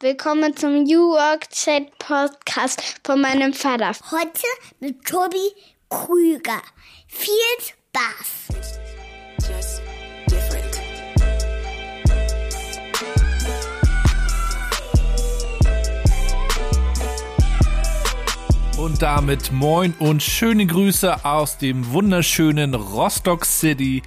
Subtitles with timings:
[0.00, 3.92] Willkommen zum New Work Chat Podcast von meinem Vater.
[4.10, 4.44] Heute
[4.78, 5.38] mit Tobi
[5.88, 6.60] Krüger.
[7.08, 8.48] Viel Spaß!
[18.76, 24.02] Und damit moin und schöne Grüße aus dem wunderschönen Rostock City.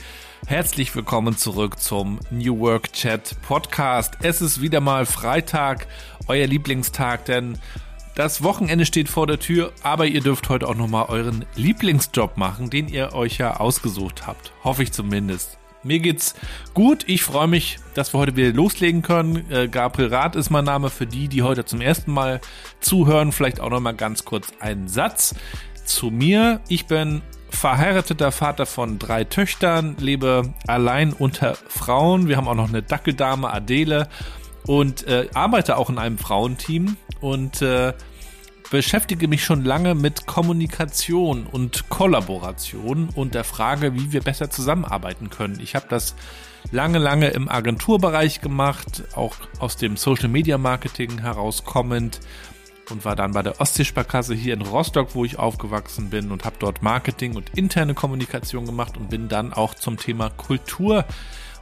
[0.48, 4.16] Herzlich willkommen zurück zum New Work Chat Podcast.
[4.22, 5.88] Es ist wieder mal Freitag,
[6.28, 7.58] euer Lieblingstag, denn
[8.16, 12.70] das Wochenende steht vor der Tür, aber ihr dürft heute auch nochmal euren Lieblingsjob machen,
[12.70, 14.52] den ihr euch ja ausgesucht habt.
[14.64, 15.60] Hoffe ich zumindest.
[15.84, 16.36] Mir geht's
[16.74, 17.06] gut.
[17.08, 19.50] Ich freue mich, dass wir heute wieder loslegen können.
[19.50, 22.42] Äh, Gabriel Rath ist mein Name für die, die heute zum ersten Mal
[22.82, 23.32] zuhören.
[23.32, 25.36] Vielleicht auch noch mal ganz kurz einen Satz
[25.86, 26.60] zu mir.
[26.68, 32.28] Ich bin verheirateter Vater von drei Töchtern, lebe allein unter Frauen.
[32.28, 34.08] Wir haben auch noch eine Dackeldame Adele
[34.66, 37.94] und äh, arbeite auch in einem Frauenteam und äh,
[38.70, 45.30] beschäftige mich schon lange mit Kommunikation und Kollaboration und der Frage, wie wir besser zusammenarbeiten
[45.30, 45.60] können.
[45.60, 46.16] Ich habe das
[46.72, 52.20] lange, lange im Agenturbereich gemacht, auch aus dem Social Media Marketing herauskommend
[52.92, 56.56] und war dann bei der Ostseesparkasse hier in Rostock, wo ich aufgewachsen bin und habe
[56.60, 61.06] dort Marketing und interne Kommunikation gemacht und bin dann auch zum Thema Kultur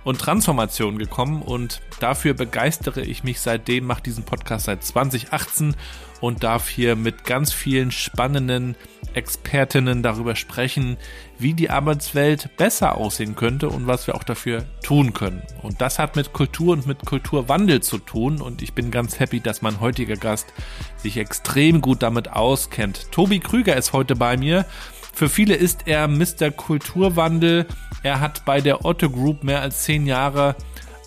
[0.04, 1.42] und Transformation gekommen.
[1.42, 5.76] Und dafür begeistere ich mich seitdem, mache diesen Podcast seit 2018
[6.22, 8.76] und darf hier mit ganz vielen spannenden
[9.14, 10.98] Expertinnen darüber sprechen,
[11.40, 15.42] wie die Arbeitswelt besser aussehen könnte und was wir auch dafür tun können.
[15.62, 19.40] Und das hat mit Kultur und mit Kulturwandel zu tun und ich bin ganz happy,
[19.40, 20.54] dass mein heutiger Gast
[20.98, 23.12] sich extrem gut damit auskennt.
[23.12, 24.66] Tobi Krüger ist heute bei mir.
[25.14, 26.52] Für viele ist er Mr.
[26.52, 27.66] Kulturwandel.
[28.04, 30.56] Er hat bei der Otto Group mehr als zehn Jahre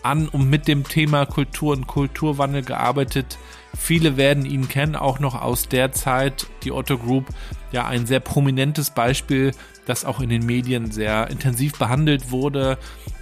[0.03, 3.39] an und mit dem Thema Kultur und Kulturwandel gearbeitet.
[3.79, 7.27] Viele werden ihn kennen, auch noch aus der Zeit, die Otto Group,
[7.73, 9.53] ja ein sehr prominentes Beispiel,
[9.87, 12.79] das auch in den Medien sehr intensiv behandelt wurde.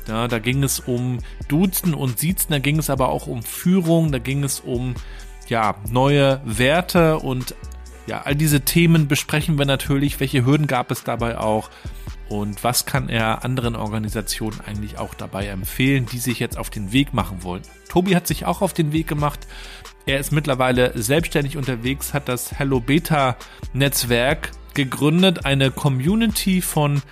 [0.07, 4.11] Ja, da ging es um Duzen und Siezen, da ging es aber auch um Führung,
[4.11, 4.95] da ging es um
[5.49, 7.55] ja, neue Werte und
[8.09, 10.19] ja, all diese Themen besprechen wir natürlich.
[10.19, 11.69] Welche Hürden gab es dabei auch?
[12.31, 16.93] Und was kann er anderen Organisationen eigentlich auch dabei empfehlen, die sich jetzt auf den
[16.93, 17.63] Weg machen wollen?
[17.89, 19.47] Tobi hat sich auch auf den Weg gemacht.
[20.07, 23.37] Er ist mittlerweile selbstständig unterwegs, hat das Hello Beta
[23.75, 27.03] Netzwerk gegründet, eine Community von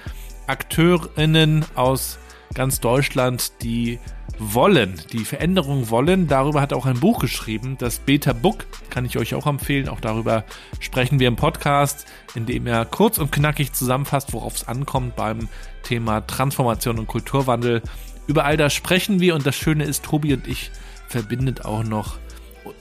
[0.47, 2.19] Akteurinnen aus
[2.57, 4.01] ganz Deutschland, die
[4.39, 6.27] wollen, die Veränderung wollen.
[6.27, 9.89] Darüber hat er auch ein Buch geschrieben, das Beta Book, kann ich euch auch empfehlen.
[9.89, 10.45] Auch darüber
[10.81, 15.49] sprechen wir im Podcast, in dem er kurz und knackig zusammenfasst, worauf es ankommt beim
[15.83, 17.83] Thema Transformation und Kulturwandel.
[18.27, 20.71] Über all das sprechen wir und das Schöne ist, Tobi und ich
[21.09, 22.17] verbindet auch noch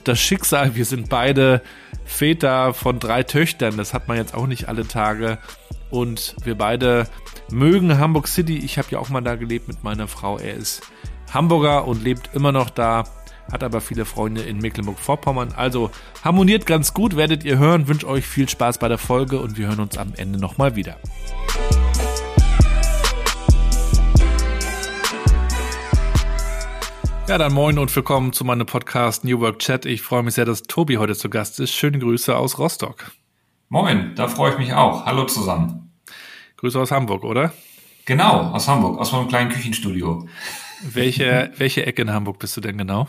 [0.04, 0.74] das Schicksal.
[0.74, 1.62] Wir sind beide
[2.04, 3.76] Väter von drei Töchtern.
[3.76, 5.38] Das hat man jetzt auch nicht alle Tage.
[5.90, 7.08] Und wir beide
[7.50, 8.58] mögen Hamburg City.
[8.58, 10.38] Ich habe ja auch mal da gelebt mit meiner Frau.
[10.38, 10.82] Er ist
[11.32, 13.04] Hamburger und lebt immer noch da,
[13.52, 15.52] hat aber viele Freunde in Mecklenburg-Vorpommern.
[15.56, 15.90] Also
[16.24, 17.88] harmoniert ganz gut, werdet ihr hören.
[17.88, 20.96] Wünsche euch viel Spaß bei der Folge und wir hören uns am Ende nochmal wieder.
[27.28, 29.84] Ja, dann moin und willkommen zu meinem Podcast New Work Chat.
[29.84, 31.72] Ich freue mich sehr, dass Tobi heute zu Gast ist.
[31.72, 33.10] Schöne Grüße aus Rostock.
[33.68, 35.06] Moin, da freue ich mich auch.
[35.06, 35.90] Hallo zusammen.
[36.58, 37.52] Grüße aus Hamburg, oder?
[38.04, 40.28] Genau, aus Hamburg, aus meinem kleinen Küchenstudio.
[40.82, 43.08] Welche, welche Ecke in Hamburg bist du denn genau?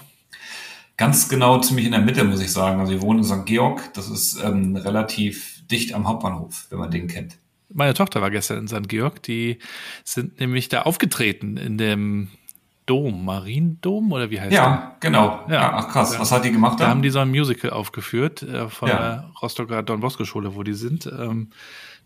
[0.98, 2.80] Ganz genau ziemlich in der Mitte, muss ich sagen.
[2.80, 3.46] Also wir wohnen in St.
[3.46, 3.94] Georg.
[3.94, 7.38] Das ist ähm, relativ dicht am Hauptbahnhof, wenn man den kennt.
[7.70, 8.90] Meine Tochter war gestern in St.
[8.90, 9.22] Georg.
[9.22, 9.60] Die
[10.04, 12.30] sind nämlich da aufgetreten in dem
[12.88, 14.72] Dom, Mariendom oder wie heißt ja, der?
[14.72, 15.40] Ja, genau.
[15.50, 16.20] Ja, ach krass.
[16.20, 16.86] Was hat die gemacht da?
[16.86, 18.98] Da haben die so ein Musical aufgeführt äh, von ja.
[18.98, 21.06] der Rostocker Don Bosco Schule, wo die sind.
[21.06, 21.50] Ähm,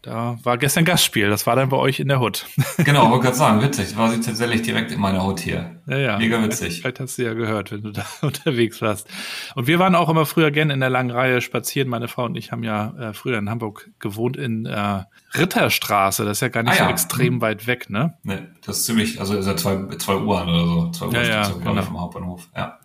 [0.02, 2.47] da war gestern Gastspiel, das war dann bei euch in der Hut.
[2.78, 3.96] Genau, wollte gerade sagen, witzig.
[3.96, 5.81] War sie tatsächlich direkt in meiner Hut hier.
[5.88, 6.18] Ja, ja.
[6.18, 6.81] Mega witzig.
[6.81, 9.08] Vielleicht hast du ja gehört, wenn du da unterwegs warst.
[9.56, 11.89] Und wir waren auch immer früher gerne in der langen Reihe spazieren.
[11.89, 15.04] Meine Frau und ich haben ja äh, früher in Hamburg gewohnt in äh,
[15.38, 16.25] Ritterstraße.
[16.25, 16.86] Das ist ja gar nicht ah, ja.
[16.86, 17.42] so extrem hm.
[17.42, 18.18] weit weg, ne?
[18.24, 20.92] Nee, das ist ziemlich, also ist ja zwei, zwei Uhren oder so.
[20.92, 21.81] Zwei Uhr ja, ja, genau.
[21.81, 22.50] vom Hauptbahnhof.
[22.56, 22.80] Ja.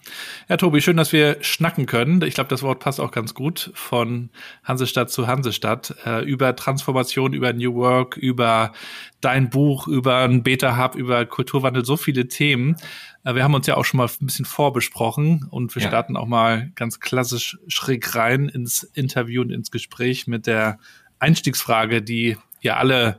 [0.49, 2.23] Ja, Tobi, schön, dass wir schnacken können.
[2.23, 4.31] Ich glaube, das Wort passt auch ganz gut von
[4.63, 5.97] Hansestadt zu Hansestadt.
[6.05, 8.73] Äh, über Transformation, über New Work, über
[9.21, 12.77] dein Buch, über ein Beta-Hub, über Kulturwandel, so viele Themen.
[13.25, 15.89] Äh, wir haben uns ja auch schon mal ein bisschen vorbesprochen und wir ja.
[15.89, 20.79] starten auch mal ganz klassisch schräg rein ins Interview und ins Gespräch mit der
[21.19, 23.19] Einstiegsfrage, die ihr alle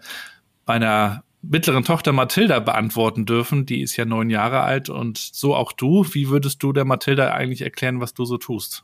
[0.65, 3.65] bei einer mittleren Tochter Mathilda beantworten dürfen.
[3.65, 6.05] Die ist ja neun Jahre alt und so auch du.
[6.11, 8.83] Wie würdest du der Mathilda eigentlich erklären, was du so tust?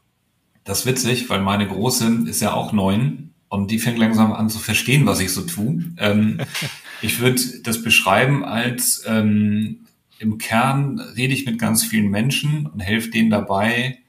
[0.63, 4.49] Das ist witzig, weil meine Große ist ja auch neun und die fängt langsam an
[4.49, 5.83] zu verstehen, was ich so tue.
[5.97, 6.39] Ähm,
[7.03, 9.85] ich würde das beschreiben als ähm,
[10.17, 13.99] im Kern rede ich mit ganz vielen Menschen und helfe denen dabei,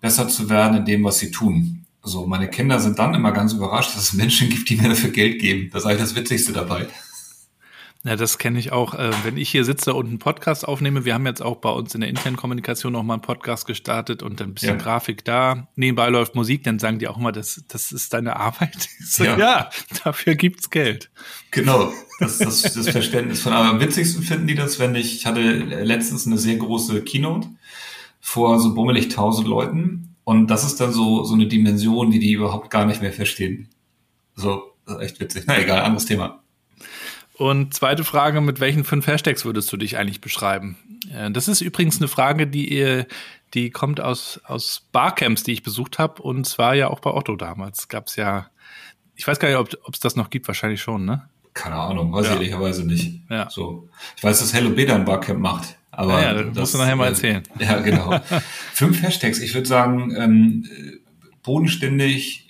[0.00, 1.84] besser zu werden in dem, was sie tun.
[2.02, 5.10] Also meine Kinder sind dann immer ganz überrascht, dass es Menschen gibt, die mir dafür
[5.10, 5.70] Geld geben.
[5.72, 6.88] Das ist eigentlich das Witzigste dabei.
[8.08, 8.94] Ja, das kenne ich auch.
[8.94, 11.94] Äh, wenn ich hier sitze und einen Podcast aufnehme, wir haben jetzt auch bei uns
[11.94, 14.82] in der internen Kommunikation noch mal einen Podcast gestartet und ein bisschen ja.
[14.82, 15.68] Grafik da.
[15.76, 18.88] Nebenbei läuft Musik, dann sagen die auch immer, das, das ist deine Arbeit.
[19.08, 19.38] So, ja.
[19.38, 19.70] ja.
[20.04, 21.10] dafür gibt's Geld.
[21.50, 23.52] Genau, das ist das, das Verständnis von.
[23.52, 27.48] Aber am witzigsten finden die das, wenn ich, ich hatte letztens eine sehr große Keynote
[28.20, 32.32] vor so bummelig tausend Leuten und das ist dann so, so eine Dimension, die die
[32.32, 33.68] überhaupt gar nicht mehr verstehen.
[34.34, 34.62] So,
[35.00, 35.44] echt witzig.
[35.46, 36.42] Na egal, anderes Thema.
[37.38, 40.76] Und zweite Frage, mit welchen fünf Hashtags würdest du dich eigentlich beschreiben?
[41.14, 43.06] Äh, das ist übrigens eine Frage, die ihr,
[43.54, 46.20] die kommt aus, aus Barcamps, die ich besucht habe.
[46.20, 47.86] Und zwar ja auch bei Otto damals.
[47.86, 48.48] Gab es ja,
[49.14, 51.28] ich weiß gar nicht, ob es das noch gibt, wahrscheinlich schon, ne?
[51.54, 52.32] Keine Ahnung, weiß ja.
[52.32, 53.20] ich ehrlicherweise nicht.
[53.30, 53.48] Ja.
[53.50, 53.88] So.
[54.16, 55.76] Ich weiß, dass Hello Beda ein Barcamp macht.
[55.92, 57.42] Aber ja, ja das musst du nachher mal äh, erzählen.
[57.60, 58.20] Ja, genau.
[58.72, 59.38] Fünf Hashtags.
[59.38, 60.68] Ich würde sagen, ähm,
[61.44, 62.48] bodenständig,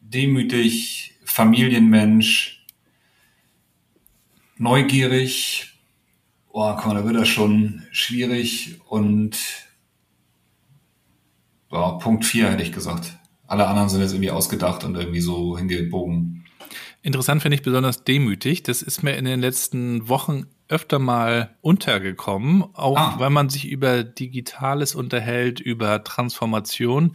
[0.00, 2.63] demütig, Familienmensch,
[4.56, 5.78] neugierig.
[6.50, 9.36] Oh, komm, da wird das schon schwierig und
[11.70, 13.16] oh, Punkt 4 hätte ich gesagt.
[13.46, 16.44] Alle anderen sind jetzt irgendwie ausgedacht und irgendwie so hingebogen.
[17.02, 18.62] Interessant finde ich besonders demütig.
[18.62, 23.14] Das ist mir in den letzten Wochen öfter mal untergekommen, auch ah.
[23.18, 27.12] weil man sich über Digitales unterhält, über Transformation.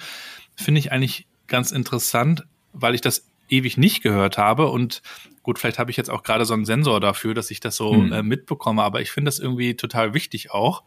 [0.56, 5.02] Finde ich eigentlich ganz interessant, weil ich das ewig nicht gehört habe und
[5.50, 7.92] Gut, vielleicht habe ich jetzt auch gerade so einen Sensor dafür, dass ich das so
[7.92, 8.14] hm.
[8.14, 10.84] äh, mitbekomme, aber ich finde das irgendwie total wichtig auch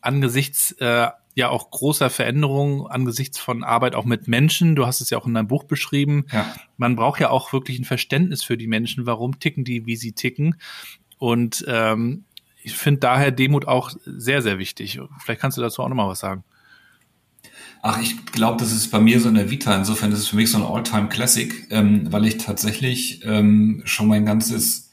[0.00, 4.76] angesichts äh, ja auch großer Veränderungen, angesichts von Arbeit auch mit Menschen.
[4.76, 6.24] Du hast es ja auch in deinem Buch beschrieben.
[6.32, 6.54] Ja.
[6.78, 9.04] Man braucht ja auch wirklich ein Verständnis für die Menschen.
[9.04, 10.56] Warum ticken die, wie sie ticken?
[11.18, 12.24] Und ähm,
[12.62, 15.02] ich finde daher Demut auch sehr, sehr wichtig.
[15.18, 16.44] Vielleicht kannst du dazu auch nochmal was sagen.
[17.82, 19.74] Ach, ich glaube, das ist bei mir so eine Vita.
[19.76, 24.26] Insofern ist es für mich so ein All-Time-Classic, ähm, weil ich tatsächlich ähm, schon mein
[24.26, 24.90] ganzes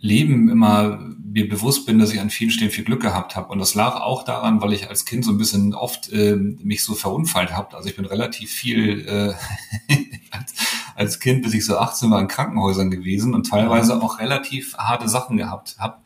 [0.00, 3.48] Leben immer mir bewusst bin, dass ich an vielen Stellen viel Glück gehabt habe.
[3.48, 6.84] Und das lag auch daran, weil ich als Kind so ein bisschen oft äh, mich
[6.84, 7.76] so verunfallt habe.
[7.76, 9.94] Also ich bin relativ viel äh,
[10.30, 10.54] als,
[10.94, 15.08] als Kind, bis ich so 18 war, in Krankenhäusern gewesen und teilweise auch relativ harte
[15.08, 15.98] Sachen gehabt habe.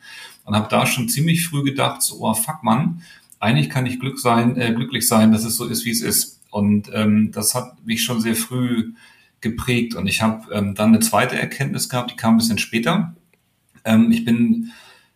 [0.44, 3.02] Und habe da schon ziemlich früh gedacht, so, oh fuck man,
[3.42, 6.40] eigentlich kann ich Glück sein, äh, glücklich sein, dass es so ist, wie es ist.
[6.50, 8.92] Und ähm, das hat mich schon sehr früh
[9.40, 9.96] geprägt.
[9.96, 13.16] Und ich habe ähm, dann eine zweite Erkenntnis gehabt, die kam ein bisschen später.
[13.84, 14.70] Ähm, ich bin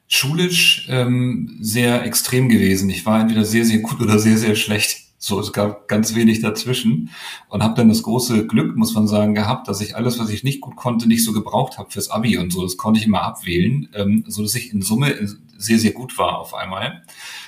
[0.09, 2.91] schulisch ähm, sehr extrem gewesen.
[2.91, 5.05] Ich war entweder sehr, sehr gut oder sehr, sehr schlecht.
[5.19, 7.11] So, es gab ganz wenig dazwischen
[7.49, 10.43] und habe dann das große Glück, muss man sagen, gehabt, dass ich alles, was ich
[10.45, 12.63] nicht gut konnte, nicht so gebraucht habe fürs Abi und so.
[12.63, 15.15] Das konnte ich immer abwählen, ähm, so dass ich in Summe
[15.57, 17.03] sehr, sehr gut war auf einmal.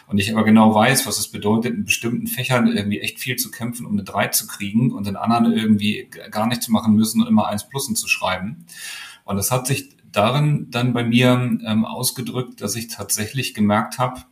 [0.08, 3.50] Und ich aber genau weiß, was es bedeutet, in bestimmten Fächern irgendwie echt viel zu
[3.50, 7.28] kämpfen, um eine 3 zu kriegen und in anderen irgendwie gar nichts machen müssen und
[7.28, 8.64] immer 1 Plusen zu schreiben.
[9.24, 14.22] Und das hat sich darin dann bei mir ähm, ausgedrückt, dass ich tatsächlich gemerkt habe,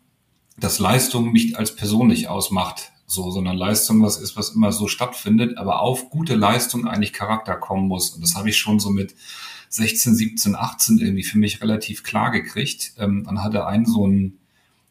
[0.59, 4.89] dass Leistung mich als Person nicht ausmacht, so, sondern Leistung was ist, was immer so
[4.89, 8.11] stattfindet, aber auf gute Leistung eigentlich Charakter kommen muss.
[8.11, 9.15] Und das habe ich schon so mit
[9.69, 12.95] 16, 17, 18 irgendwie für mich relativ klar gekriegt.
[12.99, 14.39] Ähm, dann hatte einen so einen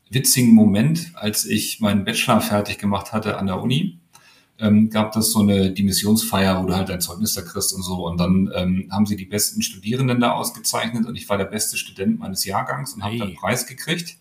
[0.09, 4.00] witzigen Moment, als ich meinen Bachelor fertig gemacht hatte an der Uni.
[4.57, 8.07] Ähm, gab das so eine Dimissionsfeier, wo du halt dein Zeugnis da kriegst und so.
[8.07, 11.77] Und dann ähm, haben sie die besten Studierenden da ausgezeichnet und ich war der beste
[11.77, 13.19] Student meines Jahrgangs und habe hey.
[13.19, 14.17] dann einen Preis gekriegt.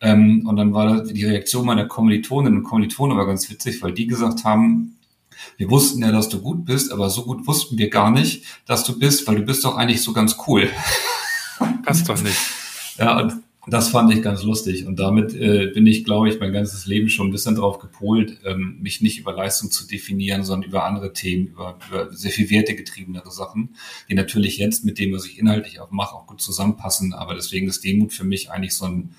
[0.00, 4.06] Ähm, und dann war die Reaktion meiner Kommilitonen und Kommilitonen aber ganz witzig, weil die
[4.06, 4.96] gesagt haben,
[5.56, 8.84] wir wussten ja, dass du gut bist, aber so gut wussten wir gar nicht, dass
[8.84, 10.70] du bist, weil du bist doch eigentlich so ganz cool.
[11.84, 12.38] Passt doch nicht.
[13.00, 14.86] Ja, und das fand ich ganz lustig.
[14.86, 18.38] Und damit äh, bin ich, glaube ich, mein ganzes Leben schon ein bisschen drauf gepolt,
[18.44, 22.50] ähm, mich nicht über Leistung zu definieren, sondern über andere Themen, über, über sehr viel
[22.50, 23.76] wertegetriebenere Sachen,
[24.08, 27.12] die natürlich jetzt mit dem, was ich inhaltlich auch mache, auch gut zusammenpassen.
[27.12, 29.14] Aber deswegen ist Demut für mich eigentlich so ein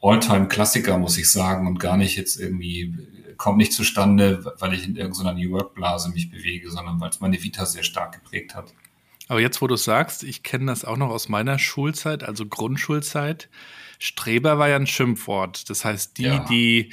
[0.00, 2.94] All-Time-Klassiker, muss ich sagen, und gar nicht jetzt irgendwie,
[3.36, 7.42] kommt nicht zustande, weil ich in irgendeiner New Work-Blase mich bewege, sondern weil es meine
[7.42, 8.72] Vita sehr stark geprägt hat.
[9.28, 13.48] Aber jetzt, wo du sagst, ich kenne das auch noch aus meiner Schulzeit, also Grundschulzeit.
[13.98, 15.68] Streber war ja ein Schimpfwort.
[15.70, 16.38] Das heißt, die, ja.
[16.40, 16.92] die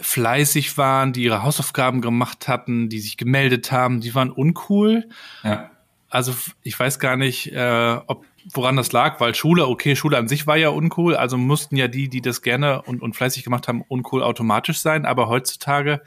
[0.00, 5.08] fleißig waren, die ihre Hausaufgaben gemacht hatten, die sich gemeldet haben, die waren uncool.
[5.42, 5.70] Ja.
[6.08, 10.28] Also ich weiß gar nicht, äh, ob woran das lag, weil Schule, okay, Schule an
[10.28, 13.68] sich war ja uncool, also mussten ja die, die das gerne und, und fleißig gemacht
[13.68, 15.06] haben, uncool automatisch sein.
[15.06, 16.02] Aber heutzutage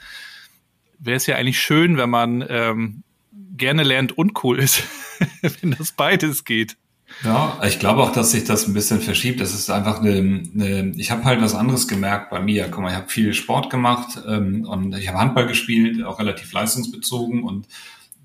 [1.00, 3.03] wäre es ja eigentlich schön, wenn man ähm,
[3.56, 4.84] gerne lernt und cool ist,
[5.41, 6.77] wenn das beides geht.
[7.24, 9.41] Ja, ich glaube auch, dass sich das ein bisschen verschiebt.
[9.41, 12.67] Das ist einfach eine, eine ich habe halt was anderes gemerkt bei mir.
[12.69, 16.51] Guck mal, ich habe viel Sport gemacht ähm, und ich habe Handball gespielt, auch relativ
[16.53, 17.67] leistungsbezogen und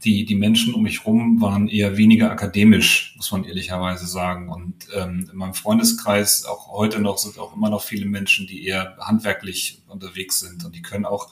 [0.04, 4.48] die, die Menschen um mich rum waren eher weniger akademisch, muss man ehrlicherweise sagen.
[4.48, 8.66] Und ähm, in meinem Freundeskreis, auch heute noch, sind auch immer noch viele Menschen, die
[8.66, 11.28] eher handwerklich unterwegs sind und die können auch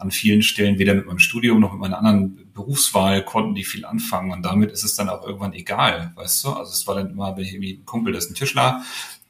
[0.00, 3.84] an vielen Stellen weder mit meinem Studium noch mit meiner anderen Berufswahl konnten die viel
[3.84, 6.48] anfangen und damit ist es dann auch irgendwann egal, weißt du?
[6.50, 8.82] Also es war dann immer, wenn ich irgendwie ein Kumpel, das ist ein Tischler,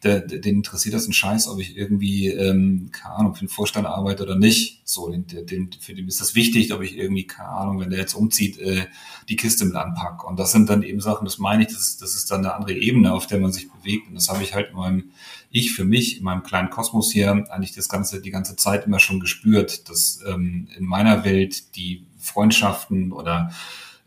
[0.03, 3.51] der, der, den interessiert das ein Scheiß, ob ich irgendwie, ähm, keine Ahnung, für den
[3.51, 4.81] Vorstand arbeite oder nicht.
[4.85, 7.99] So, den, den, für den ist das wichtig, ob ich irgendwie, keine Ahnung, wenn der
[7.99, 8.87] jetzt umzieht, äh,
[9.29, 10.27] die Kiste mit anpacke.
[10.27, 12.55] Und das sind dann eben Sachen, das meine ich, das ist, das ist dann eine
[12.55, 14.09] andere Ebene, auf der man sich bewegt.
[14.09, 15.11] Und das habe ich halt in meinem,
[15.51, 19.01] ich für mich, in meinem kleinen Kosmos hier, eigentlich das ganze, die ganze Zeit immer
[19.01, 23.53] schon gespürt, dass ähm, in meiner Welt die Freundschaften oder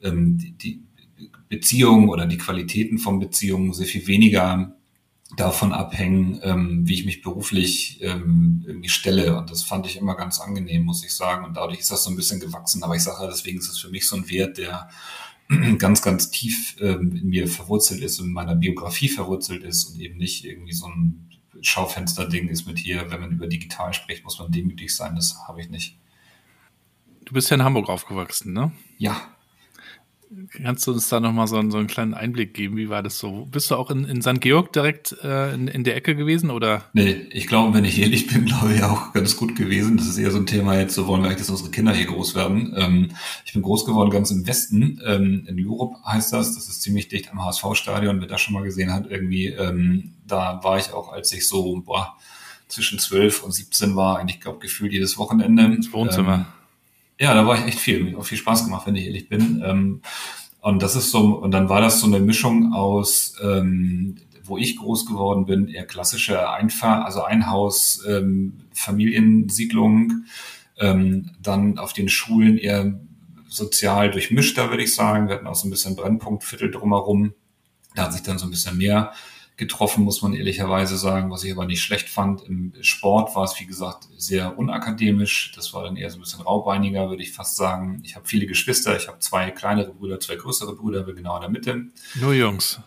[0.01, 0.81] ähm, die, die
[1.49, 4.73] Beziehungen oder die Qualitäten von Beziehungen sehr viel weniger
[5.35, 9.37] davon abhängen, ähm, wie ich mich beruflich ähm, irgendwie stelle.
[9.37, 11.43] Und das fand ich immer ganz angenehm, muss ich sagen.
[11.43, 12.83] Und dadurch ist das so ein bisschen gewachsen.
[12.83, 14.89] Aber ich sage, deswegen ist es für mich so ein Wert, der
[15.77, 20.17] ganz, ganz tief ähm, in mir verwurzelt ist, in meiner Biografie verwurzelt ist und eben
[20.17, 21.29] nicht irgendwie so ein
[21.63, 25.15] Schaufensterding ist mit hier, wenn man über digital spricht, muss man demütig sein.
[25.15, 25.97] Das habe ich nicht.
[27.25, 28.71] Du bist ja in Hamburg aufgewachsen, ne?
[28.97, 29.32] Ja,
[30.63, 32.77] Kannst du uns da nochmal so, so einen kleinen Einblick geben?
[32.77, 33.45] Wie war das so?
[33.51, 34.41] Bist du auch in, in St.
[34.41, 36.85] Georg direkt äh, in, in der Ecke gewesen oder?
[36.93, 39.97] Nee, ich glaube, wenn ich ehrlich bin, glaube ich auch ganz gut gewesen.
[39.97, 42.05] Das ist eher so ein Thema jetzt, so wollen wir eigentlich, dass unsere Kinder hier
[42.05, 42.73] groß werden.
[42.75, 43.09] Ähm,
[43.45, 46.55] ich bin groß geworden ganz im Westen, ähm, in Lurup heißt das.
[46.55, 49.47] Das ist ziemlich dicht am HSV-Stadion, wer das schon mal gesehen hat irgendwie.
[49.47, 52.17] Ähm, da war ich auch, als ich so, boah,
[52.67, 55.75] zwischen 12 und 17 war, eigentlich, glaube gefühlt jedes Wochenende.
[55.75, 56.33] Das Wohnzimmer.
[56.35, 56.45] Ähm,
[57.23, 58.03] ja, da war ich echt viel.
[58.03, 59.63] Mir auch viel Spaß gemacht, wenn ich ehrlich bin.
[59.65, 60.01] Ähm,
[60.59, 64.75] und das ist so, und dann war das so eine Mischung aus, ähm, wo ich
[64.75, 70.25] groß geworden bin, eher klassische Einfach, also Einhaus, ähm, Familiensiedlung,
[70.77, 72.99] ähm, dann auf den Schulen eher
[73.47, 75.29] sozial durchmischter, würde ich sagen.
[75.29, 77.33] Wir hatten auch so ein bisschen Brennpunktviertel drumherum.
[77.95, 79.13] Da hat sich dann so ein bisschen mehr
[79.55, 82.41] getroffen, muss man ehrlicherweise sagen, was ich aber nicht schlecht fand.
[82.43, 85.51] Im Sport war es, wie gesagt, sehr unakademisch.
[85.55, 88.01] Das war dann eher so ein bisschen raubeiniger, würde ich fast sagen.
[88.03, 88.97] Ich habe viele Geschwister.
[88.97, 91.85] Ich habe zwei kleinere Brüder, zwei größere Brüder, bin genau in der Mitte.
[92.15, 92.79] Nur Jungs.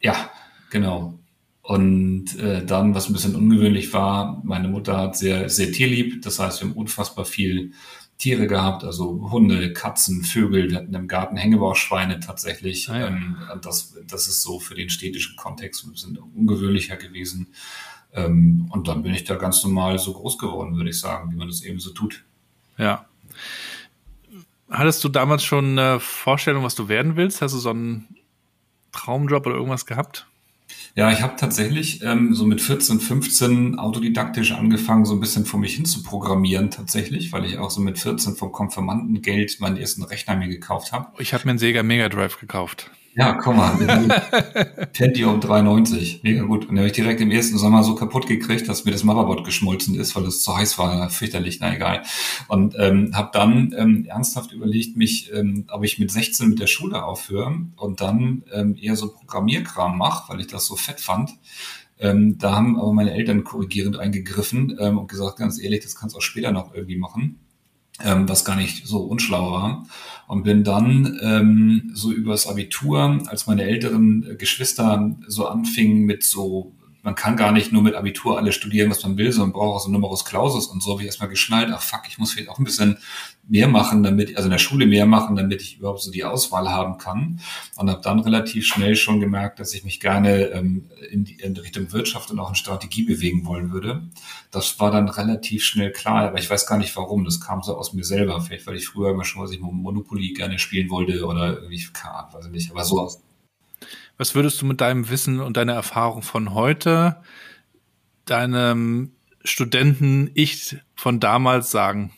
[0.00, 0.30] Ja,
[0.70, 1.18] genau.
[1.62, 6.22] Und äh, dann, was ein bisschen ungewöhnlich war, meine Mutter hat sehr, sehr tierlieb.
[6.22, 7.72] Das heißt, wir haben unfassbar viel
[8.18, 10.70] Tiere gehabt, also Hunde, Katzen, Vögel.
[10.70, 12.88] Wir hatten im Garten Hängebauchschweine tatsächlich.
[12.88, 13.06] Ah, ja.
[13.08, 17.48] ähm, das, das ist so für den städtischen Kontext ein bisschen ungewöhnlicher gewesen.
[18.14, 21.36] Ähm, und dann bin ich da ganz normal so groß geworden, würde ich sagen, wie
[21.36, 22.24] man das eben so tut.
[22.78, 23.04] Ja.
[24.70, 27.42] Hattest du damals schon eine Vorstellung, was du werden willst?
[27.42, 28.08] Hast du so einen
[28.92, 30.26] Traumjob oder irgendwas gehabt?
[30.96, 35.60] Ja, ich habe tatsächlich ähm, so mit 14, 15 autodidaktisch angefangen, so ein bisschen vor
[35.60, 40.02] mich hin zu programmieren tatsächlich, weil ich auch so mit 14 vom Konfirmandengeld meinen ersten
[40.02, 41.08] Rechner mir gekauft habe.
[41.18, 42.90] Ich habe mir einen Sega Mega Drive gekauft.
[43.18, 43.74] Ja, komm mal.
[44.92, 46.22] Pentium 390.
[46.22, 46.64] Mega gut.
[46.66, 49.42] Und den habe ich direkt im ersten Sommer so kaputt gekriegt, dass mir das Motherboard
[49.42, 51.08] geschmolzen ist, weil es zu heiß war.
[51.08, 52.02] Fürchterlich, na egal.
[52.48, 56.66] Und ähm, habe dann ähm, ernsthaft überlegt, mich, ähm, ob ich mit 16 mit der
[56.66, 61.30] Schule aufhöre und dann ähm, eher so Programmierkram mache, weil ich das so fett fand.
[61.98, 66.14] Ähm, da haben aber meine Eltern korrigierend eingegriffen ähm, und gesagt, ganz ehrlich, das kannst
[66.14, 67.40] du auch später noch irgendwie machen
[68.04, 69.86] ähm, was gar nicht so unschlau war.
[70.26, 76.72] Und bin dann ähm, so übers Abitur, als meine älteren Geschwister so anfingen mit so
[77.06, 79.80] man kann gar nicht nur mit Abitur alles studieren, was man will, sondern braucht auch
[79.80, 82.64] so Numerus Clausus und so, ich erstmal geschnallt, ach fuck, ich muss vielleicht auch ein
[82.64, 82.98] bisschen
[83.46, 86.68] mehr machen, damit, also in der Schule mehr machen, damit ich überhaupt so die Auswahl
[86.68, 87.38] haben kann.
[87.76, 91.56] Und habe dann relativ schnell schon gemerkt, dass ich mich gerne ähm, in, die, in
[91.56, 94.02] Richtung Wirtschaft und auch in Strategie bewegen wollen würde.
[94.50, 97.24] Das war dann relativ schnell klar, aber ich weiß gar nicht warum.
[97.24, 98.40] Das kam so aus mir selber.
[98.40, 102.14] Vielleicht, weil ich früher immer schon, was ich Monopoly gerne spielen wollte oder irgendwie, keine
[102.16, 103.22] Ahnung, weiß ich nicht, aber so aus
[104.18, 107.16] was würdest du mit deinem Wissen und deiner Erfahrung von heute
[108.24, 109.12] deinem
[109.44, 112.12] Studenten-Ich von damals sagen?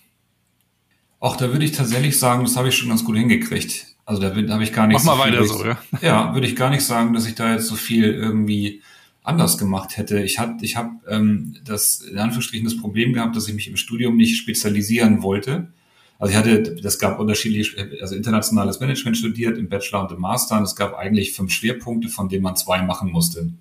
[1.21, 3.87] Auch da würde ich tatsächlich sagen, das habe ich schon ganz gut hingekriegt.
[4.05, 5.79] Also da habe ich gar nicht Mach so mal weiter so, ja.
[6.01, 8.83] Ja, würde ich gar nicht sagen, dass ich da jetzt so viel irgendwie
[9.23, 10.23] anders gemacht hätte.
[10.23, 13.77] Ich habe ich hab, ähm, das in Anführungsstrichen das Problem gehabt, dass ich mich im
[13.77, 15.73] Studium nicht spezialisieren wollte.
[16.19, 20.59] Also ich hatte, das gab unterschiedliche, also internationales Management studiert im Bachelor und im Master
[20.59, 23.53] und es gab eigentlich fünf Schwerpunkte, von denen man zwei machen musste.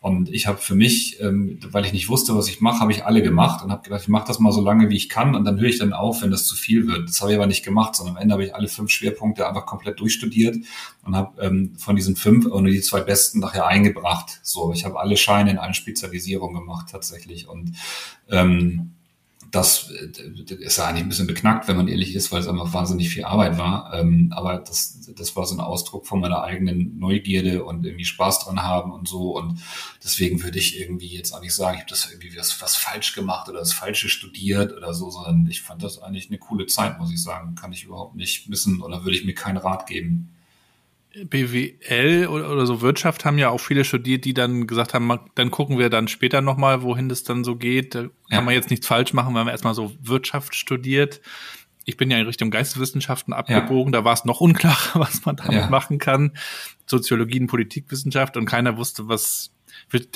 [0.00, 3.06] Und ich habe für mich, ähm, weil ich nicht wusste, was ich mache, habe ich
[3.06, 5.44] alle gemacht und habe gedacht, ich mache das mal so lange, wie ich kann und
[5.46, 7.08] dann höre ich dann auf, wenn das zu viel wird.
[7.08, 9.64] Das habe ich aber nicht gemacht, sondern am Ende habe ich alle fünf Schwerpunkte einfach
[9.64, 10.56] komplett durchstudiert
[11.06, 14.40] und habe ähm, von diesen fünf nur die zwei besten nachher eingebracht.
[14.42, 17.72] So, ich habe alle Scheine in allen Spezialisierungen gemacht tatsächlich und
[18.28, 18.93] ähm,
[19.54, 23.08] das ist ja eigentlich ein bisschen beknackt, wenn man ehrlich ist, weil es einfach wahnsinnig
[23.08, 23.94] viel Arbeit war.
[23.94, 28.40] Ähm, aber das, das war so ein Ausdruck von meiner eigenen Neugierde und irgendwie Spaß
[28.40, 29.36] dran haben und so.
[29.36, 29.60] Und
[30.02, 33.14] deswegen würde ich irgendwie jetzt auch nicht sagen, ich habe das irgendwie was, was falsch
[33.14, 36.98] gemacht oder das Falsche studiert oder so, sondern ich fand das eigentlich eine coole Zeit,
[36.98, 37.54] muss ich sagen.
[37.54, 40.33] Kann ich überhaupt nicht missen oder würde ich mir keinen Rat geben.
[41.22, 45.50] BWL oder, oder, so Wirtschaft haben ja auch viele studiert, die dann gesagt haben, dann
[45.50, 47.94] gucken wir dann später nochmal, wohin das dann so geht.
[47.94, 48.08] Da ja.
[48.30, 51.20] kann man jetzt nichts falsch machen, wenn man erstmal so Wirtschaft studiert.
[51.84, 54.00] Ich bin ja in Richtung Geisteswissenschaften abgebogen, ja.
[54.00, 55.70] da war es noch unklar, was man damit ja.
[55.70, 56.32] machen kann.
[56.86, 59.50] Soziologie und Politikwissenschaft und keiner wusste, was.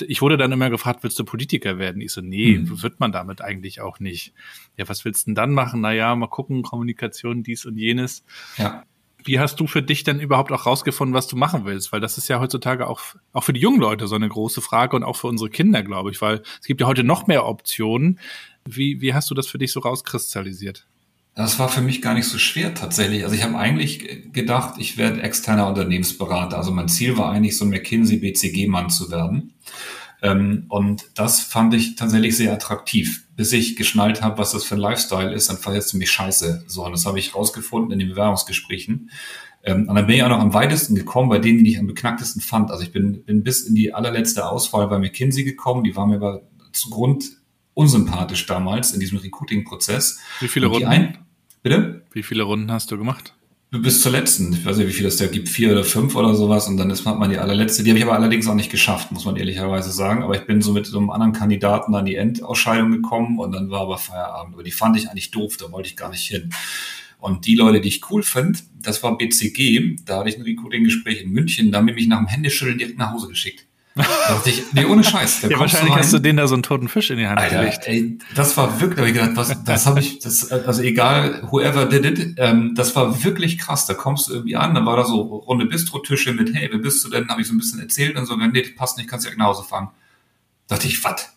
[0.07, 2.01] Ich wurde dann immer gefragt, willst du Politiker werden?
[2.01, 2.81] Ich so, nee, mhm.
[2.81, 4.33] wird man damit eigentlich auch nicht.
[4.77, 5.81] Ja, was willst du denn dann machen?
[5.81, 8.23] Naja, mal gucken, Kommunikation, dies und jenes.
[8.57, 8.85] Ja.
[9.23, 11.91] Wie hast du für dich denn überhaupt auch rausgefunden, was du machen willst?
[11.91, 13.01] Weil das ist ja heutzutage auch,
[13.33, 16.11] auch für die jungen Leute so eine große Frage und auch für unsere Kinder, glaube
[16.11, 18.19] ich, weil es gibt ja heute noch mehr Optionen.
[18.65, 20.85] Wie, wie hast du das für dich so rauskristallisiert?
[21.35, 23.23] Das war für mich gar nicht so schwer tatsächlich.
[23.23, 26.57] Also ich habe eigentlich gedacht, ich werde externer Unternehmensberater.
[26.57, 29.53] Also mein Ziel war eigentlich so ein McKinsey BCG-Mann zu werden.
[30.21, 34.75] Ähm, und das fand ich tatsächlich sehr attraktiv, bis ich geschnallt habe, was das für
[34.75, 36.65] ein Lifestyle ist, dann fand ich das ziemlich scheiße.
[36.67, 39.09] So, und das habe ich rausgefunden in den Bewerbungsgesprächen.
[39.63, 41.87] Ähm, und dann bin ich auch noch am weitesten gekommen bei denen, die ich am
[41.87, 42.71] beknacktesten fand.
[42.71, 45.83] Also ich bin, bin bis in die allerletzte Auswahl bei McKinsey gekommen.
[45.83, 46.41] Die war mir aber
[46.73, 47.25] zu Grund
[47.73, 50.19] unsympathisch damals in diesem Recruiting-Prozess.
[50.41, 50.87] Wie viele Runden?
[50.87, 51.17] Ein,
[51.63, 52.03] bitte?
[52.11, 53.33] Wie viele Runden hast du gemacht?
[53.71, 54.51] Bis zur letzten.
[54.53, 56.67] Ich weiß nicht, wie viel es da gibt, vier oder fünf oder sowas.
[56.67, 57.83] Und dann ist man die allerletzte.
[57.83, 60.23] Die habe ich aber allerdings auch nicht geschafft, muss man ehrlicherweise sagen.
[60.23, 63.69] Aber ich bin so mit so einem anderen Kandidaten an die Endausscheidung gekommen und dann
[63.69, 64.55] war aber Feierabend.
[64.55, 66.49] Aber die fand ich eigentlich doof, da wollte ich gar nicht hin.
[67.19, 69.97] Und die Leute, die ich cool finde, das war BCG.
[70.05, 71.71] Da hatte ich ein Recruiting-Gespräch in München.
[71.71, 73.68] Da haben die mich nach dem Händeschütteln direkt nach Hause geschickt.
[73.99, 75.41] Da dachte ich, nee, ohne Scheiß.
[75.43, 77.81] ja, wahrscheinlich hast du denen da so einen toten Fisch in die Hand Alter, gelegt.
[77.85, 81.47] Ey, das war wirklich, da hab ich gedacht, was, das habe ich, das, also egal,
[81.51, 83.85] whoever did it, ähm, das war wirklich krass.
[83.85, 87.03] Da kommst du irgendwie an, dann war da so runde Bistro-Tische mit, hey, wer bist
[87.03, 87.27] du denn?
[87.27, 89.35] Habe ich so ein bisschen erzählt und so, nee, das passt nicht, kannst du ja
[89.37, 89.89] nach Hause fahren.
[90.67, 91.29] Da dachte ich, was?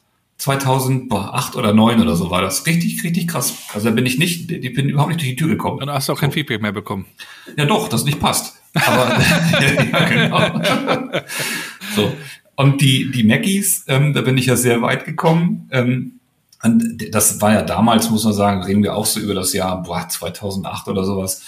[0.42, 2.66] 2008 oder 9 oder so war das.
[2.66, 3.54] Richtig, richtig krass.
[3.72, 5.80] Also da bin ich nicht, ich bin überhaupt nicht durch die Tür gekommen.
[5.80, 7.06] Und hast du auch kein Feedback mehr bekommen.
[7.56, 8.60] Ja doch, das nicht passt.
[8.74, 9.20] Aber
[9.92, 10.60] ja, genau.
[11.94, 12.12] so.
[12.62, 15.68] Und die, die Mackies, ähm, da bin ich ja sehr weit gekommen.
[15.72, 16.20] Ähm,
[16.62, 19.82] und das war ja damals, muss man sagen, reden wir auch so über das Jahr
[19.82, 21.42] boah, 2008 oder sowas.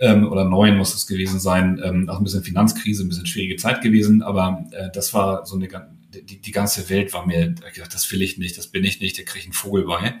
[0.00, 1.80] Ähm, oder neun muss es gewesen sein.
[1.82, 4.20] Ähm, auch ein bisschen Finanzkrise, ein bisschen schwierige Zeit gewesen.
[4.20, 5.66] Aber äh, das war so eine
[6.12, 9.16] die, die ganze Welt war mir, gedacht, das will ich nicht, das bin ich nicht,
[9.18, 10.16] da kriege ich einen Vogel bei.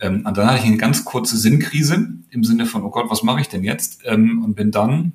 [0.00, 3.22] Ähm, und dann hatte ich eine ganz kurze Sinnkrise im Sinne von, oh Gott, was
[3.22, 4.00] mache ich denn jetzt?
[4.06, 5.12] Ähm, und bin dann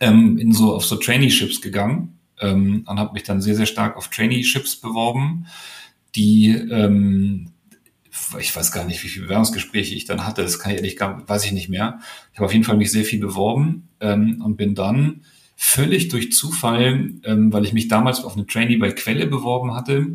[0.00, 3.96] ähm, in so auf so Traineeships gegangen ähm, und habe mich dann sehr, sehr stark
[3.96, 5.46] auf Traineeships beworben,
[6.14, 7.52] die ähm,
[8.38, 11.28] ich weiß gar nicht, wie viele Bewerbungsgespräche ich dann hatte, das kann ich ehrlich gar,
[11.28, 12.00] weiß ich nicht mehr.
[12.32, 15.22] Ich habe auf jeden Fall mich sehr viel beworben ähm, und bin dann
[15.56, 20.06] völlig durch Zufall, ähm, weil ich mich damals auf eine Trainee bei Quelle beworben hatte,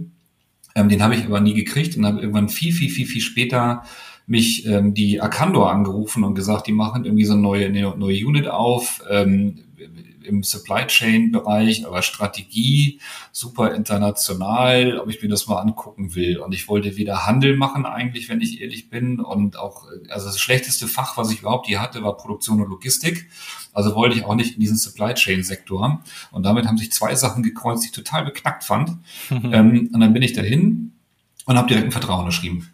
[0.75, 3.83] ähm, den habe ich aber nie gekriegt und habe irgendwann viel, viel, viel, viel später
[4.25, 8.25] mich ähm, die Arcandor angerufen und gesagt, die machen irgendwie so eine neue, eine neue
[8.25, 9.03] Unit auf.
[9.09, 9.59] Ähm,
[10.25, 12.99] im Supply Chain Bereich, aber Strategie
[13.31, 16.37] super international, ob ich mir das mal angucken will.
[16.39, 19.19] Und ich wollte wieder Handel machen eigentlich, wenn ich ehrlich bin.
[19.19, 23.29] Und auch, also das schlechteste Fach, was ich überhaupt hier hatte, war Produktion und Logistik.
[23.73, 26.01] Also wollte ich auch nicht in diesen Supply Chain Sektor.
[26.31, 28.97] Und damit haben sich zwei Sachen gekreuzt, die ich total beknackt fand.
[29.31, 30.93] ähm, und dann bin ich dahin
[31.45, 32.69] und habe direkt ein Vertrauen geschrieben.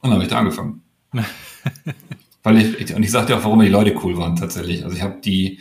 [0.00, 0.82] Und dann habe ich da angefangen.
[2.42, 4.84] Weil ich, und ich sagte auch, warum die Leute cool waren tatsächlich.
[4.84, 5.60] Also ich habe die,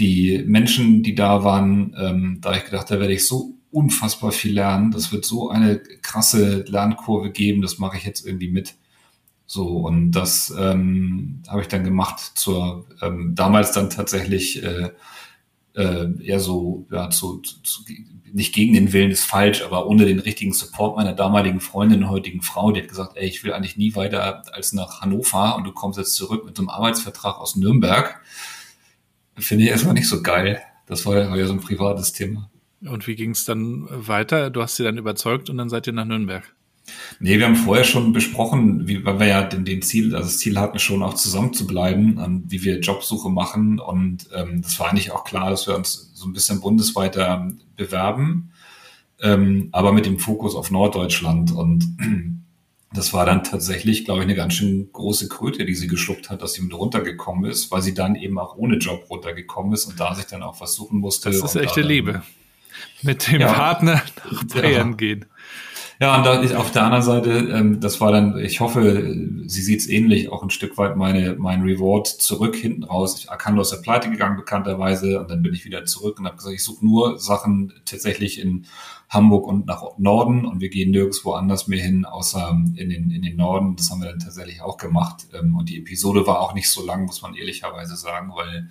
[0.00, 4.54] die Menschen, die da waren, ähm, da ich gedacht, da werde ich so unfassbar viel
[4.54, 4.90] lernen.
[4.90, 8.74] Das wird so eine krasse Lernkurve geben, das mache ich jetzt irgendwie mit.
[9.46, 14.90] So, und das ähm, habe ich dann gemacht zur ähm, damals dann tatsächlich äh,
[15.74, 17.82] äh, eher so, ja, zu, zu,
[18.32, 22.42] nicht gegen den Willen ist falsch, aber ohne den richtigen Support meiner damaligen Freundin, heutigen
[22.42, 25.72] Frau, die hat gesagt, ey, ich will eigentlich nie weiter als nach Hannover und du
[25.72, 28.20] kommst jetzt zurück mit einem Arbeitsvertrag aus Nürnberg
[29.40, 30.60] finde ich erstmal nicht so geil.
[30.86, 32.50] Das war ja, war ja so ein privates Thema.
[32.82, 34.50] Und wie ging es dann weiter?
[34.50, 36.54] Du hast sie dann überzeugt und dann seid ihr nach Nürnberg.
[37.20, 40.38] Nee, wir haben vorher schon besprochen, wie, weil wir ja den, den Ziel, also das
[40.38, 43.78] Ziel hatten, schon auch zusammen zu bleiben, um, wie wir Jobsuche machen.
[43.78, 48.50] Und ähm, das war eigentlich auch klar, dass wir uns so ein bisschen bundesweiter bewerben,
[49.20, 51.52] ähm, aber mit dem Fokus auf Norddeutschland.
[51.52, 51.84] Und
[52.92, 56.42] das war dann tatsächlich, glaube ich, eine ganz schön große Kröte, die sie geschluckt hat,
[56.42, 60.00] dass sie mit runtergekommen ist, weil sie dann eben auch ohne Job runtergekommen ist und
[60.00, 61.30] da sich dann auch was suchen musste.
[61.30, 62.22] Das ist echte Liebe.
[63.02, 64.96] Mit dem ja, Partner nach Bayern ja.
[64.96, 65.26] gehen.
[66.00, 69.62] Ja, und da ist auf der anderen Seite, ähm, das war dann, ich hoffe, sie
[69.62, 73.18] sieht es ähnlich, auch ein Stück weit meine, mein Reward zurück hinten raus.
[73.18, 76.38] Ich kann aus der Pleite gegangen, bekannterweise, und dann bin ich wieder zurück und habe
[76.38, 78.66] gesagt, ich suche nur Sachen tatsächlich in
[79.10, 83.22] Hamburg und nach Norden und wir gehen nirgendwo anders mehr hin, außer in den, in
[83.22, 83.74] den Norden.
[83.74, 85.26] Das haben wir dann tatsächlich auch gemacht.
[85.34, 88.70] Ähm, und die Episode war auch nicht so lang, muss man ehrlicherweise sagen, weil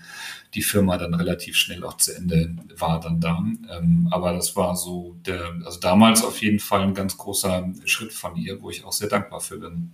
[0.53, 3.43] die Firma dann relativ schnell auch zu Ende war dann da.
[3.69, 8.13] Ähm, aber das war so der, also damals auf jeden Fall ein ganz großer Schritt
[8.13, 9.91] von ihr, wo ich auch sehr dankbar für bin.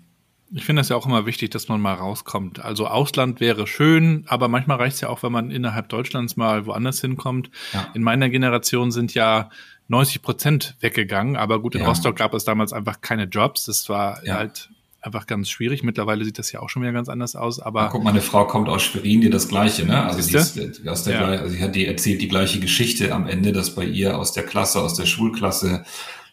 [0.53, 2.63] Ich finde es ja auch immer wichtig, dass man mal rauskommt.
[2.63, 6.67] Also Ausland wäre schön, aber manchmal reicht es ja auch, wenn man innerhalb Deutschlands mal
[6.67, 7.49] woanders hinkommt.
[7.73, 7.88] Ja.
[7.95, 9.49] In meiner Generation sind ja
[9.88, 11.36] 90 Prozent weggegangen.
[11.36, 11.88] Aber gut, in ja.
[11.88, 13.65] Rostock gab es damals einfach keine Jobs.
[13.65, 14.36] Das war ja.
[14.36, 14.69] halt
[15.06, 15.84] einfach ganz schwierig.
[15.84, 17.60] Mittlerweile sieht das ja auch schon wieder ganz anders aus.
[17.60, 20.04] Aber ja, guck, meine Frau kommt aus Schwerin, die das Gleiche, ne?
[20.04, 21.26] Also die, ist, aus der ja.
[21.26, 24.43] also sie hat die erzählt die gleiche Geschichte am Ende, dass bei ihr aus der
[24.43, 25.86] Klasse, aus der Schulklasse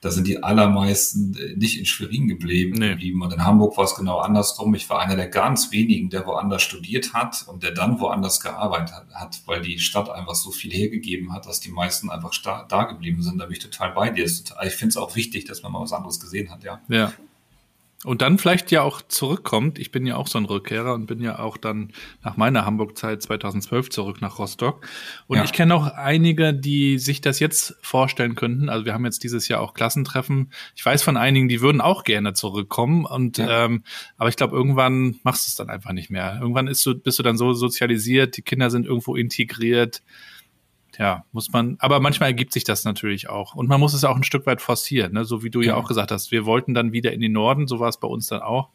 [0.02, 2.76] da sind die allermeisten äh, nicht in Schwerin geblieben.
[2.76, 2.90] Nee.
[2.90, 3.22] geblieben.
[3.22, 4.74] Und in Hamburg war es genau andersrum.
[4.74, 8.96] Ich war einer der ganz wenigen, der woanders studiert hat und der dann woanders gearbeitet
[9.14, 12.32] hat, weil die Stadt einfach so viel hergegeben hat, dass die meisten einfach
[12.68, 13.38] da geblieben sind.
[13.38, 14.24] Da bin ich total bei dir.
[14.24, 16.80] Ich finde es auch wichtig, dass man mal was anderes gesehen hat, ja.
[16.88, 17.12] Ja,
[18.04, 19.78] und dann vielleicht ja auch zurückkommt.
[19.78, 21.92] Ich bin ja auch so ein Rückkehrer und bin ja auch dann
[22.24, 24.84] nach meiner Hamburg-Zeit 2012 zurück nach Rostock.
[25.28, 25.44] Und ja.
[25.44, 28.68] ich kenne auch einige, die sich das jetzt vorstellen könnten.
[28.68, 30.52] Also wir haben jetzt dieses Jahr auch Klassentreffen.
[30.74, 33.04] Ich weiß von einigen, die würden auch gerne zurückkommen.
[33.04, 33.66] Und ja.
[33.66, 33.84] ähm,
[34.16, 36.38] aber ich glaube, irgendwann machst du es dann einfach nicht mehr.
[36.40, 40.02] Irgendwann ist du, bist du dann so sozialisiert, die Kinder sind irgendwo integriert
[40.98, 43.54] ja, muss man, aber manchmal ergibt sich das natürlich auch.
[43.54, 45.24] Und man muss es auch ein Stück weit forcieren, ne?
[45.24, 45.68] so wie du ja.
[45.68, 46.30] ja auch gesagt hast.
[46.30, 48.70] Wir wollten dann wieder in den Norden, so war es bei uns dann auch.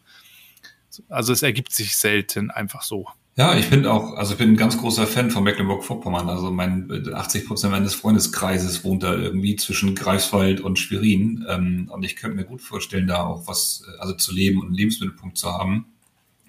[1.10, 3.08] Also es ergibt sich selten einfach so.
[3.38, 6.28] Ja, ich bin auch, also ich bin ein ganz großer Fan von Mecklenburg-Vorpommern.
[6.28, 11.46] Also mein 80 Prozent meines Freundeskreises wohnt da irgendwie zwischen Greifswald und Schwerin.
[11.48, 14.76] Ähm, und ich könnte mir gut vorstellen, da auch was, also zu leben und einen
[14.76, 15.86] Lebensmittelpunkt zu haben.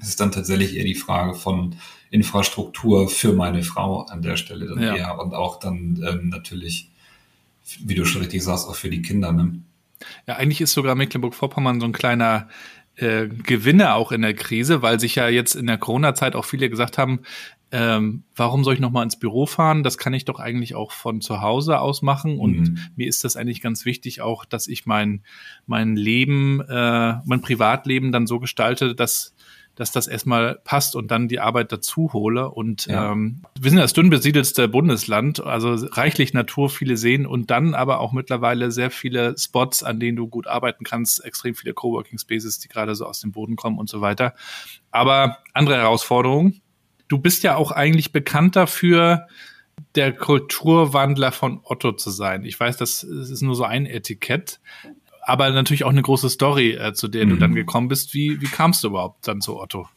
[0.01, 1.75] Es ist dann tatsächlich eher die Frage von,
[2.11, 4.97] Infrastruktur für meine Frau an der Stelle dann ja.
[4.97, 6.91] eher und auch dann ähm, natürlich,
[7.81, 9.33] wie du schon richtig sagst, auch für die Kinder.
[9.33, 9.61] Ne?
[10.27, 12.49] Ja, eigentlich ist sogar Mecklenburg-Vorpommern so ein kleiner
[12.97, 16.71] äh, Gewinner auch in der Krise, weil sich ja jetzt in der Corona-Zeit auch viele
[16.71, 17.21] gesagt haben,
[17.71, 19.83] ähm, warum soll ich nochmal ins Büro fahren?
[19.83, 22.39] Das kann ich doch eigentlich auch von zu Hause aus machen.
[22.39, 22.79] Und mhm.
[22.97, 25.23] mir ist das eigentlich ganz wichtig auch, dass ich mein,
[25.67, 29.35] mein Leben, äh, mein Privatleben dann so gestalte, dass
[29.79, 32.51] dass das erstmal passt und dann die Arbeit dazu hole.
[32.51, 33.13] Und ja.
[33.13, 38.01] ähm, wir sind das dünn besiedelste Bundesland, also reichlich Natur, viele Seen und dann aber
[38.01, 42.59] auch mittlerweile sehr viele Spots, an denen du gut arbeiten kannst, extrem viele Coworking Spaces,
[42.59, 44.35] die gerade so aus dem Boden kommen und so weiter.
[44.91, 46.61] Aber andere Herausforderungen.
[47.07, 49.29] Du bist ja auch eigentlich bekannt dafür,
[49.95, 52.45] der Kulturwandler von Otto zu sein.
[52.45, 54.61] Ich weiß, das ist nur so ein Etikett
[55.29, 57.31] aber natürlich auch eine große Story, äh, zu der mhm.
[57.31, 58.15] du dann gekommen bist.
[58.15, 59.89] Wie, wie kamst du überhaupt dann zu Otto?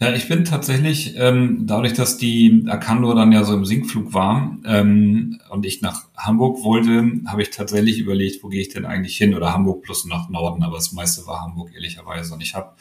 [0.00, 4.58] Ja, ich bin tatsächlich, ähm, dadurch, dass die Akando dann ja so im Sinkflug war
[4.66, 9.16] ähm, und ich nach Hamburg wollte, habe ich tatsächlich überlegt, wo gehe ich denn eigentlich
[9.16, 9.34] hin?
[9.34, 12.34] Oder Hamburg plus nach Norden, aber das meiste war Hamburg, ehrlicherweise.
[12.34, 12.72] Und ich habe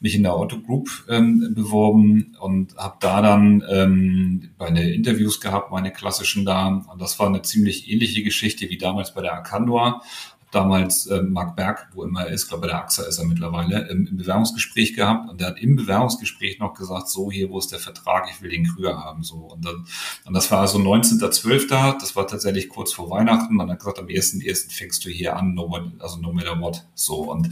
[0.00, 5.70] mich in der Otto Group ähm, beworben und habe da dann ähm, meine Interviews gehabt,
[5.70, 6.66] meine klassischen da.
[6.66, 10.02] Und das war eine ziemlich ähnliche Geschichte wie damals bei der Akandor
[10.50, 13.88] damals äh, Marc Berg, wo immer er ist, glaube bei der AXA ist er mittlerweile,
[13.88, 17.72] im, im Bewerbungsgespräch gehabt und der hat im Bewerbungsgespräch noch gesagt, so hier, wo ist
[17.72, 19.36] der Vertrag, ich will den Krüger haben, so.
[19.36, 19.86] Und dann,
[20.24, 24.06] und das war also 19.12., das war tatsächlich kurz vor Weihnachten, und hat gesagt, am
[24.06, 24.72] 1.1.
[24.72, 27.30] fängst du hier an, no, also no matter what, so.
[27.30, 27.50] Und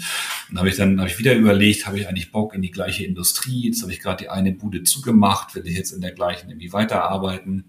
[0.49, 3.05] dann habe ich dann, habe ich wieder überlegt, habe ich eigentlich Bock in die gleiche
[3.05, 6.49] Industrie, jetzt habe ich gerade die eine Bude zugemacht, will ich jetzt in der gleichen
[6.49, 7.65] irgendwie weiterarbeiten?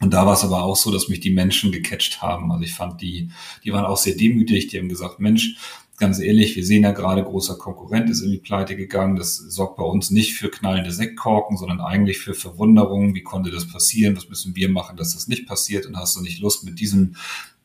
[0.00, 2.50] Und da war es aber auch so, dass mich die Menschen gecatcht haben.
[2.50, 3.30] Also ich fand die,
[3.64, 4.68] die waren auch sehr demütig.
[4.68, 5.56] Die haben gesagt, Mensch,
[5.98, 9.16] ganz ehrlich, wir sehen ja gerade, großer Konkurrent ist in die Pleite gegangen.
[9.16, 13.14] Das sorgt bei uns nicht für knallende Sektkorken, sondern eigentlich für Verwunderung.
[13.14, 14.16] Wie konnte das passieren?
[14.16, 15.84] Was müssen wir machen, dass das nicht passiert?
[15.84, 17.16] Und hast du nicht Lust, mit diesem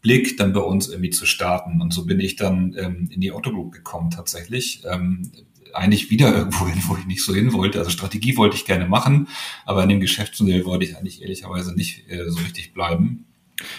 [0.01, 1.81] Blick dann bei uns irgendwie zu starten?
[1.81, 4.83] Und so bin ich dann ähm, in die Otto Group gekommen tatsächlich.
[4.91, 5.31] Ähm,
[5.75, 7.79] eigentlich wieder irgendwo hin, wo ich nicht so hin wollte.
[7.79, 9.27] Also Strategie wollte ich gerne machen,
[9.65, 13.25] aber in dem Geschäftsmodell wollte ich eigentlich ehrlicherweise nicht äh, so richtig bleiben.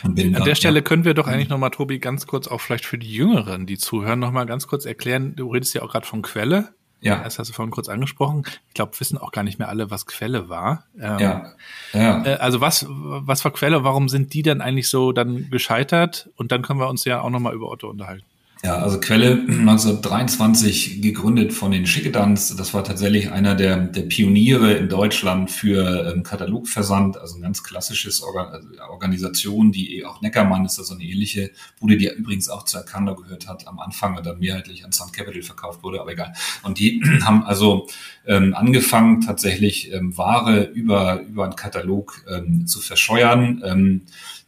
[0.03, 0.83] An der Stelle ja.
[0.83, 4.19] können wir doch eigentlich nochmal, Tobi, ganz kurz auch vielleicht für die Jüngeren, die zuhören,
[4.19, 5.37] nochmal ganz kurz erklären.
[5.37, 6.75] Du redest ja auch gerade von Quelle.
[7.01, 7.23] Ja.
[7.23, 8.45] Das hast du vorhin kurz angesprochen.
[8.69, 10.87] Ich glaube, wissen auch gar nicht mehr alle, was Quelle war.
[10.99, 11.53] Ähm, ja.
[11.93, 12.25] ja.
[12.25, 13.85] Äh, also was, was war Quelle?
[13.85, 16.31] Warum sind die dann eigentlich so dann gescheitert?
[16.37, 18.25] Und dann können wir uns ja auch nochmal über Otto unterhalten.
[18.67, 22.57] Ja, also Quelle 1923 gegründet von den Schickedanz.
[22.57, 27.63] Das war tatsächlich einer der, der Pioniere in Deutschland für ähm, Katalogversand, also ein ganz
[27.63, 32.65] klassisches Organ also Organisation, die auch Neckermann ist, also eine ähnliche Bude, die übrigens auch
[32.65, 36.11] zu Erkander gehört hat am Anfang und dann mehrheitlich an Sun Capital verkauft wurde, aber
[36.11, 36.33] egal.
[36.65, 37.87] Und die haben also
[38.27, 43.63] ähm, angefangen, tatsächlich ähm, Ware über, über einen Katalog ähm, zu verscheuern.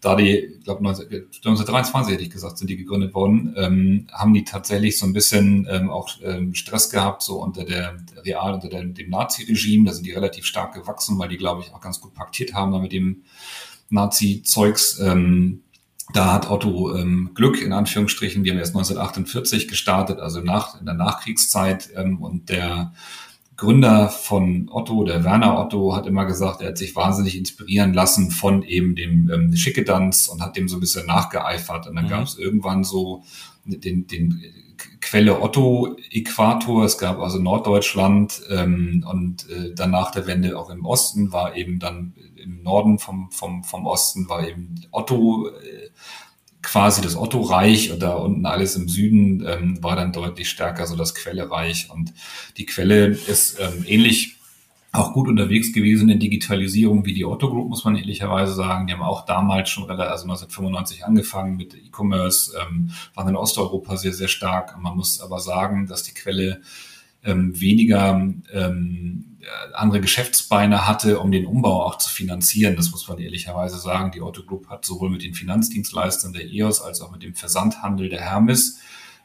[0.00, 4.44] Da die, ich glaube 1923 hätte ich gesagt, sind die gegründet worden, ähm, haben die
[4.44, 8.68] tatsächlich so ein bisschen ähm, auch ähm, Stress gehabt, so unter der, der Real, unter
[8.68, 9.86] der, dem Nazi-Regime.
[9.86, 12.80] Da sind die relativ stark gewachsen, weil die, glaube ich, auch ganz gut paktiert haben
[12.80, 13.24] mit dem
[13.90, 15.00] Nazi-Zeugs.
[15.00, 15.62] Ähm,
[16.14, 20.86] da hat Otto ähm, Glück, in Anführungsstrichen, die haben erst 1948 gestartet, also nach, in
[20.86, 21.90] der Nachkriegszeit.
[21.96, 22.92] Ähm, und der
[23.58, 28.30] Gründer von Otto, der Werner Otto, hat immer gesagt, er hat sich wahnsinnig inspirieren lassen
[28.30, 31.88] von eben dem ähm, Schickedanz und hat dem so ein bisschen nachgeeifert.
[31.88, 32.08] Und dann mhm.
[32.08, 33.24] gab es irgendwann so
[33.64, 34.40] den, den
[35.00, 36.84] Quelle Otto Äquator.
[36.84, 41.56] Es gab also Norddeutschland ähm, und äh, dann nach der Wende auch im Osten war
[41.56, 45.90] eben dann im Norden vom, vom, vom Osten war eben Otto äh,
[46.70, 51.14] quasi das Otto-Reich da unten alles im Süden ähm, war dann deutlich stärker so das
[51.14, 51.88] Quelle-Reich.
[51.90, 52.12] Und
[52.58, 54.36] die Quelle ist ähm, ähnlich
[54.92, 58.86] auch gut unterwegs gewesen in Digitalisierung wie die Otto Group, muss man ehrlicherweise sagen.
[58.86, 64.12] Die haben auch damals schon also 1995 angefangen mit E-Commerce, ähm, waren in Osteuropa sehr,
[64.12, 64.78] sehr stark.
[64.78, 66.60] Man muss aber sagen, dass die Quelle
[67.24, 68.10] ähm, weniger
[68.52, 69.37] ähm,
[69.72, 72.76] andere Geschäftsbeine hatte, um den Umbau auch zu finanzieren.
[72.76, 74.12] Das muss man ehrlicherweise sagen.
[74.12, 78.08] Die Otto Group hat sowohl mit den Finanzdienstleistern der EOS als auch mit dem Versandhandel
[78.08, 78.80] der Hermes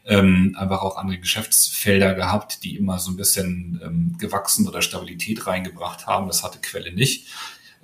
[0.06, 5.48] ähm, einfach auch andere Geschäftsfelder gehabt, die immer so ein bisschen ähm, gewachsen oder Stabilität
[5.48, 6.28] reingebracht haben.
[6.28, 7.28] Das hatte Quelle nicht.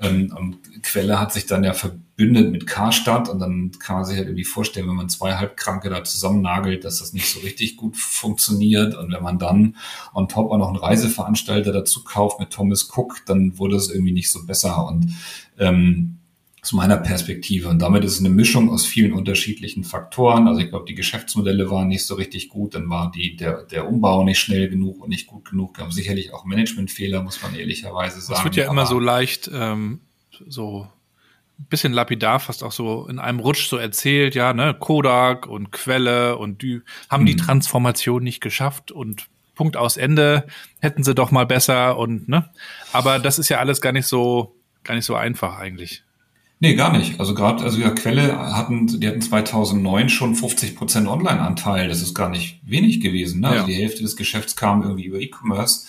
[0.01, 4.27] Ähm, Quelle hat sich dann ja verbündet mit Karstadt und dann kann man sich halt
[4.27, 8.95] irgendwie vorstellen, wenn man zwei Halbkranke da zusammennagelt, dass das nicht so richtig gut funktioniert.
[8.95, 9.75] Und wenn man dann
[10.13, 14.13] on top auch noch einen Reiseveranstalter dazu kauft mit Thomas Cook, dann wurde es irgendwie
[14.13, 14.85] nicht so besser.
[14.85, 15.15] Und
[15.57, 16.18] ähm,
[16.61, 17.69] aus meiner Perspektive.
[17.69, 20.47] Und damit ist es eine Mischung aus vielen unterschiedlichen Faktoren.
[20.47, 23.87] Also ich glaube, die Geschäftsmodelle waren nicht so richtig gut, dann war die, der, der
[23.87, 25.75] Umbau nicht schnell genug und nicht gut genug.
[25.75, 28.39] Gab sicherlich auch Managementfehler, muss man ehrlicherweise sagen.
[28.39, 30.01] Es wird ja immer so leicht, ähm,
[30.47, 30.87] so
[31.59, 35.71] ein bisschen lapidar, fast auch so in einem Rutsch so erzählt, ja, ne, Kodak und
[35.71, 37.39] Quelle und die haben die mhm.
[37.39, 40.47] Transformation nicht geschafft und Punkt aus Ende,
[40.79, 42.49] hätten sie doch mal besser und ne.
[42.93, 46.03] Aber das ist ja alles gar nicht so, gar nicht so einfach eigentlich.
[46.61, 47.19] Nee, gar nicht.
[47.21, 51.87] Also gerade, also ja, Quelle hatten, die hatten 2009 schon 50 Prozent Online-Anteil.
[51.87, 53.39] Das ist gar nicht wenig gewesen.
[53.41, 53.47] Ne?
[53.47, 53.61] Also ja.
[53.63, 55.87] Also die Hälfte des Geschäfts kam irgendwie über E-Commerce.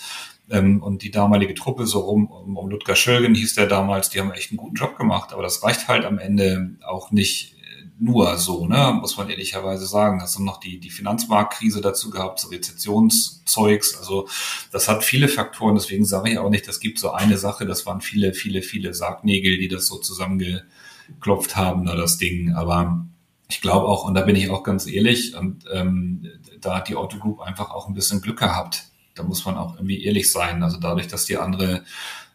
[0.49, 4.19] Ähm, und die damalige Truppe so rum, um, um Ludger Schölgen hieß der damals, die
[4.19, 5.33] haben echt einen guten Job gemacht.
[5.33, 7.55] Aber das reicht halt am Ende auch nicht
[7.99, 10.19] nur so, ne, muss man ehrlicherweise sagen.
[10.19, 13.97] Das sind noch die, die Finanzmarktkrise dazu gehabt, so Rezessionszeugs.
[13.97, 14.27] Also
[14.71, 17.85] das hat viele Faktoren, deswegen sage ich auch nicht, das gibt so eine Sache, das
[17.85, 22.53] waren viele, viele, viele Sargnägel, die das so zusammengeklopft haben, da das Ding.
[22.53, 23.05] Aber
[23.49, 26.27] ich glaube auch, und da bin ich auch ganz ehrlich, und ähm,
[26.59, 28.85] da hat die Auto Group einfach auch ein bisschen Glück gehabt.
[29.15, 30.63] Da muss man auch irgendwie ehrlich sein.
[30.63, 31.83] Also dadurch, dass die andere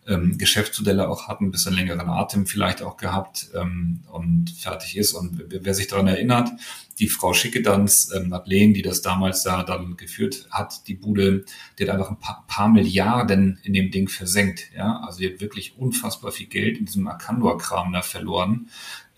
[0.07, 5.13] ähm, Geschäftsmodelle auch hat, ein bisschen längeren Atem vielleicht auch gehabt ähm, und fertig ist.
[5.13, 6.51] Und wer sich daran erinnert,
[6.99, 11.45] die Frau Schickedanz, ähm, Madeleine, die das damals da dann geführt hat, die Bude,
[11.79, 14.71] die hat einfach ein paar, paar Milliarden in dem Ding versenkt.
[14.77, 18.69] Ja, also die hat wirklich unfassbar viel Geld in diesem Arcandor-Kram da verloren.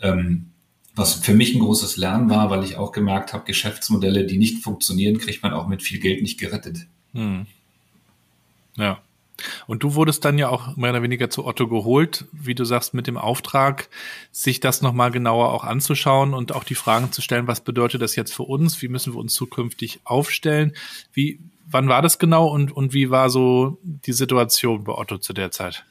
[0.00, 0.50] Ähm,
[0.94, 4.64] was für mich ein großes Lernen war, weil ich auch gemerkt habe, Geschäftsmodelle, die nicht
[4.64, 6.86] funktionieren, kriegt man auch mit viel Geld nicht gerettet.
[7.12, 7.46] Hm.
[8.76, 9.00] Ja.
[9.66, 12.94] Und du wurdest dann ja auch mehr oder weniger zu Otto geholt, wie du sagst,
[12.94, 13.88] mit dem Auftrag,
[14.32, 18.16] sich das nochmal genauer auch anzuschauen und auch die Fragen zu stellen, was bedeutet das
[18.16, 18.82] jetzt für uns?
[18.82, 20.74] Wie müssen wir uns zukünftig aufstellen?
[21.12, 25.32] Wie, wann war das genau und, und wie war so die Situation bei Otto zu
[25.32, 25.84] der Zeit?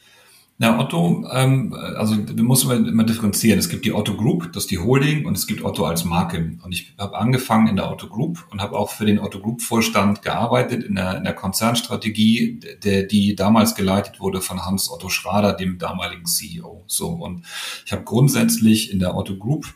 [0.59, 3.59] Na, Otto, ähm, also wir müssen immer differenzieren.
[3.59, 6.57] Es gibt die Otto Group, das ist die Holding, und es gibt Otto als Marke.
[6.63, 9.61] Und ich habe angefangen in der Otto Group und habe auch für den Otto Group
[9.61, 15.09] Vorstand gearbeitet in der, in der Konzernstrategie, der, die damals geleitet wurde von Hans Otto
[15.09, 16.83] Schrader, dem damaligen CEO.
[16.87, 17.45] So und
[17.85, 19.71] ich habe grundsätzlich in der Otto Group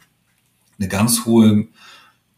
[0.79, 1.67] eine ganz hohe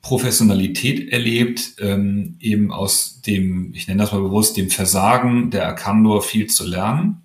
[0.01, 6.21] Professionalität erlebt, ähm, eben aus dem, ich nenne das mal bewusst, dem Versagen der Arcandor
[6.21, 7.22] viel zu lernen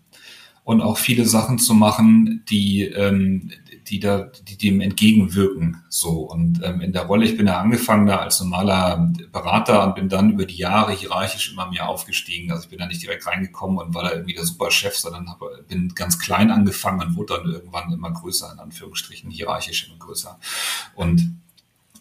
[0.68, 3.50] und auch viele Sachen zu machen, die, ähm,
[3.86, 5.82] die da, die dem entgegenwirken.
[5.88, 9.94] So und ähm, in der Rolle, ich bin ja angefangen da als normaler Berater und
[9.94, 12.50] bin dann über die Jahre hierarchisch immer mehr aufgestiegen.
[12.50, 15.40] Also ich bin da nicht direkt reingekommen und war da irgendwie der Superchef, sondern hab,
[15.68, 20.38] bin ganz klein angefangen und wurde dann irgendwann immer größer, in Anführungsstrichen, hierarchisch immer größer.
[20.94, 21.40] Und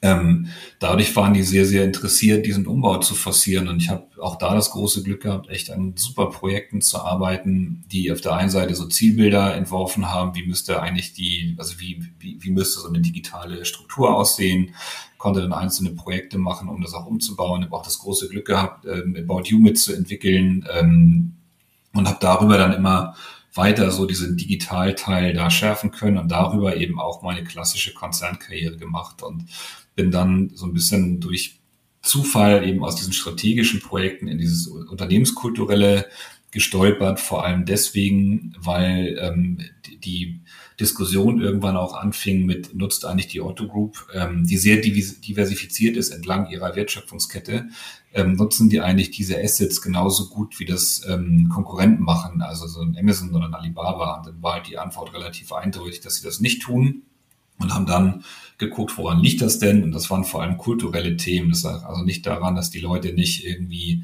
[0.02, 0.48] ähm,
[0.80, 3.68] dadurch waren die sehr, sehr interessiert, diesen Umbau zu forcieren.
[3.68, 7.84] Und ich habe auch da das große Glück gehabt, echt an super Projekten zu arbeiten,
[7.92, 12.04] die auf der einen Seite so Zielbilder entworfen haben, wie müsste eigentlich die, also wie,
[12.20, 14.76] wie, wie müsste so eine digitale Struktur aussehen,
[15.18, 17.62] konnte dann einzelne Projekte machen, um das auch umzubauen.
[17.62, 21.34] Ich habe auch das große Glück gehabt, ähm, About You mitzuentwickeln ähm,
[21.94, 23.16] und habe darüber dann immer
[23.58, 29.24] weiter so diesen Digitalteil da schärfen können und darüber eben auch meine klassische Konzernkarriere gemacht
[29.24, 29.46] und
[29.96, 31.60] bin dann so ein bisschen durch
[32.02, 36.06] Zufall eben aus diesen strategischen Projekten in dieses unternehmenskulturelle
[36.52, 39.60] gestolpert, vor allem deswegen, weil ähm,
[40.04, 40.40] die
[40.80, 46.10] Diskussion irgendwann auch anfing mit, nutzt eigentlich die Otto Group, ähm, die sehr diversifiziert ist
[46.10, 47.70] entlang ihrer Wertschöpfungskette,
[48.14, 52.82] ähm, nutzen die eigentlich diese Assets genauso gut, wie das ähm, Konkurrenten machen, also so
[52.82, 54.18] ein Amazon oder ein Alibaba.
[54.18, 57.02] Und dann war halt die Antwort relativ eindeutig, dass sie das nicht tun
[57.60, 58.24] und haben dann
[58.60, 59.84] geguckt, woran liegt das denn?
[59.84, 61.50] Und das waren vor allem kulturelle Themen.
[61.50, 64.04] Das lag also nicht daran, dass die Leute nicht irgendwie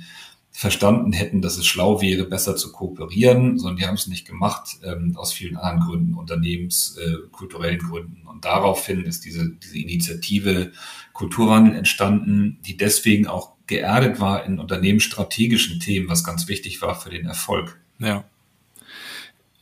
[0.56, 4.78] verstanden hätten, dass es schlau wäre, besser zu kooperieren, sondern die haben es nicht gemacht
[4.84, 8.28] ähm, aus vielen anderen Gründen, unternehmenskulturellen äh, Gründen.
[8.28, 10.72] Und daraufhin ist diese, diese Initiative
[11.12, 17.10] Kulturwandel entstanden, die deswegen auch geerdet war in unternehmensstrategischen Themen, was ganz wichtig war für
[17.10, 17.80] den Erfolg.
[17.98, 18.24] Ja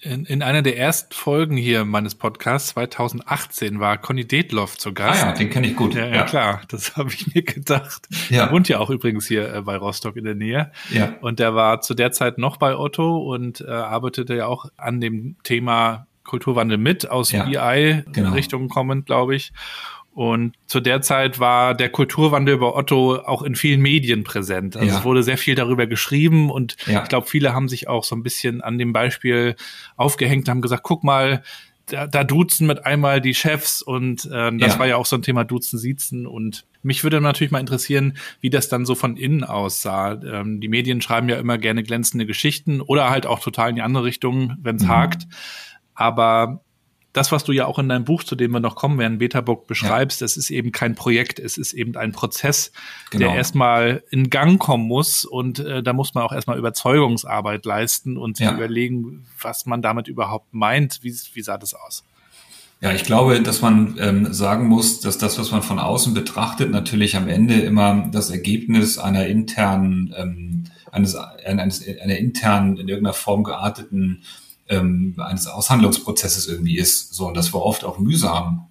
[0.02, 5.24] in, in einer der ersten Folgen hier meines Podcasts 2018 war Conny Detloff zu Gast.
[5.24, 5.94] Ah ja, den kenne ich gut.
[5.94, 6.24] Ja, ja, ja.
[6.24, 8.08] klar, das habe ich mir gedacht.
[8.30, 8.46] Ja.
[8.46, 10.72] Er wohnt ja auch übrigens hier äh, bei Rostock in der Nähe.
[10.90, 11.14] Ja.
[11.22, 15.02] Und der war zu der Zeit noch bei Otto und äh, arbeitete ja auch an
[15.02, 18.74] dem Thema Kulturwandel mit aus ja, BI-Richtungen genau.
[18.74, 19.52] kommend, glaube ich.
[20.13, 24.76] Und zu der Zeit war der Kulturwandel bei Otto auch in vielen Medien präsent.
[24.76, 24.97] Also ja.
[25.00, 27.02] es wurde sehr viel darüber geschrieben und ja.
[27.02, 29.56] ich glaube, viele haben sich auch so ein bisschen an dem Beispiel
[29.95, 31.43] aufgehängt, haben gesagt, guck mal,
[31.86, 34.80] da, da duzen mit einmal die Chefs und äh, das ja.
[34.80, 38.50] war ja auch so ein Thema Duzen, Siezen und mich würde natürlich mal interessieren, wie
[38.50, 40.19] das dann so von innen aussah.
[40.24, 43.82] Ähm, die Medien schreiben ja immer gerne glänzende Geschichten oder halt auch total in die
[43.82, 44.89] andere Richtung, wenn es mhm.
[44.89, 45.28] hakt.
[45.93, 46.63] Aber
[47.13, 49.67] das, was du ja auch in deinem Buch, zu dem wir noch kommen werden, Betabook
[49.67, 50.26] beschreibst, ja.
[50.26, 52.71] das ist eben kein Projekt, es ist eben ein Prozess,
[53.10, 53.28] genau.
[53.28, 58.17] der erstmal in Gang kommen muss und äh, da muss man auch erstmal Überzeugungsarbeit leisten
[58.17, 58.54] und sich ja.
[58.54, 61.00] überlegen, was man damit überhaupt meint.
[61.02, 62.04] Wie, wie sah das aus?
[62.80, 66.71] Ja, ich glaube, dass man ähm, sagen muss, dass das, was man von außen betrachtet,
[66.71, 73.13] natürlich am Ende immer das Ergebnis einer internen, ähm, eines, eines einer internen, in irgendeiner
[73.13, 74.24] Form gearteten
[74.72, 77.14] ähm, eines Aushandlungsprozesses irgendwie ist.
[77.14, 78.68] So, und das war oft auch mühsam.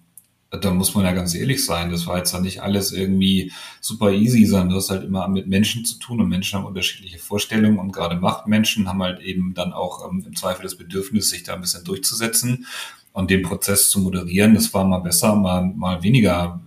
[0.49, 1.91] Da muss man ja ganz ehrlich sein.
[1.91, 5.47] Das war jetzt ja nicht alles irgendwie super easy, sondern du hast halt immer mit
[5.47, 9.71] Menschen zu tun und Menschen haben unterschiedliche Vorstellungen und gerade Machtmenschen haben halt eben dann
[9.71, 12.65] auch ähm, im Zweifel das Bedürfnis, sich da ein bisschen durchzusetzen
[13.13, 14.55] und den Prozess zu moderieren.
[14.55, 16.59] Das war mal besser, mal, mal weniger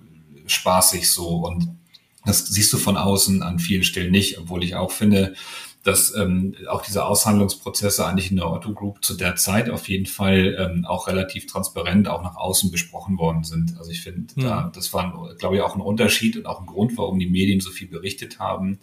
[0.46, 1.68] spaßig so und
[2.24, 5.34] das siehst du von außen an vielen Stellen nicht, obwohl ich auch finde,
[5.84, 10.06] dass ähm, auch diese Aushandlungsprozesse eigentlich in der Otto Group zu der Zeit auf jeden
[10.06, 13.76] Fall ähm, auch relativ transparent auch nach außen besprochen worden sind.
[13.78, 14.42] Also ich finde, mhm.
[14.42, 17.60] da, das war, glaube ich, auch ein Unterschied und auch ein Grund, warum die Medien
[17.60, 18.78] so viel berichtet haben,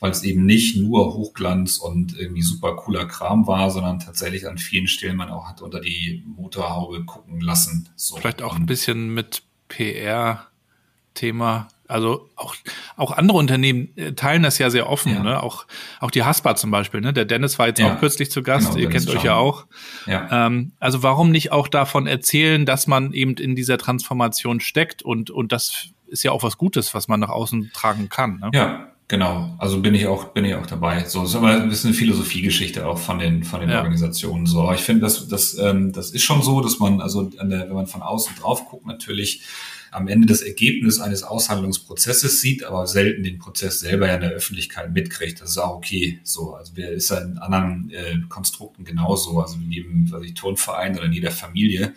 [0.00, 4.56] weil es eben nicht nur Hochglanz und irgendwie super cooler Kram war, sondern tatsächlich an
[4.56, 7.90] vielen Stellen man auch hat unter die Motorhaube gucken lassen.
[7.96, 8.16] So.
[8.16, 12.54] Vielleicht auch ein bisschen mit PR-Thema also auch,
[12.96, 15.22] auch andere Unternehmen äh, teilen das ja sehr offen, ja.
[15.22, 15.42] ne?
[15.42, 15.66] Auch,
[16.00, 17.12] auch die Haspa zum Beispiel, ne?
[17.12, 17.92] Der Dennis war jetzt ja.
[17.92, 19.66] auch kürzlich zu Gast, genau, ihr kennt euch ja auch.
[20.06, 20.46] Ja.
[20.46, 25.30] Ähm, also warum nicht auch davon erzählen, dass man eben in dieser Transformation steckt und,
[25.30, 28.38] und das ist ja auch was Gutes, was man nach außen tragen kann.
[28.40, 28.50] Ne?
[28.52, 31.02] Ja, Genau, also bin ich auch, bin ich auch dabei.
[31.04, 33.78] So, ist aber ein bisschen eine Philosophiegeschichte auch von den, von den ja.
[33.78, 34.46] Organisationen.
[34.46, 37.42] So, aber ich finde, das, das, ähm, das ist schon so, dass man, also der,
[37.42, 39.42] wenn man von außen drauf guckt, natürlich
[39.90, 44.30] am Ende das Ergebnis eines Aushandlungsprozesses sieht, aber selten den Prozess selber ja in der
[44.30, 45.40] Öffentlichkeit mitkriegt.
[45.40, 46.20] Das ist auch okay.
[46.22, 50.96] So, also wer ist ja in anderen äh, Konstrukten genauso, also jedem, was ich Turnverein
[50.96, 51.94] oder in jeder Familie.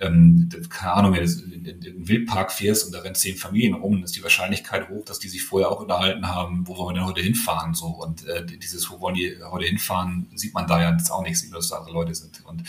[0.00, 3.94] Ähm, keine Ahnung, wenn du in, den Wildpark fährst und da rennen zehn Familien rum,
[3.94, 7.00] dann ist die Wahrscheinlichkeit hoch, dass die sich vorher auch unterhalten haben, wo wollen wir
[7.00, 7.86] denn heute hinfahren, so.
[7.86, 11.38] Und äh, dieses, wo wollen die heute hinfahren, sieht man da ja jetzt auch nicht,
[11.38, 12.44] sieht, dass da andere Leute sind.
[12.46, 12.64] Und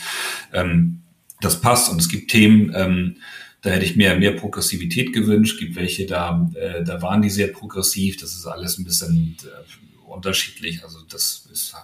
[0.52, 1.02] ähm,
[1.40, 1.90] das passt.
[1.90, 3.16] Und es gibt Themen, ähm,
[3.64, 5.58] da hätte ich mir mehr Progressivität gewünscht.
[5.58, 8.18] Gibt welche, da, äh, da waren die sehr progressiv.
[8.18, 10.84] Das ist alles ein bisschen äh, unterschiedlich.
[10.84, 11.74] Also das ist,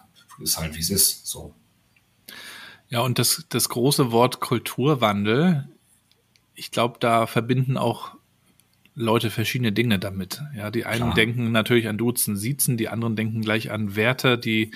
[0.40, 1.26] ist halt, wie es ist.
[1.26, 1.54] So.
[2.88, 5.68] Ja, und das, das große Wort Kulturwandel
[6.60, 8.16] ich glaube, da verbinden auch
[8.94, 10.42] Leute verschiedene Dinge damit.
[10.54, 11.14] Ja, die einen Klar.
[11.14, 14.72] denken natürlich an Duzen, Siezen, die anderen denken gleich an Werte, die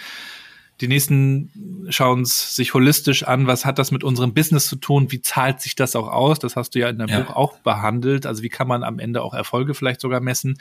[0.81, 5.13] die nächsten schauen es sich holistisch an, was hat das mit unserem Business zu tun,
[5.13, 7.21] wie zahlt sich das auch aus, das hast du ja in deinem ja.
[7.21, 10.59] Buch auch behandelt, also wie kann man am Ende auch Erfolge vielleicht sogar messen.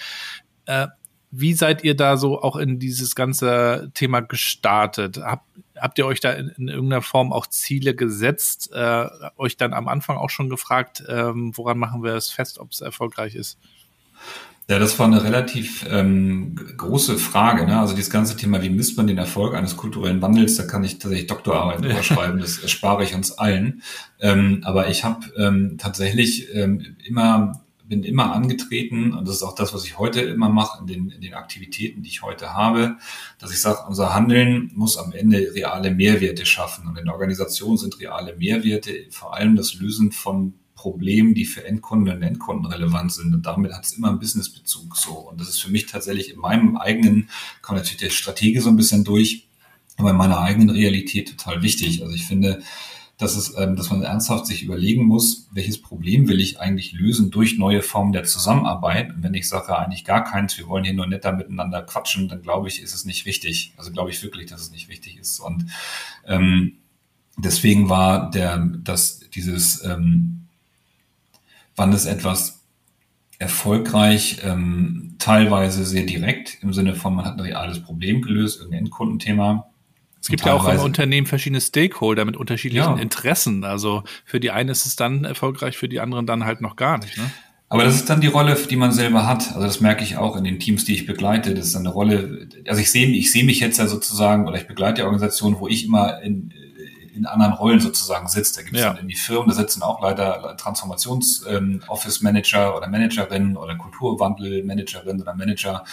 [0.66, 0.88] Äh,
[1.36, 5.18] wie seid ihr da so auch in dieses ganze Thema gestartet?
[5.18, 5.43] Hab,
[5.76, 8.70] habt ihr euch da in, in, irgendeiner Form auch Ziele gesetzt?
[8.72, 9.07] Äh,
[9.38, 12.82] euch dann am Anfang auch schon gefragt, ähm, woran machen wir es fest, ob es
[12.82, 13.57] erfolgreich ist?
[14.69, 17.65] Ja, das war eine relativ ähm, große Frage.
[17.65, 17.78] Ne?
[17.78, 20.99] Also dieses ganze Thema, wie misst man den Erfolg eines kulturellen Wandels, da kann ich
[20.99, 22.01] tatsächlich Doktorarbeit ja.
[22.01, 23.82] schreiben, das erspare ich uns allen.
[24.21, 29.55] Ähm, aber ich habe ähm, tatsächlich ähm, immer bin immer angetreten, und das ist auch
[29.55, 32.97] das, was ich heute immer mache in den, in den Aktivitäten, die ich heute habe,
[33.39, 36.88] dass ich sage, unser Handeln muss am Ende reale Mehrwerte schaffen.
[36.88, 40.53] Und in Organisationen sind reale Mehrwerte vor allem das Lösen von
[40.84, 43.34] Problemen, die für Endkunden und Endkunden relevant sind.
[43.34, 45.13] Und damit hat es immer einen Businessbezug so.
[45.13, 47.29] Und das ist für mich tatsächlich in meinem eigenen,
[47.61, 49.47] kommt natürlich der Strategie so ein bisschen durch,
[49.95, 52.01] aber in meiner eigenen Realität total wichtig.
[52.01, 52.61] Also ich finde,
[53.17, 57.31] dass, es, ähm, dass man ernsthaft sich überlegen muss, welches Problem will ich eigentlich lösen
[57.31, 59.15] durch neue Formen der Zusammenarbeit.
[59.15, 62.41] Und wenn ich sage, eigentlich gar keins, wir wollen hier nur netter miteinander quatschen, dann
[62.41, 63.71] glaube ich, ist es nicht wichtig.
[63.77, 65.39] Also glaube ich wirklich, dass es nicht wichtig ist.
[65.39, 65.67] Und
[66.27, 66.79] ähm,
[67.38, 70.42] deswegen war der, dass dieses, ähm,
[71.76, 72.65] wann ist etwas
[73.39, 78.86] erfolgreich, ähm, teilweise sehr direkt im Sinne von, man hat ein reales Problem gelöst, irgendein
[78.86, 79.69] Endkundenthema
[80.24, 83.01] es gibt ja auch im Unternehmen verschiedene Stakeholder mit unterschiedlichen ja.
[83.01, 83.65] Interessen.
[83.65, 86.97] Also für die einen ist es dann erfolgreich, für die anderen dann halt noch gar
[86.97, 87.17] nicht.
[87.17, 87.30] Ne?
[87.67, 89.49] Aber das ist dann die Rolle, die man selber hat.
[89.49, 91.53] Also das merke ich auch in den Teams, die ich begleite.
[91.53, 94.65] Das ist eine Rolle, also ich sehe, ich sehe mich jetzt ja sozusagen, oder ich
[94.65, 96.53] begleite die Organisation, wo ich immer in,
[97.14, 98.57] in anderen Rollen sozusagen sitzt.
[98.57, 98.89] Da gibt es ja.
[98.89, 105.36] dann in die Firmen, da sitzen auch leider Transformations-Office-Manager ähm, oder Managerinnen oder Kulturwandel-Managerinnen oder
[105.36, 105.84] Manager.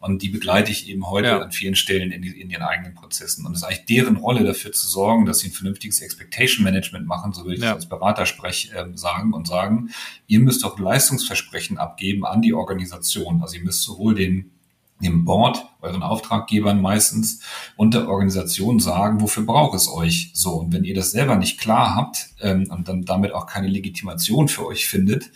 [0.00, 1.40] Und die begleite ich eben heute ja.
[1.40, 3.44] an vielen Stellen in, die, in ihren eigenen Prozessen.
[3.44, 7.06] Und es ist eigentlich deren Rolle, dafür zu sorgen, dass sie ein vernünftiges Expectation Management
[7.06, 7.68] machen, so würde ich ja.
[7.68, 9.90] das als Berater sprech, äh, sagen und sagen,
[10.28, 13.42] ihr müsst doch Leistungsversprechen abgeben an die Organisation.
[13.42, 14.52] Also ihr müsst sowohl den
[15.00, 17.40] dem Board, euren Auftraggebern meistens
[17.76, 20.54] und der Organisation sagen, wofür braucht es euch so.
[20.54, 24.48] Und wenn ihr das selber nicht klar habt ähm, und dann damit auch keine Legitimation
[24.48, 25.30] für euch findet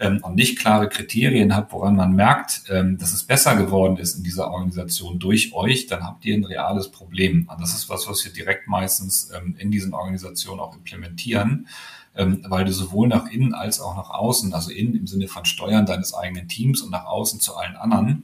[0.00, 4.16] ähm, und nicht klare Kriterien habt, woran man merkt, ähm, dass es besser geworden ist
[4.16, 7.48] in dieser Organisation durch euch, dann habt ihr ein reales Problem.
[7.48, 11.68] Und das ist was, was wir direkt meistens ähm, in diesen Organisationen auch implementieren.
[12.16, 15.44] Ähm, weil du sowohl nach innen als auch nach außen, also innen im Sinne von
[15.44, 18.22] Steuern deines eigenen Teams und nach außen zu allen anderen,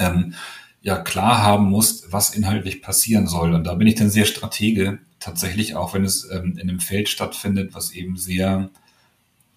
[0.00, 0.34] ähm,
[0.82, 3.54] ja klar haben musst, was inhaltlich passieren soll.
[3.54, 7.08] Und da bin ich dann sehr Stratege, tatsächlich auch, wenn es ähm, in einem Feld
[7.08, 8.70] stattfindet, was eben sehr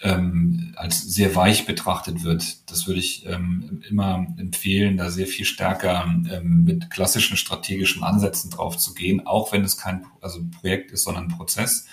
[0.03, 2.69] ähm, als sehr weich betrachtet wird.
[2.69, 8.51] Das würde ich ähm, immer empfehlen, da sehr viel stärker ähm, mit klassischen strategischen Ansätzen
[8.51, 11.87] drauf zu gehen, auch wenn es kein also Projekt ist, sondern Prozess.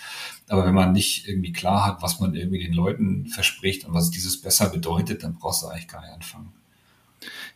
[0.49, 4.11] Aber wenn man nicht irgendwie klar hat, was man irgendwie den Leuten verspricht und was
[4.11, 6.53] dieses besser bedeutet, dann brauchst du eigentlich gar nicht anfangen.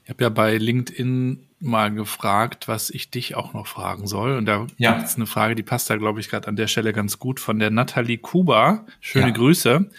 [0.05, 4.37] Ich habe ja bei LinkedIn mal gefragt, was ich dich auch noch fragen soll.
[4.37, 4.97] Und da ja.
[4.97, 7.41] gibt es eine Frage, die passt da, glaube ich, gerade an der Stelle ganz gut
[7.41, 8.85] von der Nathalie Kuba.
[9.01, 9.33] Schöne ja.
[9.33, 9.91] Grüße.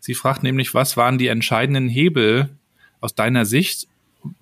[0.00, 2.48] Sie fragt nämlich, was waren die entscheidenden Hebel
[3.00, 3.88] aus deiner Sicht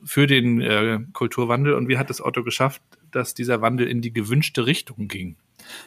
[0.05, 4.13] für den äh, Kulturwandel und wie hat es Otto geschafft, dass dieser Wandel in die
[4.13, 5.37] gewünschte Richtung ging?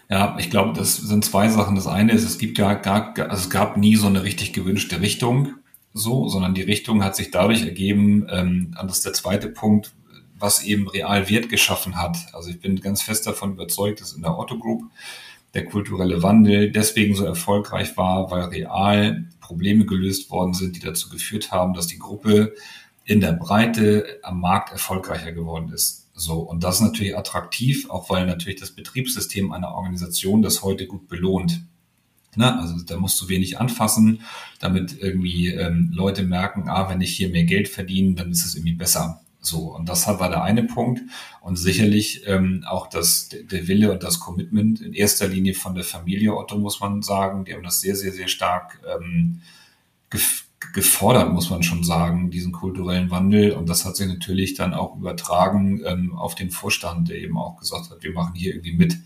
[0.09, 1.75] Ja, ich glaube, das sind zwei Sachen.
[1.75, 5.01] Das eine ist, es gibt ja gar, also es gab nie so eine richtig gewünschte
[5.01, 5.53] Richtung
[5.93, 9.93] so, sondern die Richtung hat sich dadurch ergeben, ähm, das ist der zweite Punkt,
[10.37, 12.17] was eben real Wert geschaffen hat.
[12.33, 14.83] Also ich bin ganz fest davon überzeugt, dass in der Otto Group
[15.53, 21.09] der kulturelle Wandel deswegen so erfolgreich war, weil real Probleme gelöst worden sind, die dazu
[21.09, 22.55] geführt haben, dass die Gruppe
[23.05, 26.09] in der Breite am Markt erfolgreicher geworden ist.
[26.13, 26.39] So.
[26.39, 31.07] Und das ist natürlich attraktiv, auch weil natürlich das Betriebssystem einer Organisation das heute gut
[31.07, 31.65] belohnt.
[32.37, 32.59] Ne?
[32.59, 34.21] Also da musst du wenig anfassen,
[34.59, 38.55] damit irgendwie ähm, Leute merken, ah, wenn ich hier mehr Geld verdiene, dann ist es
[38.55, 39.21] irgendwie besser.
[39.45, 41.01] So, und das war der eine Punkt.
[41.41, 45.83] Und sicherlich ähm, auch das, der Wille und das Commitment in erster Linie von der
[45.83, 47.43] Familie Otto, muss man sagen.
[47.43, 49.41] Die haben das sehr, sehr, sehr stark ähm,
[50.73, 53.51] gefordert, muss man schon sagen, diesen kulturellen Wandel.
[53.51, 57.59] Und das hat sich natürlich dann auch übertragen ähm, auf den Vorstand, der eben auch
[57.59, 58.97] gesagt hat, wir machen hier irgendwie mit.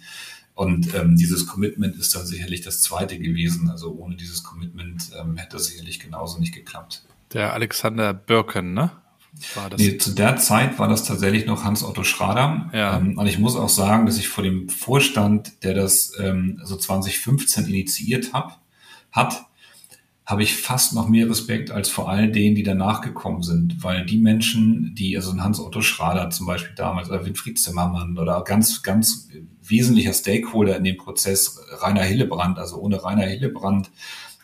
[0.57, 3.69] Und ähm, dieses Commitment ist dann sicherlich das zweite gewesen.
[3.69, 7.03] Also ohne dieses Commitment ähm, hätte das sicherlich genauso nicht geklappt.
[7.31, 8.89] Der Alexander Birken, ne?
[9.53, 12.71] War das nee, zu der Zeit war das tatsächlich noch Hans-Otto Schrader.
[12.73, 12.97] Ja.
[12.97, 16.75] Ähm, und ich muss auch sagen, dass ich vor dem Vorstand, der das ähm, so
[16.75, 18.59] 2015 initiiert hab,
[19.11, 19.45] hat,
[20.27, 24.05] habe ich fast noch mehr Respekt als vor all denen, die danach gekommen sind, weil
[24.05, 29.29] die Menschen, die, also Hans-Otto Schrader zum Beispiel damals, oder Winfried Zimmermann oder ganz, ganz
[29.63, 33.89] wesentlicher Stakeholder in dem Prozess, Rainer Hillebrand, also ohne Rainer Hillebrand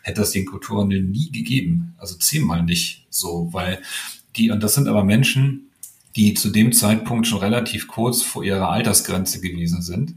[0.04, 3.82] hätte es den Kulturwandel nie gegeben, also zehnmal nicht so, weil
[4.38, 5.70] die, und das sind aber Menschen,
[6.16, 10.16] die zu dem Zeitpunkt schon relativ kurz vor ihrer Altersgrenze gewesen sind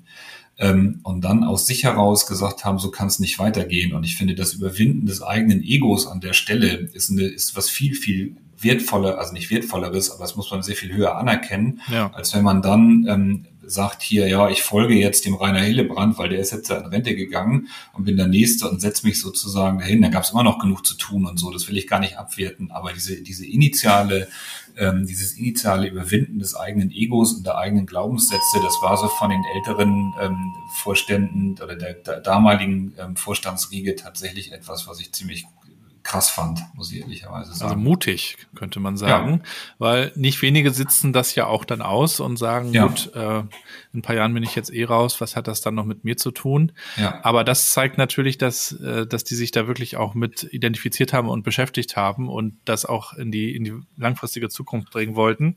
[0.58, 3.92] ähm, und dann aus sich heraus gesagt haben, so kann es nicht weitergehen.
[3.92, 7.68] Und ich finde, das Überwinden des eigenen Egos an der Stelle ist, eine, ist was
[7.68, 12.10] viel, viel wertvoller, also nicht wertvolleres, aber das muss man sehr viel höher anerkennen, ja.
[12.12, 16.28] als wenn man dann ähm, sagt hier, ja, ich folge jetzt dem Rainer Hillebrand, weil
[16.28, 20.02] der ist jetzt in Rente gegangen und bin der Nächste und setze mich sozusagen dahin.
[20.02, 22.18] Da gab es immer noch genug zu tun und so, das will ich gar nicht
[22.18, 24.28] abwerten, aber diese, diese initiale
[24.78, 29.30] ähm, dieses initiale Überwinden des eigenen Egos und der eigenen Glaubenssätze, das war so von
[29.30, 30.52] den älteren ähm,
[30.82, 35.46] Vorständen oder der, der damaligen ähm, Vorstandsriege tatsächlich etwas, was ich ziemlich
[36.06, 37.72] krass fand, muss ich ehrlicherweise also sagen.
[37.72, 39.50] Also mutig, könnte man sagen, ja.
[39.78, 42.86] weil nicht wenige sitzen das ja auch dann aus und sagen, ja.
[42.86, 43.48] gut, äh, in
[43.92, 46.16] ein paar Jahren bin ich jetzt eh raus, was hat das dann noch mit mir
[46.16, 46.70] zu tun?
[46.96, 47.18] Ja.
[47.24, 51.28] Aber das zeigt natürlich, dass, äh, dass die sich da wirklich auch mit identifiziert haben
[51.28, 55.56] und beschäftigt haben und das auch in die, in die langfristige Zukunft bringen wollten.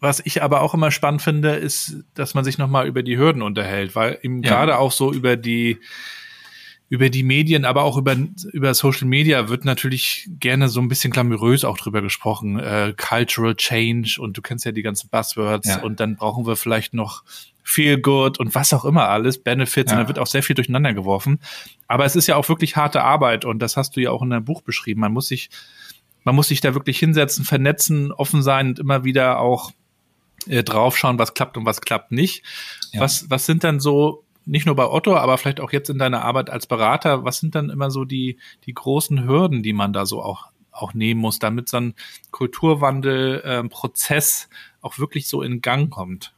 [0.00, 3.40] Was ich aber auch immer spannend finde, ist, dass man sich nochmal über die Hürden
[3.40, 5.78] unterhält, weil eben gerade auch so über die
[6.90, 8.16] über die Medien, aber auch über,
[8.52, 12.58] über Social Media wird natürlich gerne so ein bisschen glamourös auch drüber gesprochen.
[12.58, 15.82] Äh, Cultural Change und du kennst ja die ganzen Buzzwords ja.
[15.82, 17.22] und dann brauchen wir vielleicht noch
[17.62, 19.98] Feel Good und was auch immer alles, Benefits ja.
[19.98, 21.38] und da wird auch sehr viel durcheinander geworfen.
[21.86, 24.30] Aber es ist ja auch wirklich harte Arbeit und das hast du ja auch in
[24.30, 25.00] deinem Buch beschrieben.
[25.00, 25.48] Man muss sich,
[26.24, 29.70] man muss sich da wirklich hinsetzen, vernetzen, offen sein und immer wieder auch
[30.48, 32.42] äh, draufschauen, was klappt und was klappt nicht.
[32.90, 33.00] Ja.
[33.00, 36.24] Was, was sind dann so nicht nur bei Otto, aber vielleicht auch jetzt in deiner
[36.24, 38.36] Arbeit als Berater, was sind dann immer so die,
[38.66, 41.94] die großen Hürden, die man da so auch, auch nehmen muss, damit so ein
[42.32, 46.34] Kulturwandel-Prozess ähm, auch wirklich so in Gang kommt?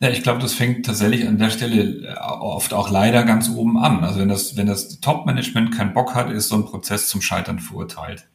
[0.00, 3.76] Ja, ich glaube, das fängt tatsächlich an der Stelle äh, oft auch leider ganz oben
[3.76, 4.04] an.
[4.04, 7.58] Also wenn das, wenn das Top-Management keinen Bock hat, ist so ein Prozess zum Scheitern
[7.58, 8.26] verurteilt.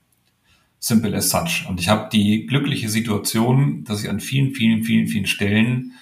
[0.78, 1.68] Simple as such.
[1.68, 5.94] Und ich habe die glückliche Situation, dass ich an vielen, vielen, vielen, vielen Stellen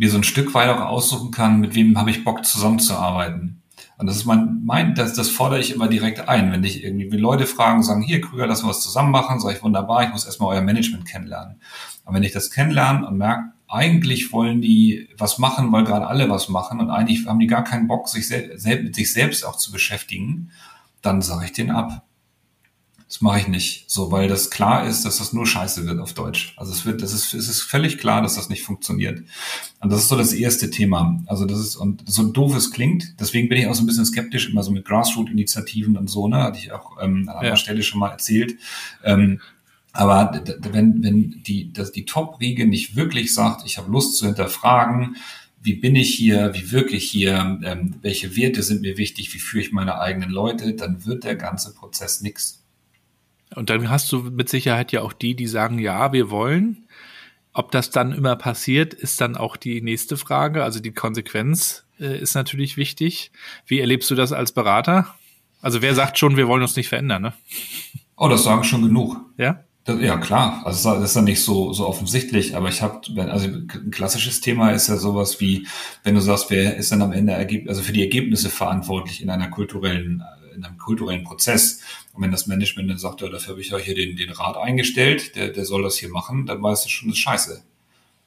[0.00, 3.60] mir so ein Stück weit auch aussuchen kann, mit wem habe ich Bock zusammenzuarbeiten.
[3.98, 6.50] Und das ist mein, mein das, das fordere ich immer direkt ein.
[6.52, 9.56] Wenn ich irgendwie wenn Leute fragen, sagen, hier, Krüger, lass uns was zusammen machen, sage
[9.56, 11.60] ich, wunderbar, ich muss erstmal euer Management kennenlernen.
[12.06, 16.30] Aber wenn ich das kennenlerne und merke, eigentlich wollen die was machen, weil gerade alle
[16.30, 19.56] was machen und eigentlich haben die gar keinen Bock, sich selbst, mit sich selbst auch
[19.56, 20.50] zu beschäftigen,
[21.02, 22.06] dann sage ich den ab.
[23.10, 26.14] Das mache ich nicht, so weil das klar ist, dass das nur Scheiße wird auf
[26.14, 26.54] Deutsch.
[26.56, 29.24] Also es wird, das ist, es ist völlig klar, dass das nicht funktioniert.
[29.80, 31.20] Und das ist so das erste Thema.
[31.26, 33.16] Also das ist und so doof es klingt.
[33.18, 36.28] Deswegen bin ich auch so ein bisschen skeptisch immer so mit Grassroot-Initiativen und so.
[36.28, 37.56] Ne, hatte ich auch ähm, an anderer ja.
[37.56, 38.54] Stelle schon mal erzählt.
[39.02, 39.40] Ähm,
[39.92, 40.40] aber
[40.70, 45.16] wenn, wenn die, dass die Top-Riege nicht wirklich sagt, ich habe Lust zu hinterfragen,
[45.60, 49.40] wie bin ich hier, wie wirke ich hier, ähm, welche Werte sind mir wichtig, wie
[49.40, 52.59] führe ich meine eigenen Leute, dann wird der ganze Prozess nix.
[53.54, 56.84] Und dann hast du mit Sicherheit ja auch die, die sagen, ja, wir wollen.
[57.52, 60.62] Ob das dann immer passiert, ist dann auch die nächste Frage.
[60.62, 63.32] Also die Konsequenz äh, ist natürlich wichtig.
[63.66, 65.14] Wie erlebst du das als Berater?
[65.60, 67.32] Also wer sagt schon, wir wollen uns nicht verändern, ne?
[68.16, 69.16] Oh, das sagen schon genug.
[69.36, 69.64] Ja?
[69.84, 70.62] Das, ja, klar.
[70.64, 74.70] Also das ist dann nicht so, so offensichtlich, aber ich habe, also ein klassisches Thema
[74.70, 75.66] ist ja sowas wie,
[76.04, 77.34] wenn du sagst, wer ist dann am Ende
[77.66, 80.22] also für die Ergebnisse verantwortlich in einer kulturellen
[80.54, 81.80] in einem kulturellen Prozess.
[82.12, 84.56] Und wenn das Management dann sagt, ja, dafür habe ich ja hier den, den Rat
[84.56, 87.62] eingestellt, der, der soll das hier machen, dann weißt du schon, das ist scheiße.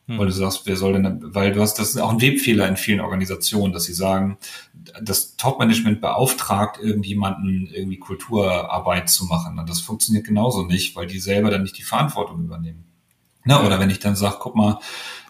[0.08, 0.18] Hm.
[0.18, 2.76] Weil du sagst, wer soll denn, weil du hast, das ist auch ein Webfehler in
[2.76, 4.38] vielen Organisationen, dass sie sagen,
[5.02, 9.58] das Top-Management beauftragt irgendjemanden, irgendwie Kulturarbeit zu machen.
[9.60, 12.84] Und das funktioniert genauso nicht, weil die selber dann nicht die Verantwortung übernehmen.
[13.46, 14.80] Na, oder wenn ich dann sage, guck mal,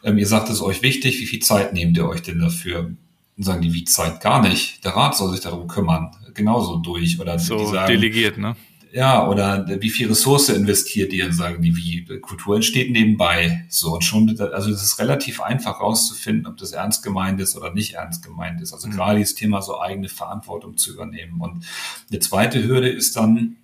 [0.04, 2.84] ähm, ihr sagt es euch wichtig, wie viel Zeit nehmt ihr euch denn dafür?
[2.84, 2.98] Dann
[3.44, 4.84] sagen die, wie Zeit gar nicht.
[4.86, 7.20] Der Rat soll sich darum kümmern genauso durch.
[7.20, 8.56] Oder so die sagen, delegiert, ne?
[8.94, 11.34] Ja, oder wie viel Ressource investiert ihr?
[11.34, 13.66] Sagen die, wie Kultur entsteht nebenbei.
[13.68, 17.74] So, und schon, also es ist relativ einfach rauszufinden, ob das ernst gemeint ist oder
[17.74, 18.72] nicht ernst gemeint ist.
[18.72, 18.92] Also mhm.
[18.92, 21.42] gerade dieses Thema so eigene Verantwortung zu übernehmen.
[21.42, 21.66] Und
[22.12, 23.56] eine zweite Hürde ist dann,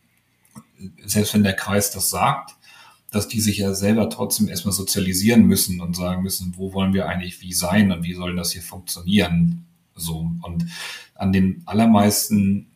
[1.05, 2.55] selbst wenn der Kreis das sagt,
[3.11, 7.07] dass die sich ja selber trotzdem erstmal sozialisieren müssen und sagen müssen, wo wollen wir
[7.07, 9.65] eigentlich wie sein und wie soll das hier funktionieren?
[9.99, 10.31] So.
[10.41, 10.65] Und
[11.15, 12.69] an den allermeisten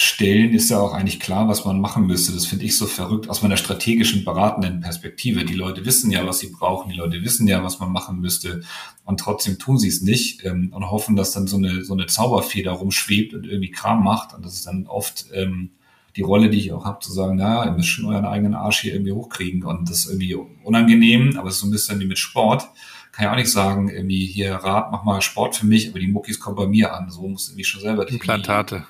[0.00, 2.32] stellen, ist ja auch eigentlich klar, was man machen müsste.
[2.32, 5.44] Das finde ich so verrückt aus meiner strategischen, beratenden Perspektive.
[5.44, 8.62] Die Leute wissen ja, was sie brauchen, die Leute wissen ja, was man machen müsste
[9.04, 12.06] und trotzdem tun sie es nicht ähm, und hoffen, dass dann so eine, so eine
[12.06, 14.32] Zauberfeder rumschwebt und irgendwie Kram macht.
[14.32, 15.72] Und das ist dann oft ähm,
[16.16, 18.80] die Rolle, die ich auch habe, zu sagen, naja, ihr müsst schon euren eigenen Arsch
[18.80, 20.34] hier irgendwie hochkriegen und das ist irgendwie
[20.64, 22.68] unangenehm, aber es ist so ein bisschen wie mit Sport.
[23.12, 26.08] Kann ja auch nicht sagen, irgendwie hier Rat, mach mal Sport für mich, aber die
[26.08, 27.10] Muckis kommen bei mir an.
[27.10, 28.08] So muss irgendwie schon selber.
[28.08, 28.86] Implantate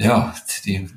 [0.00, 0.88] ja, die,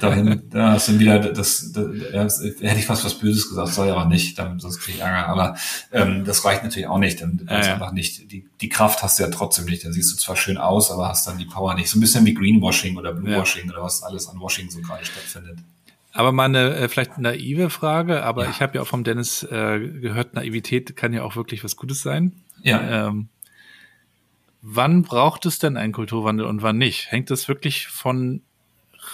[0.00, 3.94] dahin, da sind wieder, das, das, das, hätte ich fast was Böses gesagt, soll ja
[3.94, 5.56] auch nicht, dann, sonst kriege ich Ärger, aber
[5.92, 7.74] ähm, das reicht natürlich auch nicht, dann ja, ja.
[7.74, 10.58] einfach nicht, die, die Kraft hast du ja trotzdem nicht, dann siehst du zwar schön
[10.58, 13.72] aus, aber hast dann die Power nicht, so ein bisschen wie Greenwashing oder Bluewashing ja.
[13.72, 15.58] oder was alles an Washing so gerade stattfindet.
[16.14, 18.50] Aber mal eine äh, vielleicht naive Frage, aber ja.
[18.50, 22.02] ich habe ja auch vom Dennis äh, gehört, Naivität kann ja auch wirklich was Gutes
[22.02, 22.32] sein.
[22.62, 23.08] Ja.
[23.08, 23.28] Ähm,
[24.66, 27.12] Wann braucht es denn einen Kulturwandel und wann nicht?
[27.12, 28.40] Hängt das wirklich von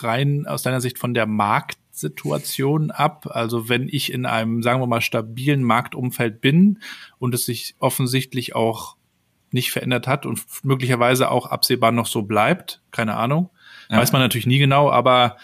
[0.00, 3.26] rein aus deiner Sicht von der Marktsituation ab?
[3.28, 6.78] Also wenn ich in einem, sagen wir mal, stabilen Marktumfeld bin
[7.18, 8.94] und es sich offensichtlich auch
[9.50, 13.50] nicht verändert hat und möglicherweise auch absehbar noch so bleibt, keine Ahnung,
[13.88, 13.96] ja.
[13.96, 15.36] weiß man natürlich nie genau, aber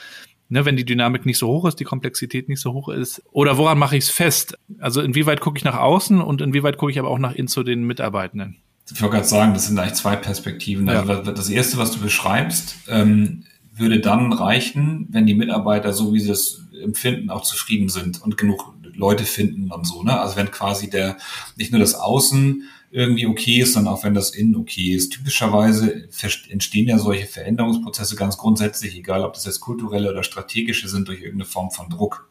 [0.49, 3.59] ne, wenn die Dynamik nicht so hoch ist, die Komplexität nicht so hoch ist, oder
[3.59, 4.59] woran mache ich es fest?
[4.79, 7.63] Also inwieweit gucke ich nach außen und inwieweit gucke ich aber auch nach innen zu
[7.63, 8.57] den Mitarbeitenden?
[8.93, 10.89] ich wollte gerade sagen, das sind eigentlich zwei Perspektiven.
[10.89, 11.21] Also ja.
[11.21, 13.45] das erste, was du beschreibst, ähm,
[13.75, 18.37] würde dann reichen, wenn die Mitarbeiter, so wie sie es empfinden, auch zufrieden sind und
[18.37, 20.03] genug Leute finden und so.
[20.03, 20.19] Ne?
[20.19, 21.17] Also wenn quasi der
[21.57, 25.11] nicht nur das Außen irgendwie okay ist, sondern auch wenn das Innen okay ist.
[25.11, 26.09] Typischerweise
[26.49, 31.21] entstehen ja solche Veränderungsprozesse ganz grundsätzlich, egal ob das jetzt kulturelle oder strategische sind, durch
[31.21, 32.29] irgendeine Form von Druck.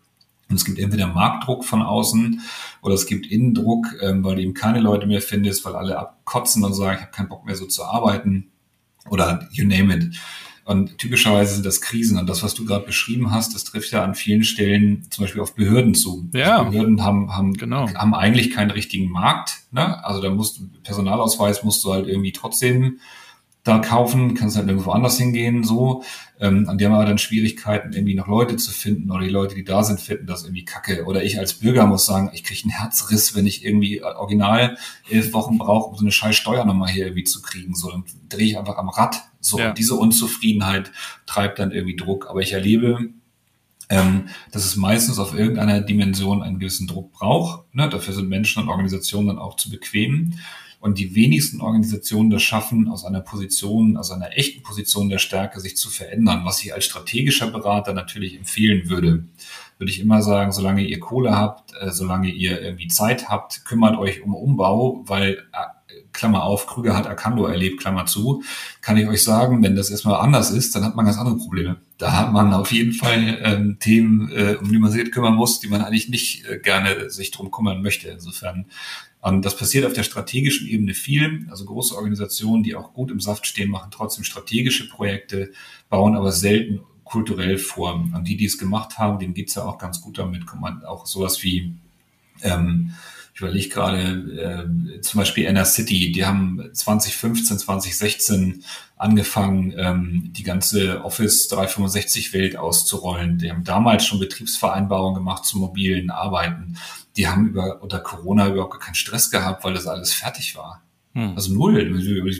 [0.49, 2.41] Und es gibt entweder Marktdruck von außen
[2.81, 6.63] oder es gibt Innendruck, ähm, weil du eben keine Leute mehr findest, weil alle abkotzen
[6.63, 8.51] und sagen, ich habe keinen Bock mehr so zu arbeiten
[9.09, 10.15] oder you name it.
[10.66, 12.18] Und typischerweise sind das Krisen.
[12.18, 15.41] Und das, was du gerade beschrieben hast, das trifft ja an vielen Stellen zum Beispiel
[15.41, 16.28] auf Behörden zu.
[16.34, 16.57] Ja.
[16.57, 17.88] Also Behörden haben, haben, genau.
[17.93, 19.59] haben eigentlich keinen richtigen Markt.
[19.72, 20.03] Ne?
[20.03, 22.99] Also da musst du, Personalausweis musst du halt irgendwie trotzdem
[23.66, 26.03] da kaufen, kannst halt irgendwo anders hingehen, so.
[26.39, 29.55] Ähm, und die haben aber dann Schwierigkeiten, irgendwie noch Leute zu finden oder die Leute,
[29.55, 31.05] die da sind, finden das irgendwie kacke.
[31.05, 34.78] Oder ich als Bürger muss sagen, ich kriege einen Herzriss, wenn ich irgendwie original
[35.09, 37.74] elf Wochen brauche, um so eine scheiß Steuernummer hier irgendwie zu kriegen.
[37.74, 39.24] So, dann drehe ich einfach am Rad.
[39.39, 39.72] So, ja.
[39.72, 40.91] diese Unzufriedenheit
[41.26, 42.30] treibt dann irgendwie Druck.
[42.30, 43.09] Aber ich erlebe,
[43.89, 47.74] ähm, dass es meistens auf irgendeiner Dimension einen gewissen Druck braucht.
[47.74, 47.89] Ne?
[47.89, 50.36] Dafür sind Menschen und Organisationen dann auch zu bequem.
[50.86, 55.59] Und die wenigsten Organisationen das schaffen, aus einer Position, aus einer echten Position der Stärke
[55.59, 59.23] sich zu verändern, was ich als strategischer Berater natürlich empfehlen würde.
[59.79, 63.97] Würde ich immer sagen, solange ihr Kohle habt, äh, solange ihr irgendwie Zeit habt, kümmert
[63.97, 68.43] euch um Umbau, weil äh, Klammer auf, Krüger hat Akando erlebt, Klammer zu,
[68.81, 71.77] kann ich euch sagen, wenn das erstmal anders ist, dann hat man ganz andere Probleme.
[71.97, 75.59] Da hat man auf jeden Fall ähm, Themen, äh, um die man sich kümmern muss,
[75.59, 78.09] die man eigentlich nicht äh, gerne sich drum kümmern möchte.
[78.09, 78.67] Insofern
[79.32, 81.47] das passiert auf der strategischen Ebene viel.
[81.49, 85.51] Also große Organisationen, die auch gut im Saft stehen, machen trotzdem strategische Projekte,
[85.89, 87.95] bauen aber selten kulturell vor.
[87.95, 90.45] Und die, die es gemacht haben, denen geht's ja auch ganz gut damit.
[90.45, 91.73] Kommt man auch sowas wie,
[92.41, 92.91] ähm,
[93.36, 93.99] ich überlege gerade,
[94.97, 98.63] äh, zum Beispiel Inner City, die haben 2015, 2016
[98.97, 103.38] angefangen, ähm, die ganze Office 365 Welt auszurollen.
[103.38, 106.77] Die haben damals schon Betriebsvereinbarungen gemacht zu mobilen Arbeiten
[107.17, 110.81] die haben über, unter Corona überhaupt keinen Stress gehabt, weil das alles fertig war.
[111.13, 111.33] Hm.
[111.36, 111.89] Also null,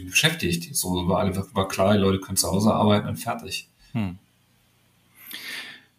[0.06, 0.76] beschäftigt.
[0.76, 3.70] So war, war klar, die Leute können zu Hause arbeiten und fertig.
[3.94, 4.18] Hm.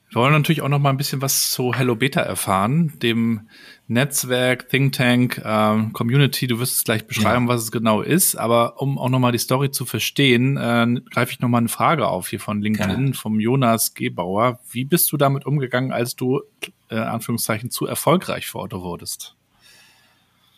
[0.08, 3.48] Wir wollen natürlich auch noch mal ein bisschen was zu Hello Beta erfahren, dem
[3.88, 6.46] Netzwerk, Think Tank, äh, Community.
[6.46, 7.54] Du wirst es gleich beschreiben, ja.
[7.54, 8.36] was es genau ist.
[8.36, 11.68] Aber um auch noch mal die Story zu verstehen, äh, greife ich noch mal eine
[11.68, 13.14] Frage auf hier von LinkedIn, Gerne.
[13.14, 14.60] vom Jonas Gebauer.
[14.70, 16.40] Wie bist du damit umgegangen, als du
[16.88, 19.35] äh, Anführungszeichen zu erfolgreich vor Otto wurdest?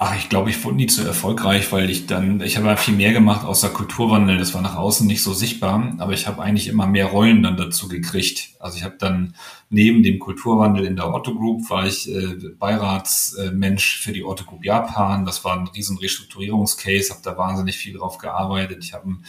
[0.01, 3.13] Ach, ich glaube, ich wurde nie zu erfolgreich, weil ich dann, ich habe viel mehr
[3.13, 4.39] gemacht außer Kulturwandel.
[4.39, 7.57] Das war nach außen nicht so sichtbar, aber ich habe eigentlich immer mehr Rollen dann
[7.57, 8.51] dazu gekriegt.
[8.61, 9.35] Also ich habe dann
[9.71, 14.65] neben dem Kulturwandel in der Otto Group war ich äh, Beiratsmensch für die Otto Group
[14.65, 15.25] Japan.
[15.25, 18.85] Das war ein riesen Restrukturierungscase, habe da wahnsinnig viel drauf gearbeitet.
[18.85, 19.25] Ich habe ein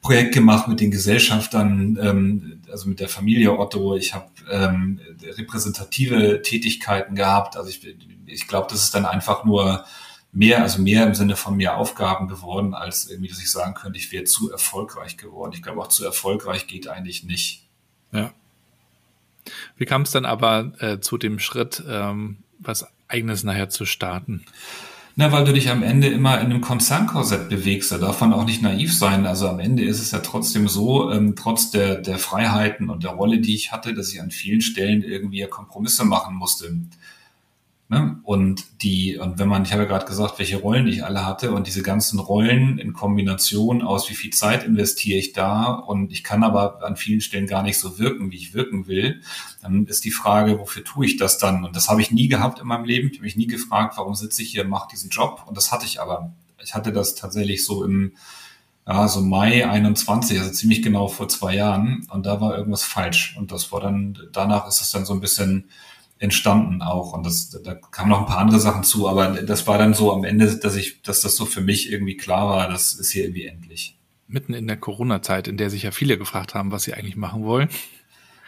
[0.00, 3.96] Projekt gemacht mit den Gesellschaftern, ähm, also mit der Familie Otto.
[3.96, 7.56] Ich habe ähm, repräsentative Tätigkeiten gehabt.
[7.56, 7.80] Also ich,
[8.26, 9.84] ich glaube, das ist dann einfach nur
[10.32, 13.98] mehr, also mehr im Sinne von mehr Aufgaben geworden, als irgendwie, dass ich sagen könnte,
[13.98, 15.52] ich wäre zu erfolgreich geworden.
[15.54, 17.66] Ich glaube, auch zu erfolgreich geht eigentlich nicht.
[18.12, 18.32] Ja.
[19.76, 24.44] Wie kam es dann aber äh, zu dem Schritt, ähm, was eigenes nachher zu starten?
[25.20, 27.90] Na, weil du dich am Ende immer in einem Konzernkorsett bewegst.
[27.90, 29.26] Da darf man auch nicht naiv sein.
[29.26, 33.10] Also am Ende ist es ja trotzdem so, ähm, trotz der, der Freiheiten und der
[33.10, 36.72] Rolle, die ich hatte, dass ich an vielen Stellen irgendwie Kompromisse machen musste.
[37.90, 38.20] Ne?
[38.22, 41.52] Und die, und wenn man, ich habe ja gerade gesagt, welche Rollen ich alle hatte
[41.52, 46.22] und diese ganzen Rollen in Kombination aus, wie viel Zeit investiere ich da und ich
[46.22, 49.22] kann aber an vielen Stellen gar nicht so wirken, wie ich wirken will,
[49.62, 51.64] dann ist die Frage, wofür tue ich das dann?
[51.64, 53.08] Und das habe ich nie gehabt in meinem Leben.
[53.08, 55.44] Ich habe mich nie gefragt, warum sitze ich hier mache diesen Job?
[55.46, 56.32] Und das hatte ich aber.
[56.62, 58.12] Ich hatte das tatsächlich so im,
[58.86, 62.06] ja, so Mai 21, also ziemlich genau vor zwei Jahren.
[62.10, 63.34] Und da war irgendwas falsch.
[63.38, 65.70] Und das war dann, danach ist es dann so ein bisschen,
[66.18, 67.12] entstanden auch.
[67.12, 70.12] Und das, da kamen noch ein paar andere Sachen zu, aber das war dann so
[70.12, 73.24] am Ende, dass ich, dass das so für mich irgendwie klar war, das ist hier
[73.24, 73.96] irgendwie endlich.
[74.26, 77.44] Mitten in der Corona-Zeit, in der sich ja viele gefragt haben, was sie eigentlich machen
[77.44, 77.68] wollen.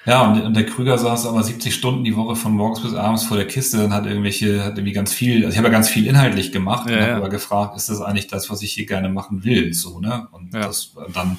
[0.06, 3.24] Ja, und, und der Krüger saß aber 70 Stunden die Woche von morgens bis abends
[3.24, 5.90] vor der Kiste und hat irgendwelche, hat irgendwie ganz viel, also ich habe ja ganz
[5.90, 7.16] viel inhaltlich gemacht ja, und habe ja.
[7.18, 10.26] aber gefragt, ist das eigentlich das, was ich hier gerne machen will, so, ne?
[10.32, 10.60] Und ja.
[10.60, 11.38] das, dann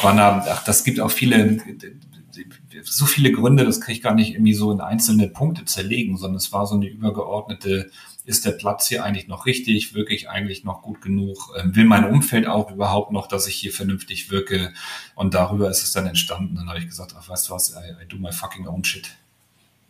[0.00, 1.58] waren da, ach, das gibt auch viele,
[2.82, 6.36] so viele Gründe, das kann ich gar nicht irgendwie so in einzelne Punkte zerlegen, sondern
[6.36, 7.90] es war so eine übergeordnete,
[8.24, 12.04] ist der Platz hier eigentlich noch richtig, wirklich eigentlich noch gut genug, ähm, will mein
[12.04, 14.72] Umfeld auch überhaupt noch, dass ich hier vernünftig wirke
[15.14, 16.56] und darüber ist es dann entstanden.
[16.56, 19.10] Dann habe ich gesagt, ach weißt du was, I, I do my fucking own shit.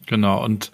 [0.06, 0.72] Genau und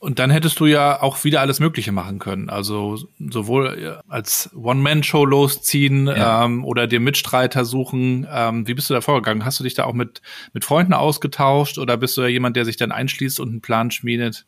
[0.00, 2.48] und dann hättest du ja auch wieder alles Mögliche machen können.
[2.48, 6.46] Also sowohl als One-Man-Show losziehen ja.
[6.46, 8.26] ähm, oder dir Mitstreiter suchen.
[8.32, 9.44] Ähm, wie bist du da vorgegangen?
[9.44, 10.22] Hast du dich da auch mit,
[10.54, 13.90] mit Freunden ausgetauscht oder bist du ja jemand, der sich dann einschließt und einen Plan
[13.90, 14.46] schmiedet?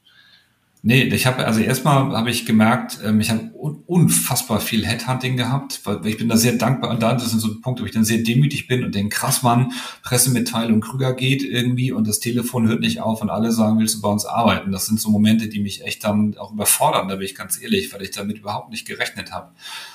[0.85, 5.37] Nee, ich habe also erstmal habe ich gemerkt, ähm, ich habe un unfassbar viel Headhunting
[5.37, 7.93] gehabt, weil ich bin da sehr dankbar und da das sind so Punkte, wo ich
[7.93, 9.71] dann sehr demütig bin und denke, krass Mann,
[10.03, 14.01] Pressemitteilung Krüger geht irgendwie und das Telefon hört nicht auf und alle sagen, willst du
[14.01, 14.73] bei uns arbeiten?
[14.73, 17.93] Das sind so Momente, die mich echt dann auch überfordern, da bin ich ganz ehrlich,
[17.95, 19.53] weil ich damit überhaupt nicht gerechnet habe.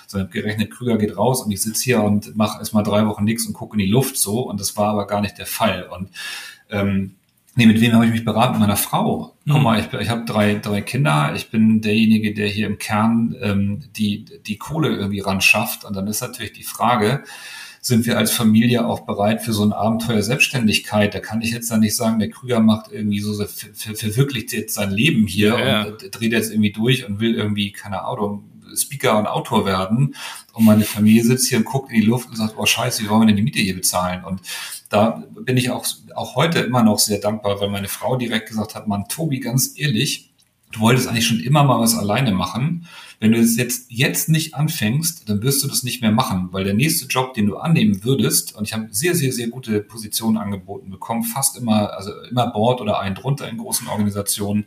[0.08, 3.06] So, ich habe gerechnet, Krüger geht raus und ich sitze hier und mache erstmal drei
[3.08, 5.48] Wochen nichts und gucke in die Luft so und das war aber gar nicht der
[5.48, 6.12] Fall und
[6.70, 7.16] ähm,
[7.58, 8.54] Nee, mit wem habe ich mich beraten?
[8.54, 9.36] Mit meiner Frau.
[9.48, 9.64] Guck mhm.
[9.64, 11.34] mal, ich, ich habe drei, drei Kinder.
[11.36, 15.84] Ich bin derjenige, der hier im Kern ähm, die, die Kohle irgendwie ran schafft.
[15.84, 17.24] Und dann ist natürlich die Frage,
[17.82, 21.16] sind wir als Familie auch bereit für so ein Abenteuer Selbstständigkeit?
[21.16, 24.92] Da kann ich jetzt dann nicht sagen, der Krüger macht irgendwie so, verwirklicht jetzt sein
[24.92, 26.10] Leben hier ja, und ja.
[26.10, 28.44] dreht jetzt irgendwie durch und will irgendwie, keine Ahnung,
[28.78, 30.16] Speaker und Autor werden.
[30.54, 33.10] Und meine Familie sitzt hier und guckt in die Luft und sagt, oh scheiße, wie
[33.10, 34.24] wollen wir denn die Miete hier bezahlen?
[34.24, 34.42] Und
[34.90, 38.76] da bin ich auch, auch heute immer noch sehr dankbar, weil meine Frau direkt gesagt
[38.76, 40.32] hat, Mann, Tobi, ganz ehrlich,
[40.72, 42.88] du wolltest eigentlich schon immer mal was alleine machen.
[43.20, 46.64] Wenn du es jetzt, jetzt nicht anfängst, dann wirst du das nicht mehr machen, weil
[46.64, 50.38] der nächste Job, den du annehmen würdest, und ich habe sehr, sehr, sehr gute Positionen
[50.38, 54.66] angeboten bekommen, fast immer, also immer Board oder einen drunter in großen Organisationen,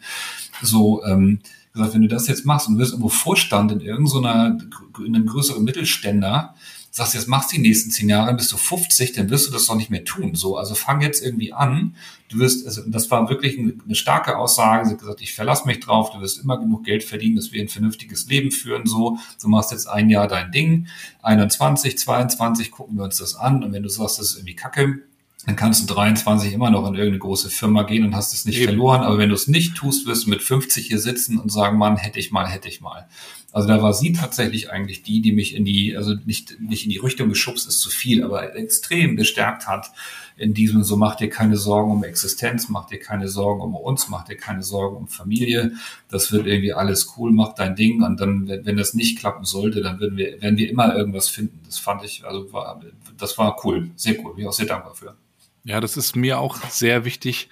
[0.62, 1.40] so, ähm,
[1.72, 4.58] gesagt, wenn du das jetzt machst und wirst irgendwo Vorstand in irgendeiner,
[4.98, 6.54] in einem größeren Mittelständler,
[6.90, 9.66] sagst jetzt machst du die nächsten zehn Jahre, bist du 50, dann wirst du das
[9.66, 10.34] doch nicht mehr tun.
[10.34, 11.94] So, also fang jetzt irgendwie an.
[12.28, 14.86] Du wirst, also das war wirklich eine, eine starke Aussage.
[14.86, 17.62] Sie hat gesagt, ich verlasse mich drauf, du wirst immer genug Geld verdienen, dass wir
[17.62, 18.86] ein vernünftiges Leben führen.
[18.86, 20.88] So, du machst jetzt ein Jahr dein Ding.
[21.22, 23.62] 21, 22 gucken wir uns das an.
[23.62, 25.02] Und wenn du sagst, das ist irgendwie Kacke,
[25.46, 28.58] dann kannst du 23 immer noch in irgendeine große Firma gehen und hast es nicht
[28.58, 28.66] Eben.
[28.66, 29.00] verloren.
[29.00, 31.96] Aber wenn du es nicht tust, wirst du mit 50 hier sitzen und sagen, Mann,
[31.96, 33.08] hätte ich mal, hätte ich mal.
[33.52, 36.90] Also da war sie tatsächlich eigentlich die, die mich in die, also nicht, nicht in
[36.90, 39.90] die Richtung geschubst ist zu viel, aber extrem bestärkt hat
[40.36, 44.08] in diesem, so mach dir keine Sorgen um Existenz, mach dir keine Sorgen um uns,
[44.08, 45.72] mach dir keine Sorgen um Familie.
[46.08, 48.02] Das wird irgendwie alles cool, mach dein Ding.
[48.02, 51.28] Und dann, wenn, wenn das nicht klappen sollte, dann werden wir, werden wir immer irgendwas
[51.28, 51.60] finden.
[51.64, 52.80] Das fand ich, also war,
[53.18, 54.34] das war cool, sehr cool.
[54.34, 55.16] Bin ich auch sehr dankbar für.
[55.64, 57.48] Ja, das ist mir auch sehr wichtig,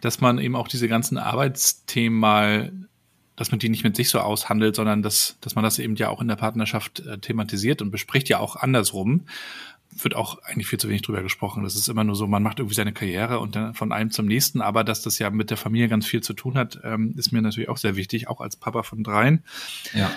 [0.00, 2.72] dass man eben auch diese ganzen Arbeitsthemen mal,
[3.36, 6.08] dass man die nicht mit sich so aushandelt, sondern dass, dass man das eben ja
[6.08, 9.26] auch in der Partnerschaft äh, thematisiert und bespricht ja auch andersrum.
[9.92, 11.64] Wird auch eigentlich viel zu wenig drüber gesprochen.
[11.64, 14.26] Das ist immer nur so, man macht irgendwie seine Karriere und dann von einem zum
[14.26, 17.32] nächsten, aber dass das ja mit der Familie ganz viel zu tun hat, ähm, ist
[17.32, 19.42] mir natürlich auch sehr wichtig, auch als Papa von dreien.
[19.92, 20.10] Ja.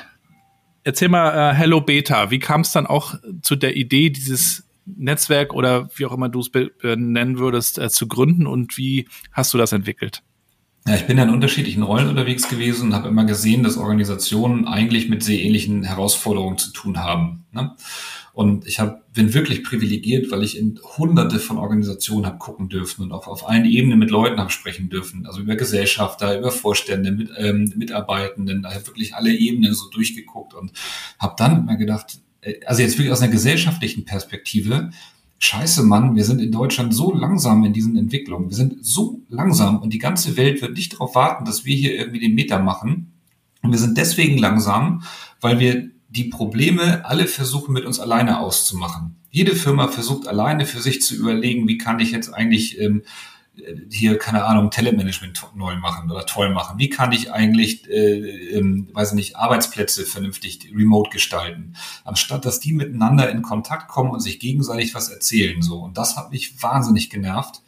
[0.84, 5.54] Erzähl mal, äh, Hello Beta, wie kam es dann auch zu der Idee dieses Netzwerk
[5.54, 6.52] oder wie auch immer du es
[6.84, 10.24] nennen würdest, äh, zu gründen und wie hast du das entwickelt?
[10.86, 15.08] Ja, ich bin in unterschiedlichen Rollen unterwegs gewesen und habe immer gesehen, dass Organisationen eigentlich
[15.08, 17.46] mit sehr ähnlichen Herausforderungen zu tun haben.
[17.54, 17.72] Ne?
[18.34, 23.04] Und ich hab, bin wirklich privilegiert, weil ich in hunderte von Organisationen habe gucken dürfen
[23.04, 25.26] und auch auf allen Ebenen mit Leuten habe sprechen dürfen.
[25.26, 30.54] Also über Gesellschafter, über Vorstände, mit, ähm, Mitarbeitenden, da habe wirklich alle Ebenen so durchgeguckt
[30.54, 30.74] und
[31.20, 32.22] habe dann immer gedacht,
[32.66, 34.91] also jetzt wirklich aus einer gesellschaftlichen Perspektive,
[35.39, 38.50] scheiße Mann, wir sind in Deutschland so langsam in diesen Entwicklungen.
[38.50, 41.96] Wir sind so langsam und die ganze Welt wird nicht darauf warten, dass wir hier
[41.96, 43.14] irgendwie den Meter machen
[43.62, 45.04] Und wir sind deswegen langsam,
[45.41, 49.16] weil wir die Probleme alle versuchen mit uns alleine auszumachen.
[49.32, 53.02] Jede Firma versucht alleine für sich zu überlegen, wie kann ich jetzt eigentlich ähm,
[53.89, 56.80] hier, keine Ahnung, Telemanagement neu machen oder toll machen?
[56.80, 61.74] Wie kann ich eigentlich, äh, ähm, weiß ich nicht, Arbeitsplätze vernünftig remote gestalten?
[62.04, 65.80] Anstatt, dass die miteinander in Kontakt kommen und sich gegenseitig was erzählen, so.
[65.80, 67.62] Und das hat mich wahnsinnig genervt.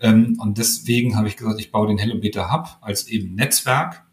[0.00, 4.04] Ähm, und deswegen habe ich gesagt, ich baue den Hello Beta Hub als eben Netzwerk,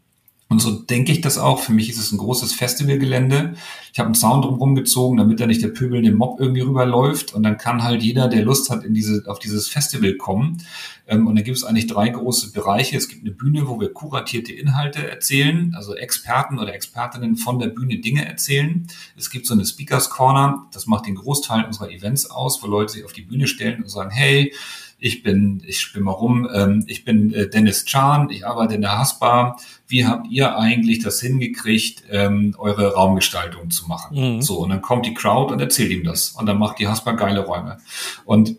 [0.48, 1.58] und so denke ich das auch.
[1.58, 3.54] Für mich ist es ein großes Festivalgelände.
[3.92, 7.34] Ich habe einen Zaun drumherum gezogen, damit da nicht der pöbelnde Mob irgendwie rüberläuft.
[7.34, 10.62] Und dann kann halt jeder, der Lust hat, in diese, auf dieses Festival kommen.
[11.08, 12.96] Ähm, und da gibt es eigentlich drei große Bereiche.
[12.96, 17.68] Es gibt eine Bühne, wo wir kuratierte Inhalte erzählen, also Experten oder Expertinnen von der
[17.68, 18.86] Bühne Dinge erzählen.
[19.16, 20.68] Es gibt so eine Speakers Corner.
[20.72, 23.90] Das macht den Großteil unserer Events aus, wo Leute sich auf die Bühne stellen und
[23.90, 24.52] sagen, hey,
[24.98, 28.80] ich bin, ich spinne mal rum, ähm, ich bin äh, Dennis Chan, ich arbeite in
[28.80, 29.56] der Haspa.
[29.86, 34.36] Wie habt ihr eigentlich das hingekriegt, ähm, eure Raumgestaltung zu machen?
[34.36, 34.42] Mhm.
[34.42, 36.30] So, und dann kommt die Crowd und erzählt ihm das.
[36.30, 37.78] Und dann macht die Haspa geile Räume.
[38.24, 38.56] Und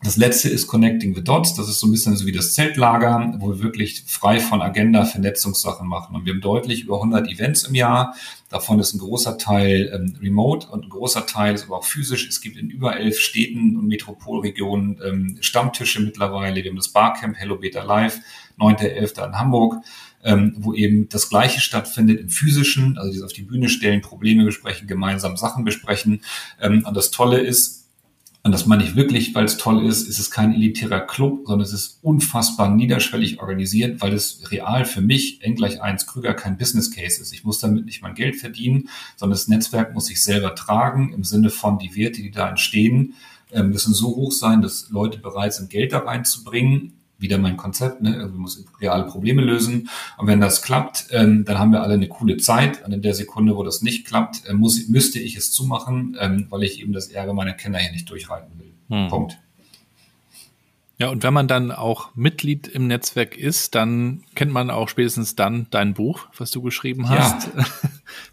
[0.00, 1.54] das letzte ist Connecting the Dots.
[1.54, 5.04] Das ist so ein bisschen so wie das Zeltlager, wo wir wirklich frei von Agenda
[5.04, 6.14] Vernetzungssachen machen.
[6.14, 8.14] Und wir haben deutlich über 100 Events im Jahr.
[8.48, 12.28] Davon ist ein großer Teil ähm, remote und ein großer Teil ist aber auch physisch.
[12.28, 16.62] Es gibt in über elf Städten und Metropolregionen ähm, Stammtische mittlerweile.
[16.62, 18.20] Wir haben das Barcamp Hello Beta Live,
[18.58, 19.26] 9.11.
[19.26, 19.76] in Hamburg.
[20.24, 24.44] Ähm, wo eben das Gleiche stattfindet im physischen, also die auf die Bühne stellen, Probleme
[24.44, 26.22] besprechen, gemeinsam Sachen besprechen.
[26.60, 27.87] Ähm, und das Tolle ist,
[28.48, 31.66] und das meine ich wirklich, weil es toll ist, ist es kein elitärer Club, sondern
[31.66, 36.56] es ist unfassbar niederschwellig organisiert, weil es real für mich, N gleich 1 Krüger, kein
[36.56, 37.34] Business Case ist.
[37.34, 41.24] Ich muss damit nicht mein Geld verdienen, sondern das Netzwerk muss sich selber tragen, im
[41.24, 43.12] Sinne von die Werte, die da entstehen,
[43.50, 48.00] äh, müssen so hoch sein, dass Leute bereit sind, Geld da reinzubringen wieder mein Konzept,
[48.00, 48.14] ne?
[48.14, 49.90] Also wir müssen reale Probleme lösen.
[50.16, 52.84] Und wenn das klappt, ähm, dann haben wir alle eine coole Zeit.
[52.84, 56.46] Und in der Sekunde, wo das nicht klappt, äh, muss, müsste ich es zumachen, ähm,
[56.48, 58.72] weil ich eben das Ärger meiner Kenner hier nicht durchreiten will.
[58.88, 59.08] Hm.
[59.08, 59.38] Punkt.
[60.98, 65.36] Ja, und wenn man dann auch Mitglied im Netzwerk ist, dann kennt man auch spätestens
[65.36, 67.48] dann dein Buch, was du geschrieben hast.
[67.56, 67.64] Ja.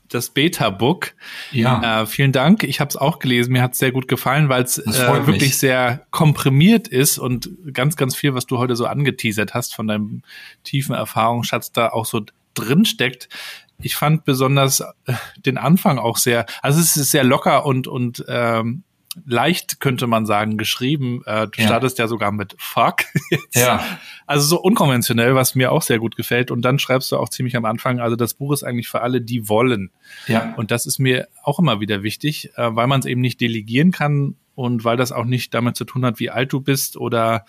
[0.09, 1.13] Das Beta-Book.
[1.51, 2.01] Ja.
[2.01, 2.63] Äh, vielen Dank.
[2.63, 3.53] Ich habe es auch gelesen.
[3.53, 4.85] Mir hat es sehr gut gefallen, weil es äh,
[5.25, 5.57] wirklich mich.
[5.57, 10.21] sehr komprimiert ist und ganz, ganz viel, was du heute so angeteasert hast von deinem
[10.63, 12.21] tiefen Erfahrungsschatz da auch so
[12.53, 13.29] drin steckt.
[13.77, 18.23] Ich fand besonders äh, den Anfang auch sehr, also es ist sehr locker und und
[18.27, 18.83] ähm,
[19.25, 21.21] leicht, könnte man sagen, geschrieben.
[21.25, 21.67] Äh, du ja.
[21.67, 23.03] startest ja sogar mit Fuck.
[23.53, 23.83] ja.
[24.25, 26.51] Also so unkonventionell, was mir auch sehr gut gefällt.
[26.51, 29.21] Und dann schreibst du auch ziemlich am Anfang, also das Buch ist eigentlich für alle,
[29.21, 29.91] die wollen.
[30.27, 30.53] Ja.
[30.57, 33.91] Und das ist mir auch immer wieder wichtig, äh, weil man es eben nicht delegieren
[33.91, 37.45] kann und weil das auch nicht damit zu tun hat, wie alt du bist oder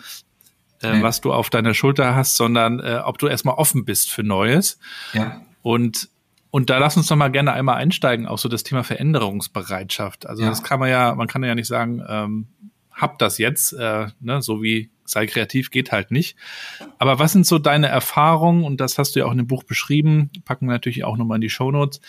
[0.81, 1.03] äh, nee.
[1.03, 4.79] was du auf deiner Schulter hast, sondern äh, ob du erstmal offen bist für Neues.
[5.13, 5.41] Ja.
[5.61, 6.09] Und
[6.49, 10.25] und da lass uns doch mal gerne einmal einsteigen, auch so das Thema Veränderungsbereitschaft.
[10.27, 10.49] Also ja.
[10.49, 12.47] das kann man ja, man kann ja nicht sagen, ähm,
[12.91, 16.35] hab das jetzt, äh, ne, so wie sei kreativ geht halt nicht.
[16.97, 18.63] Aber was sind so deine Erfahrungen?
[18.63, 21.35] Und das hast du ja auch in dem Buch beschrieben, packen wir natürlich auch nochmal
[21.35, 22.01] in die Shownotes.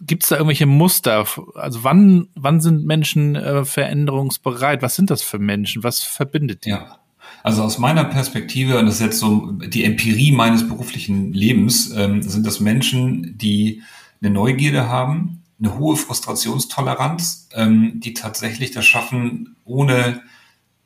[0.00, 1.26] Gibt es da irgendwelche Muster?
[1.54, 4.82] Also wann, wann sind Menschen äh, veränderungsbereit?
[4.82, 5.84] Was sind das für Menschen?
[5.84, 6.70] Was verbindet die?
[6.70, 6.98] Ja.
[7.44, 12.22] Also aus meiner Perspektive, und das ist jetzt so die Empirie meines beruflichen Lebens, ähm,
[12.22, 13.82] sind das Menschen, die
[14.22, 20.22] eine Neugierde haben, eine hohe Frustrationstoleranz, ähm, die tatsächlich das schaffen, ohne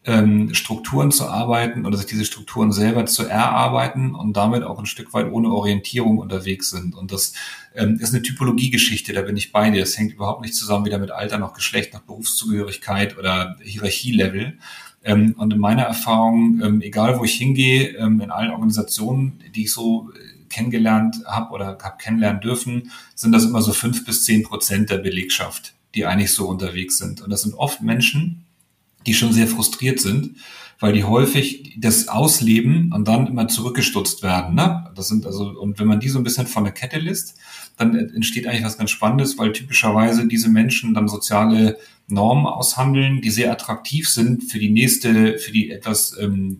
[0.04, 4.86] ähm, Strukturen zu arbeiten oder sich diese Strukturen selber zu erarbeiten und damit auch ein
[4.86, 6.96] Stück weit ohne Orientierung unterwegs sind.
[6.96, 7.34] Und das
[7.76, 9.84] ähm, ist eine Typologiegeschichte, da bin ich bei dir.
[9.84, 14.58] Es hängt überhaupt nicht zusammen wieder mit Alter, noch Geschlecht, noch Berufszugehörigkeit oder Hierarchielevel,
[15.04, 19.64] ähm, und in meiner Erfahrung, ähm, egal wo ich hingehe, ähm, in allen Organisationen, die
[19.64, 24.24] ich so äh, kennengelernt habe oder habe kennenlernen dürfen, sind das immer so fünf bis
[24.24, 27.20] zehn Prozent der Belegschaft, die eigentlich so unterwegs sind.
[27.20, 28.44] Und das sind oft Menschen,
[29.06, 30.36] die schon sehr frustriert sind,
[30.80, 34.54] weil die häufig das ausleben und dann immer zurückgestutzt werden.
[34.54, 34.90] Ne?
[34.94, 37.36] Das sind also, und wenn man die so ein bisschen von der Kette lässt,
[37.76, 43.30] dann entsteht eigentlich was ganz Spannendes, weil typischerweise diese Menschen dann soziale Normen aushandeln, die
[43.30, 46.58] sehr attraktiv sind für die nächste, für die etwas ähm,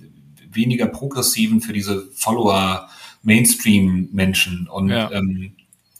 [0.51, 2.89] weniger progressiven, für diese Follower
[3.22, 5.11] Mainstream-Menschen und ja.
[5.12, 5.53] ähm,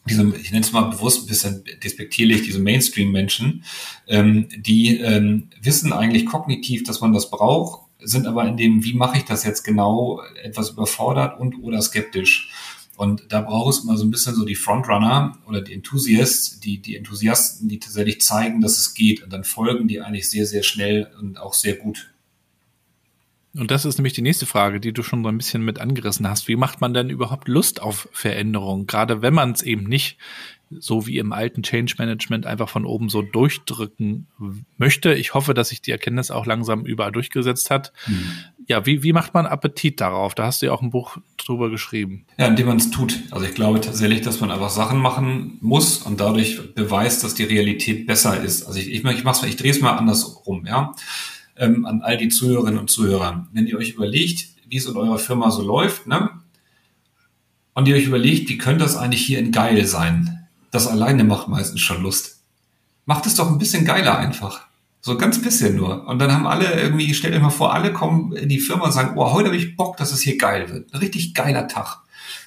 [0.07, 3.65] diese, ich nenne es mal bewusst ein bisschen despektierlich, diese Mainstream-Menschen,
[4.07, 8.95] ähm, die ähm, wissen eigentlich kognitiv, dass man das braucht, sind aber in dem, wie
[8.95, 12.51] mache ich das jetzt genau, etwas überfordert und oder skeptisch.
[12.97, 16.83] Und da braucht es immer so ein bisschen so die Frontrunner oder die Enthusiasts, die,
[16.83, 19.23] die Enthusiasten, die tatsächlich zeigen, dass es geht.
[19.23, 22.13] Und dann folgen die eigentlich sehr, sehr schnell und auch sehr gut.
[23.55, 26.29] Und das ist nämlich die nächste Frage, die du schon so ein bisschen mit angerissen
[26.29, 26.49] hast.
[26.49, 28.87] Wie macht man denn überhaupt Lust auf Veränderung?
[28.87, 30.19] Gerade wenn man es eben nicht
[30.71, 34.27] so wie im alten Change Management einfach von oben so durchdrücken
[34.77, 35.15] möchte.
[35.15, 37.93] Ich hoffe, dass sich die Erkenntnis auch langsam überall durchgesetzt hat.
[38.07, 38.31] Mhm.
[38.67, 40.35] Ja, wie, wie macht man Appetit darauf?
[40.35, 42.27] Da hast du ja auch ein Buch drüber geschrieben.
[42.37, 43.19] Ja, indem man es tut.
[43.31, 47.45] Also ich glaube tatsächlich, dass man einfach Sachen machen muss und dadurch beweist, dass die
[47.45, 48.65] Realität besser ist.
[48.65, 50.95] Also ich, ich, ich mach's mal, ich drehe es mal andersrum, ja.
[51.59, 53.49] Ähm, an all die Zuhörerinnen und Zuhörer.
[53.53, 56.31] Wenn ihr euch überlegt, wie es in eurer Firma so läuft, ne?
[57.75, 60.39] Und ihr euch überlegt, wie könnte das eigentlich hier in geil sein?
[60.71, 62.43] das alleine macht meistens schon Lust.
[63.07, 64.67] Macht es doch ein bisschen geiler einfach.
[65.01, 66.07] So ganz bisschen nur.
[66.07, 68.93] Und dann haben alle irgendwie, stellt euch mal vor, alle kommen in die Firma und
[68.93, 70.93] sagen, oh, heute habe ich Bock, dass es hier geil wird.
[70.93, 71.99] Ein richtig geiler Tag.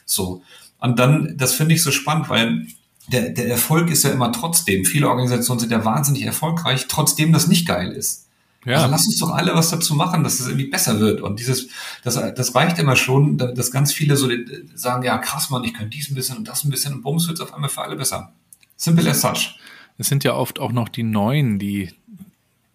[0.05, 0.43] So.
[0.79, 2.67] Und dann, das finde ich so spannend, weil
[3.07, 4.85] der, der Erfolg ist ja immer trotzdem.
[4.85, 8.27] Viele Organisationen sind ja wahnsinnig erfolgreich, trotzdem das nicht geil ist.
[8.65, 8.77] Ja.
[8.77, 11.21] Also lass uns doch alle was dazu machen, dass es irgendwie besser wird.
[11.21, 11.67] Und dieses,
[12.03, 14.29] das, das reicht immer schon, dass ganz viele so
[14.75, 17.27] sagen, ja krass, Mann, ich könnte dies ein bisschen und das ein bisschen und bums
[17.27, 18.33] wird es auf einmal für alle besser.
[18.77, 19.55] Simple as such.
[19.97, 21.89] Es sind ja oft auch noch die Neuen, die,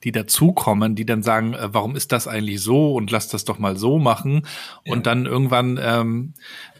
[0.05, 3.59] die dazukommen, die dann sagen, äh, warum ist das eigentlich so und lass das doch
[3.59, 4.47] mal so machen.
[4.85, 4.93] Ja.
[4.93, 6.35] Und dann irgendwann ähm,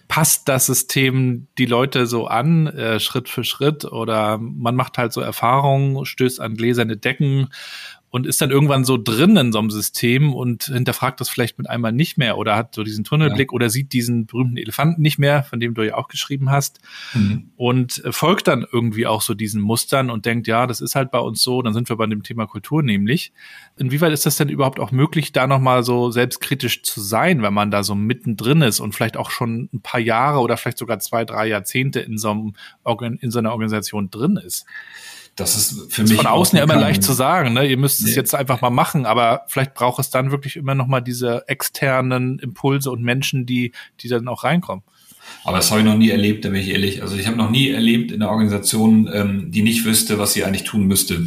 [0.09, 5.13] passt das System die Leute so an, äh, Schritt für Schritt, oder man macht halt
[5.13, 7.49] so Erfahrungen, stößt an gläserne Decken
[8.17, 11.69] und ist dann irgendwann so drin in so einem System und hinterfragt das vielleicht mit
[11.69, 13.55] einmal nicht mehr oder hat so diesen Tunnelblick ja.
[13.55, 16.81] oder sieht diesen berühmten Elefanten nicht mehr, von dem du ja auch geschrieben hast
[17.13, 17.51] mhm.
[17.57, 21.19] und folgt dann irgendwie auch so diesen Mustern und denkt, ja, das ist halt bei
[21.19, 23.35] uns so, dann sind wir bei dem Thema Kultur nämlich.
[23.77, 27.71] Inwieweit ist das denn überhaupt auch möglich, da nochmal so selbstkritisch zu sein, wenn man
[27.71, 31.27] da so mittendrin ist und vielleicht auch schon ein paar Jahre oder vielleicht sogar zwei,
[31.27, 32.55] drei Jahrzehnte in so, einem,
[33.21, 34.65] in so einer Organisation drin ist?
[35.37, 36.17] Das ist für das mich.
[36.19, 37.67] Von außen ja immer leicht zu sagen, ne?
[37.67, 38.09] Ihr müsst nee.
[38.09, 41.47] es jetzt einfach mal machen, aber vielleicht braucht es dann wirklich immer noch mal diese
[41.47, 44.83] externen Impulse und Menschen, die, die dann auch reinkommen.
[45.45, 47.03] Aber das habe ich noch nie erlebt, da bin ich ehrlich.
[47.03, 50.45] Also ich habe noch nie erlebt in der Organisation, ähm, die nicht wüsste, was sie
[50.45, 51.21] eigentlich tun müsste.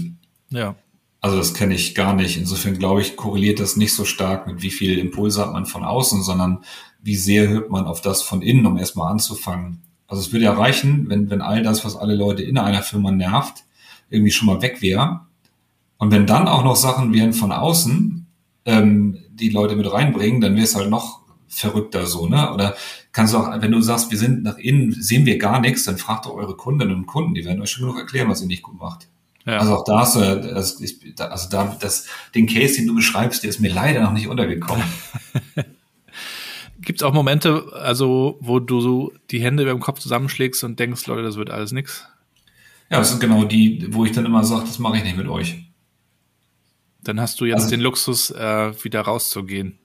[0.49, 0.75] Ja.
[1.21, 2.37] Also das kenne ich gar nicht.
[2.37, 5.83] Insofern glaube ich, korreliert das nicht so stark mit wie viel Impulse hat man von
[5.83, 6.63] außen, sondern
[7.01, 9.81] wie sehr hört man auf das von innen, um erstmal anzufangen.
[10.07, 13.11] Also es würde ja reichen, wenn, wenn all das, was alle Leute in einer Firma
[13.11, 13.63] nervt,
[14.09, 15.21] irgendwie schon mal weg wäre.
[15.97, 18.25] Und wenn dann auch noch Sachen wären von außen,
[18.65, 22.53] ähm, die Leute mit reinbringen, dann wäre es halt noch verrückter so, ne?
[22.53, 22.75] Oder
[23.11, 25.97] kannst du auch, wenn du sagst, wir sind nach innen, sehen wir gar nichts, dann
[25.97, 28.63] fragt doch eure Kundinnen und Kunden, die werden euch schon genug erklären, was ihr nicht
[28.63, 29.07] gut macht.
[29.45, 29.57] Ja.
[29.57, 30.83] Also auch da hast du, also,
[31.17, 34.85] also da, das, den Case, den du beschreibst, der ist mir leider noch nicht untergekommen.
[36.81, 40.79] Gibt es auch Momente, also wo du so die Hände über dem Kopf zusammenschlägst und
[40.79, 42.07] denkst, Leute, das wird alles nix?
[42.89, 45.27] Ja, das sind genau die, wo ich dann immer sage, das mache ich nicht mit
[45.27, 45.69] euch.
[47.03, 49.79] Dann hast du jetzt also, den Luxus, äh, wieder rauszugehen.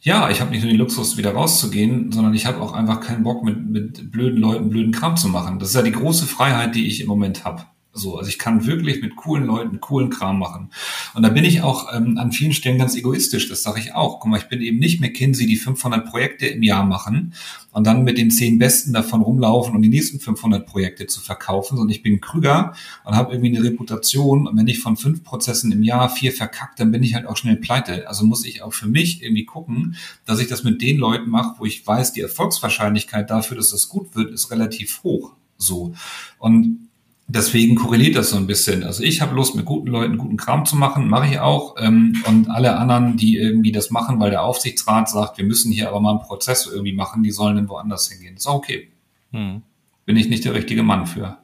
[0.00, 3.22] Ja, ich habe nicht nur den Luxus, wieder rauszugehen, sondern ich habe auch einfach keinen
[3.22, 5.58] Bock, mit, mit blöden Leuten blöden Kram zu machen.
[5.58, 7.64] Das ist ja die große Freiheit, die ich im Moment habe.
[7.96, 10.70] So, also ich kann wirklich mit coolen Leuten coolen Kram machen.
[11.14, 14.20] Und da bin ich auch ähm, an vielen Stellen ganz egoistisch, das sage ich auch.
[14.20, 17.32] Guck mal, ich bin eben nicht McKinsey, die 500 Projekte im Jahr machen
[17.72, 21.76] und dann mit den zehn Besten davon rumlaufen und die nächsten 500 Projekte zu verkaufen,
[21.76, 22.74] sondern ich bin Krüger
[23.04, 26.78] und habe irgendwie eine Reputation und wenn ich von fünf Prozessen im Jahr vier verkackt,
[26.80, 28.08] dann bin ich halt auch schnell pleite.
[28.08, 31.54] Also muss ich auch für mich irgendwie gucken, dass ich das mit den Leuten mache,
[31.58, 35.32] wo ich weiß, die Erfolgswahrscheinlichkeit dafür, dass das gut wird, ist relativ hoch.
[35.58, 35.94] So.
[36.38, 36.85] Und
[37.28, 38.84] deswegen korreliert das so ein bisschen.
[38.84, 41.76] Also ich habe Lust, mit guten Leuten guten Kram zu machen, mache ich auch.
[41.78, 45.88] Ähm, und alle anderen, die irgendwie das machen, weil der Aufsichtsrat sagt, wir müssen hier
[45.88, 48.36] aber mal einen Prozess irgendwie machen, die sollen dann woanders hingehen.
[48.36, 48.90] Ist auch okay.
[49.32, 49.62] Hm.
[50.04, 51.38] Bin ich nicht der richtige Mann für.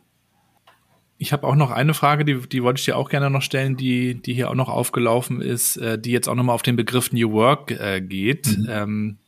[1.19, 3.77] Ich habe auch noch eine Frage, die, die wollte ich dir auch gerne noch stellen,
[3.77, 7.13] die, die hier auch noch aufgelaufen ist, äh, die jetzt auch nochmal auf den Begriff
[7.13, 8.59] New Work äh, geht.
[8.59, 8.67] Mhm.
[8.69, 9.19] Ähm,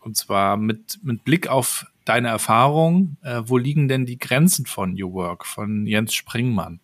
[0.00, 4.94] und zwar mit, mit Blick auf deine Erfahrung, äh, wo liegen denn die Grenzen von
[4.94, 6.80] New Work, von Jens Springmann?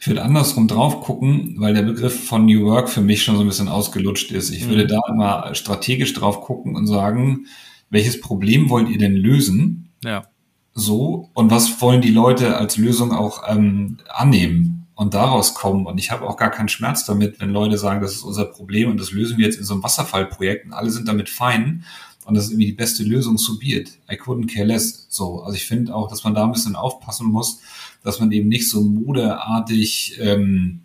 [0.00, 3.42] Ich würde andersrum drauf gucken, weil der Begriff von New Work für mich schon so
[3.42, 4.50] ein bisschen ausgelutscht ist.
[4.50, 4.70] Ich mhm.
[4.70, 7.46] würde da immer strategisch drauf gucken und sagen,
[7.90, 9.90] welches Problem wollt ihr denn lösen?
[10.02, 10.24] Ja.
[10.74, 15.86] So, und was wollen die Leute als Lösung auch ähm, annehmen und daraus kommen?
[15.86, 18.90] Und ich habe auch gar keinen Schmerz damit, wenn Leute sagen, das ist unser Problem
[18.90, 21.84] und das lösen wir jetzt in so einem Wasserfallprojekt und alle sind damit fein
[22.24, 23.98] und das ist irgendwie die beste Lösung zu Beat.
[24.10, 25.06] I couldn't care less.
[25.08, 27.60] So, also ich finde auch, dass man da ein bisschen aufpassen muss,
[28.02, 30.80] dass man eben nicht so modeartig ähm,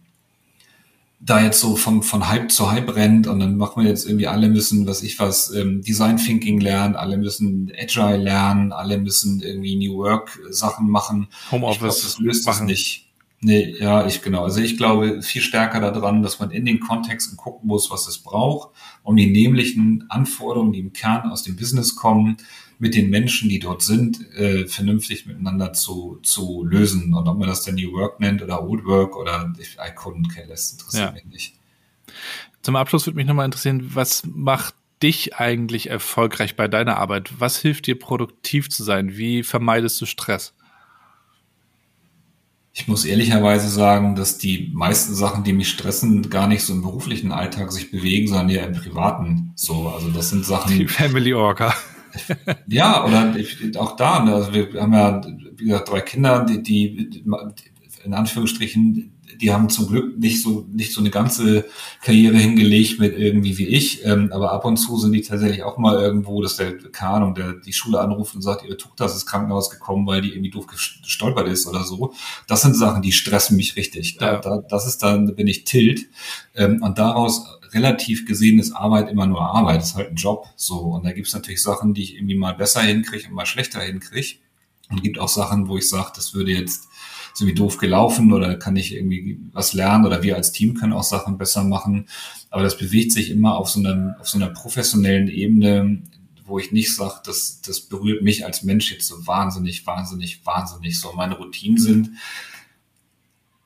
[1.19, 4.27] da jetzt so von, von Hype zu Hype rennt und dann macht man jetzt irgendwie
[4.27, 9.41] alle müssen, was ich was, ähm, Design Thinking lernen, alle müssen Agile lernen, alle müssen
[9.41, 11.27] irgendwie New Work Sachen machen.
[11.51, 12.01] Homeoffice.
[12.01, 12.67] Das löst machen.
[12.67, 13.06] das nicht.
[13.39, 14.43] Nee, ja, ich genau.
[14.43, 18.17] Also ich glaube viel stärker daran, dass man in den Kontexten gucken muss, was es
[18.17, 22.37] braucht, um die nämlichen Anforderungen, die im Kern aus dem Business kommen,
[22.79, 27.13] mit den Menschen, die dort sind, äh, vernünftig miteinander zu, zu lösen.
[27.13, 30.47] Und ob man das dann New Work nennt oder Old Work oder I couldn't care
[30.47, 31.11] less, interessiert ja.
[31.11, 31.55] mich nicht.
[32.63, 34.73] Zum Abschluss würde mich nochmal interessieren, was macht
[35.03, 37.31] dich eigentlich erfolgreich bei deiner Arbeit?
[37.39, 39.15] Was hilft dir produktiv zu sein?
[39.15, 40.53] Wie vermeidest du Stress?
[42.79, 46.83] Ich muss ehrlicherweise sagen, dass die meisten Sachen, die mich stressen, gar nicht so im
[46.83, 49.51] beruflichen Alltag sich bewegen, sondern eher im privaten.
[49.55, 50.77] So, also das sind Sachen.
[50.77, 51.73] Die Family Orca.
[52.67, 53.35] ja, oder
[53.77, 54.23] auch da.
[54.23, 55.21] Ne, also wir haben ja,
[55.55, 57.23] wie gesagt, drei Kinder, die, die
[58.03, 61.65] in Anführungsstrichen die haben zum Glück nicht so nicht so eine ganze
[62.01, 65.77] Karriere hingelegt mit irgendwie wie ich, ähm, aber ab und zu sind die tatsächlich auch
[65.77, 69.25] mal irgendwo, dass der Kahn der die Schule anruft und sagt, ihre Tochter ist ins
[69.25, 72.13] Krankenhaus gekommen, weil die irgendwie doof gestolpert ist oder so.
[72.47, 74.17] Das sind Sachen, die stressen mich richtig.
[74.17, 76.07] Da, da, das ist dann, bin ich tilt
[76.55, 80.79] ähm, und daraus relativ gesehen ist Arbeit immer nur Arbeit, ist halt ein Job so
[80.79, 83.81] und da gibt es natürlich Sachen, die ich irgendwie mal besser hinkriege und mal schlechter
[83.81, 84.37] hinkriege.
[84.89, 86.87] Und gibt auch Sachen, wo ich sage, das würde jetzt
[87.37, 90.93] ist irgendwie doof gelaufen oder kann ich irgendwie was lernen oder wir als Team können
[90.93, 92.07] auch Sachen besser machen.
[92.49, 96.01] Aber das bewegt sich immer auf so einer, auf so einer professionellen Ebene,
[96.45, 100.99] wo ich nicht sage, das, das berührt mich als Mensch jetzt so wahnsinnig, wahnsinnig, wahnsinnig.
[100.99, 102.09] So meine Routinen sind,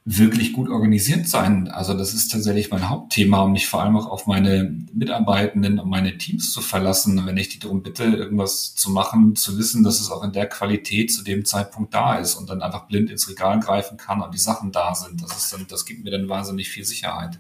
[0.04, 1.68] wirklich gut organisiert sein.
[1.68, 5.90] Also das ist tatsächlich mein Hauptthema, um mich vor allem auch auf meine Mitarbeitenden und
[5.90, 7.24] meine Teams zu verlassen.
[7.26, 10.48] Wenn ich die darum bitte, irgendwas zu machen, zu wissen, dass es auch in der
[10.48, 14.34] Qualität zu dem Zeitpunkt da ist und dann einfach blind ins Regal greifen kann und
[14.34, 15.22] die Sachen da sind.
[15.22, 17.40] Das ist dann, das gibt mir dann wahnsinnig viel Sicherheit.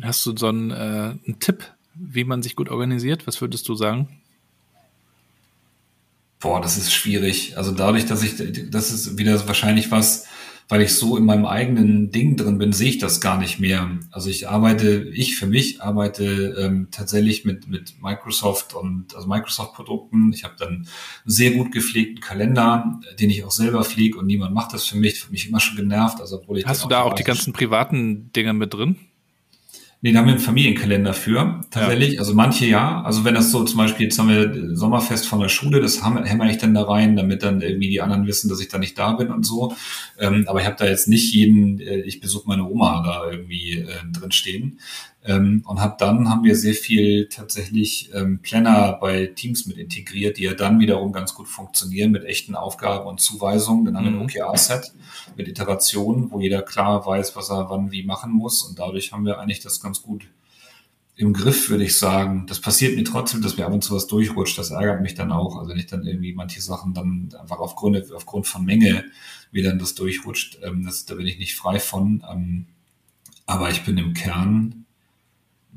[0.00, 3.26] Hast du so einen, äh, einen Tipp, wie man sich gut organisiert?
[3.26, 4.08] Was würdest du sagen?
[6.38, 7.56] Boah, das ist schwierig.
[7.56, 8.36] Also dadurch, dass ich,
[8.70, 10.26] das ist wieder wahrscheinlich was,
[10.68, 13.88] weil ich so in meinem eigenen Ding drin bin, sehe ich das gar nicht mehr.
[14.10, 20.32] Also ich arbeite, ich für mich arbeite ähm, tatsächlich mit, mit Microsoft und also Microsoft-Produkten.
[20.32, 20.88] Ich habe dann einen
[21.24, 25.14] sehr gut gepflegten Kalender, den ich auch selber pflege und niemand macht das für mich.
[25.14, 26.20] Das hat mich immer schon genervt.
[26.20, 28.96] Also obwohl ich Hast du da auch die ganzen privaten Dinge mit drin?
[30.06, 32.12] Nee, da haben wir einen Familienkalender für, tatsächlich.
[32.12, 32.20] Ja.
[32.20, 33.02] Also manche ja.
[33.02, 36.48] Also wenn das so zum Beispiel, jetzt haben wir Sommerfest von der Schule, das hämmer
[36.48, 39.14] ich dann da rein, damit dann irgendwie die anderen wissen, dass ich da nicht da
[39.14, 39.74] bin und so.
[40.20, 43.78] Ähm, aber ich habe da jetzt nicht jeden, äh, ich besuche meine Oma da irgendwie
[43.78, 44.78] äh, drin stehen.
[45.26, 50.38] Ähm, und hab dann haben wir sehr viel tatsächlich ähm, Planner bei Teams mit integriert,
[50.38, 53.84] die ja dann wiederum ganz gut funktionieren mit echten Aufgaben und Zuweisungen.
[53.84, 54.22] Dann haben wir ein mhm.
[54.22, 54.92] OKR-Set
[55.36, 58.62] mit Iterationen, wo jeder klar weiß, was er wann wie machen muss.
[58.62, 60.28] Und dadurch haben wir eigentlich das ganz gut
[61.16, 62.46] im Griff, würde ich sagen.
[62.46, 64.56] Das passiert mir trotzdem, dass mir ab und zu was durchrutscht.
[64.58, 65.56] Das ärgert mich dann auch.
[65.56, 69.04] Also wenn ich dann irgendwie manche Sachen dann einfach aufgrund, aufgrund von Menge
[69.50, 72.22] wie dann das durchrutscht, ähm, das, da bin ich nicht frei von.
[72.30, 72.66] Ähm,
[73.46, 74.85] aber ich bin im Kern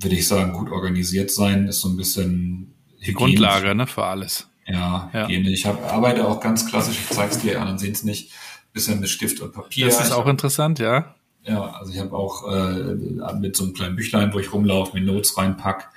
[0.02, 2.74] würde ich sagen, gut organisiert sein ist so ein bisschen
[3.06, 4.48] die Grundlage ne, für alles.
[4.68, 5.28] Ja, ja.
[5.28, 8.32] Ich hab, arbeite auch ganz klassisch, ich zeige es dir, anderen sehen es nicht,
[8.72, 9.88] bisschen mit Stift und Papier.
[9.88, 11.16] Das ist auch hab, interessant, ja.
[11.44, 12.96] Ja, also ich habe auch äh,
[13.40, 15.90] mit so einem kleinen Büchlein, wo ich rumlaufe, mir Notes reinpack,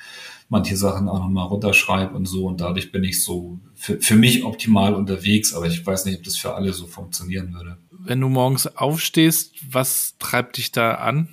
[0.49, 4.45] manche Sachen auch nochmal runterschreibe und so und dadurch bin ich so für, für mich
[4.45, 7.77] optimal unterwegs, aber ich weiß nicht, ob das für alle so funktionieren würde.
[7.91, 11.29] Wenn du morgens aufstehst, was treibt dich da an?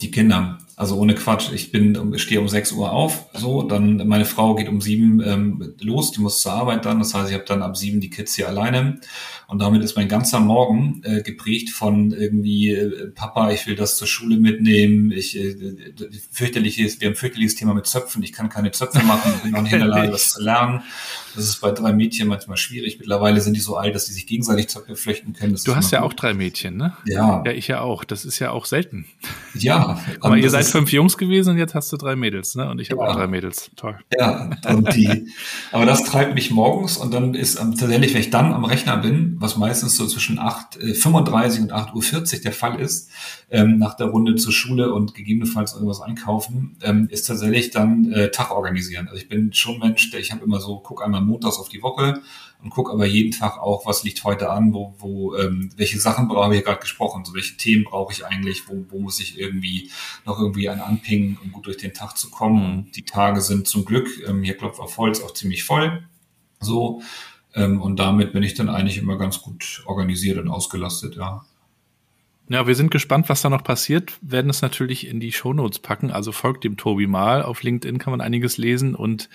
[0.00, 0.58] Die Kinder.
[0.76, 4.66] Also ohne Quatsch, ich bin, stehe um 6 Uhr auf, so, dann meine Frau geht
[4.66, 7.00] um sieben ähm, los, die muss zur Arbeit dann.
[7.00, 8.98] Das heißt, ich habe dann ab sieben die Kids hier alleine.
[9.46, 13.98] Und damit ist mein ganzer Morgen äh, geprägt von irgendwie, äh, Papa, ich will das
[13.98, 15.54] zur Schule mitnehmen, ich äh,
[16.30, 19.54] fürchterliches, wir haben ein fürchterliches Thema mit Zöpfen, ich kann keine Zöpfe machen, ich bin
[19.56, 20.82] auch nicht in der Lage, das zu lernen.
[21.34, 22.98] Das ist bei drei Mädchen manchmal schwierig.
[22.98, 25.52] Mittlerweile sind die so alt, dass die sich gegenseitig Zöpfe flechten können.
[25.52, 26.10] Das du hast ja gut.
[26.10, 26.96] auch drei Mädchen, ne?
[27.06, 27.42] Ja.
[27.44, 28.04] Ja, ich ja auch.
[28.04, 29.06] Das ist ja auch selten.
[29.54, 30.00] Ja.
[30.20, 32.68] Aber ihr seid fünf Jungs gewesen und jetzt hast du drei Mädels, ne?
[32.70, 33.08] Und ich habe ja.
[33.08, 33.70] auch drei Mädels.
[33.76, 33.98] Toll.
[34.18, 35.28] Ja, und die,
[35.72, 38.96] aber das treibt mich morgens und dann ist ähm, tatsächlich, wenn ich dann am Rechner
[38.96, 43.10] bin, was meistens so zwischen 8.35 äh, und 8.40 Uhr der Fall ist,
[43.50, 48.30] ähm, nach der Runde zur Schule und gegebenenfalls irgendwas einkaufen, ähm, ist tatsächlich dann äh,
[48.30, 49.08] Tag organisieren.
[49.08, 51.82] Also ich bin schon Mensch, der ich habe immer so, guck einmal montags auf die
[51.82, 52.22] Woche
[52.62, 56.28] und guck aber jeden Tag auch, was liegt heute an, wo, wo ähm, welche Sachen
[56.28, 59.90] brauche ich gerade gesprochen, so welche Themen brauche ich eigentlich, wo, wo muss ich irgendwie
[60.26, 62.76] noch irgendwie ein anpingen, um gut durch den Tag zu kommen.
[62.76, 62.92] Mhm.
[62.92, 66.04] Die Tage sind zum Glück, ähm, hier klopft auf Holz, auch ziemlich voll.
[66.60, 67.02] So.
[67.54, 71.44] Ähm, und damit bin ich dann eigentlich immer ganz gut organisiert und ausgelastet, ja.
[72.50, 74.14] Ja, wir sind gespannt, was da noch passiert.
[74.22, 76.10] Werden es natürlich in die Shownotes packen.
[76.10, 77.42] Also folgt dem Tobi mal.
[77.42, 79.28] Auf LinkedIn kann man einiges lesen und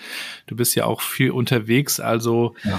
[0.46, 1.98] du bist ja auch viel unterwegs.
[1.98, 2.78] Also ja.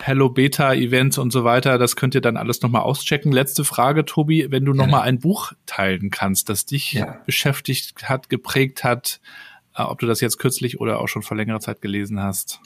[0.00, 3.32] Hello Beta Events und so weiter, das könnt ihr dann alles nochmal auschecken.
[3.32, 7.18] Letzte Frage, Tobi, wenn du nochmal ein Buch teilen kannst, das dich ja.
[7.24, 9.20] beschäftigt hat, geprägt hat,
[9.74, 12.60] äh, ob du das jetzt kürzlich oder auch schon vor längerer Zeit gelesen hast.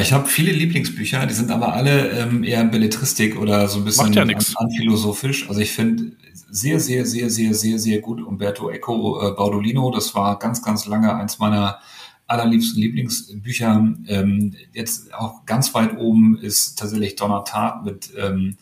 [0.00, 4.12] Ich habe viele Lieblingsbücher, die sind aber alle ähm, eher Belletristik oder so ein bisschen
[4.12, 5.48] ja anphilosophisch.
[5.48, 6.12] Also ich finde
[6.50, 9.90] sehr, sehr, sehr, sehr, sehr, sehr gut Umberto Eco äh, Baudolino.
[9.90, 11.80] Das war ganz, ganz lange eins meiner
[12.26, 13.94] allerliebsten Lieblingsbücher.
[14.06, 18.56] Ähm, jetzt auch ganz weit oben ist tatsächlich Donner Tat mit ähm,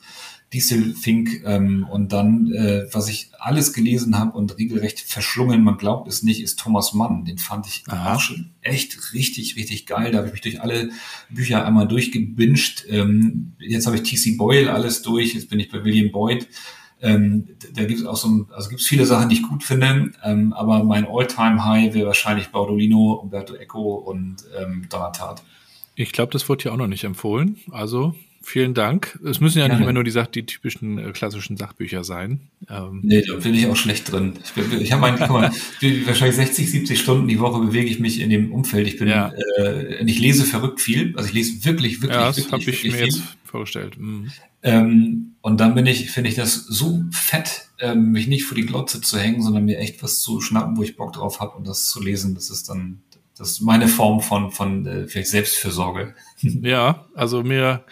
[0.54, 5.76] Diesel Fink ähm, und dann, äh, was ich alles gelesen habe und regelrecht verschlungen, man
[5.76, 7.26] glaubt es nicht, ist Thomas Mann.
[7.26, 8.14] Den fand ich Aha.
[8.14, 10.10] auch schon echt richtig, richtig geil.
[10.10, 10.88] Da habe ich mich durch alle
[11.28, 12.86] Bücher einmal durchgebinscht.
[12.88, 14.36] Ähm, jetzt habe ich T.C.
[14.36, 16.48] Boyle alles durch, jetzt bin ich bei William Boyd.
[17.00, 20.10] Ähm, da gibt es auch so, also gibt es viele Sachen, die ich gut finde,
[20.24, 25.42] ähm, aber mein All-Time-High wäre wahrscheinlich Baudolino, Umberto Eco und ähm, Donatat.
[25.94, 27.58] Ich glaube, das wurde hier auch noch nicht empfohlen.
[27.70, 28.14] Also
[28.48, 29.18] vielen Dank.
[29.24, 32.40] Es müssen ja, ja nicht immer nur die, die typischen äh, klassischen Sachbücher sein.
[32.68, 34.34] Ähm, nee, da bin ich auch schlecht drin.
[34.42, 35.50] Ich, ich habe eigentlich, guck mal,
[36.06, 38.86] wahrscheinlich 60, 70 Stunden die Woche bewege ich mich in dem Umfeld.
[38.88, 39.32] Ich bin, ja.
[39.58, 41.14] äh, ich lese verrückt viel.
[41.16, 43.04] Also ich lese wirklich, wirklich, ja, das habe ich mir viel.
[43.04, 43.98] jetzt vorgestellt.
[43.98, 44.30] Mhm.
[44.62, 48.66] Ähm, und dann bin ich, finde ich das so fett, ähm, mich nicht vor die
[48.66, 51.66] Glotze zu hängen, sondern mir echt was zu schnappen, wo ich Bock drauf habe und
[51.66, 52.34] das zu lesen.
[52.34, 53.00] Das ist dann,
[53.34, 56.14] das ist meine Form von, von äh, vielleicht Selbstfürsorge.
[56.42, 57.82] Ja, also mir,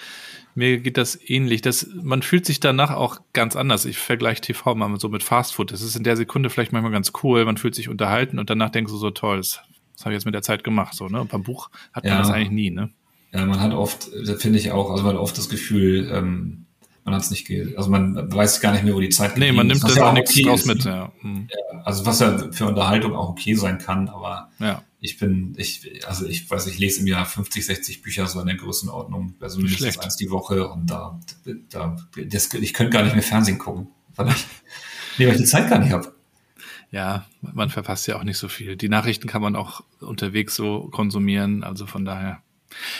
[0.54, 1.62] mir geht das ähnlich.
[1.62, 3.86] Das, man fühlt sich danach auch ganz anders.
[3.86, 5.72] Ich vergleiche TV mal so mit Fastfood.
[5.72, 7.42] Das ist in der Sekunde vielleicht manchmal ganz cool.
[7.46, 9.62] Man fühlt sich unterhalten und danach denkst du so, toll, das,
[9.94, 10.92] das habe ich jetzt mit der Zeit gemacht.
[10.92, 11.22] So, ne?
[11.22, 12.18] Und beim Buch hat man ja.
[12.18, 12.90] das eigentlich nie, ne?
[13.32, 16.65] Ja, man hat oft, finde ich auch, also man hat oft das Gefühl, ähm,
[17.06, 19.38] man hat es nicht, ge also man weiß gar nicht mehr, wo die Zeit.
[19.38, 21.12] Nee, man nimmt das auch nichts okay draus mit, ja.
[21.20, 21.48] Hm.
[21.48, 21.82] ja.
[21.84, 24.82] Also was ja für Unterhaltung auch okay sein kann, aber ja.
[25.00, 28.48] ich bin, ich, also ich weiß, ich lese im Jahr 50, 60 Bücher so in
[28.48, 30.04] der Größenordnung, also mindestens Schlecht.
[30.04, 31.20] eins die Woche und da,
[31.70, 31.96] da
[32.26, 34.44] das, ich könnte gar nicht mehr Fernsehen gucken, weil ich,
[35.18, 36.12] nee, weil ich die Zeit gar nicht habe.
[36.90, 38.76] Ja, man verpasst ja auch nicht so viel.
[38.76, 42.42] Die Nachrichten kann man auch unterwegs so konsumieren, also von daher.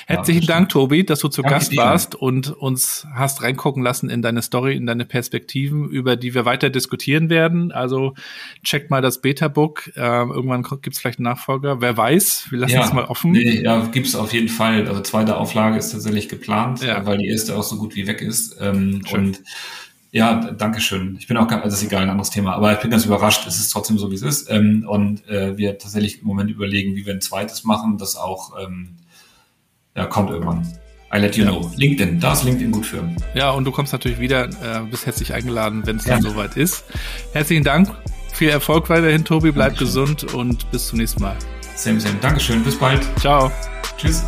[0.07, 1.79] Herzlichen ja, Dank, Tobi, dass du zu Danke Gast dir.
[1.79, 6.45] warst und uns hast reingucken lassen in deine Story, in deine Perspektiven, über die wir
[6.45, 7.73] weiter diskutieren werden.
[7.73, 8.15] Also
[8.63, 9.91] checkt mal das Beta-Book.
[9.97, 11.81] Ähm, irgendwann gibt es vielleicht einen Nachfolger.
[11.81, 13.33] Wer weiß, wir lassen ja, es mal offen.
[13.33, 14.87] Nee, ja, gibt es auf jeden Fall.
[14.89, 17.05] Also zweite Auflage ist tatsächlich geplant, ja.
[17.07, 18.57] weil die erste auch so gut wie weg ist.
[18.61, 19.43] Ähm, und
[20.17, 21.17] ja, danke schön.
[21.19, 23.05] Ich bin auch, ganz, also das ist egal, ein anderes Thema, aber ich bin ganz
[23.05, 23.47] überrascht.
[23.47, 24.51] Es ist trotzdem so, wie es ist.
[24.51, 28.53] Ähm, und äh, wir tatsächlich im Moment überlegen, wie wir ein zweites machen, das auch
[28.59, 28.97] ähm,
[29.97, 30.67] ja, kommt irgendwann.
[31.15, 31.51] I let you ja.
[31.51, 31.71] know.
[31.77, 33.03] LinkedIn, da ist LinkedIn gut für.
[33.35, 36.85] Ja, und du kommst natürlich wieder, äh, bist herzlich eingeladen, wenn es dann soweit ist.
[37.33, 37.91] Herzlichen Dank,
[38.33, 39.87] viel Erfolg weiterhin, Tobi, bleib Dankeschön.
[39.87, 41.37] gesund und bis zum nächsten Mal.
[41.77, 42.17] Same, same.
[42.21, 43.07] Dankeschön, bis bald.
[43.19, 43.51] Ciao.
[43.97, 44.25] Tschüss.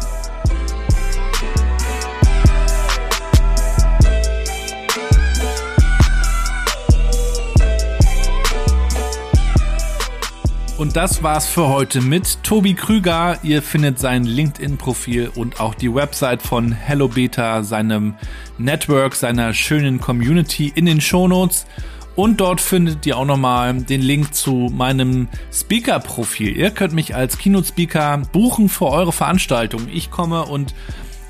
[10.78, 13.40] Und das war's für heute mit Tobi Krüger.
[13.42, 18.14] Ihr findet sein LinkedIn-Profil und auch die Website von Hello Beta, seinem
[18.59, 21.66] Network, seiner schönen Community in den Shownotes.
[22.14, 26.56] Und dort findet ihr auch nochmal den Link zu meinem Speaker-Profil.
[26.56, 29.88] Ihr könnt mich als Keynote-Speaker buchen für eure Veranstaltung.
[29.92, 30.76] Ich komme und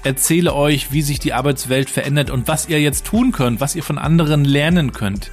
[0.05, 3.83] erzähle euch, wie sich die Arbeitswelt verändert und was ihr jetzt tun könnt, was ihr
[3.83, 5.31] von anderen lernen könnt.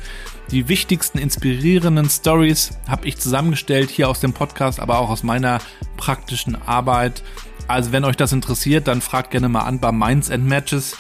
[0.52, 5.60] Die wichtigsten inspirierenden Stories habe ich zusammengestellt hier aus dem Podcast, aber auch aus meiner
[5.98, 7.24] praktischen Arbeit.
[7.68, 10.98] Also wenn euch das interessiert, dann fragt gerne mal an bei Minds and Matches,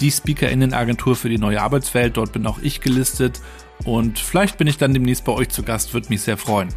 [0.00, 2.16] die Speakerinnen-Agentur für die neue Arbeitswelt.
[2.16, 3.40] Dort bin auch ich gelistet
[3.84, 6.68] und vielleicht bin ich dann demnächst bei euch zu Gast, würde mich sehr freuen.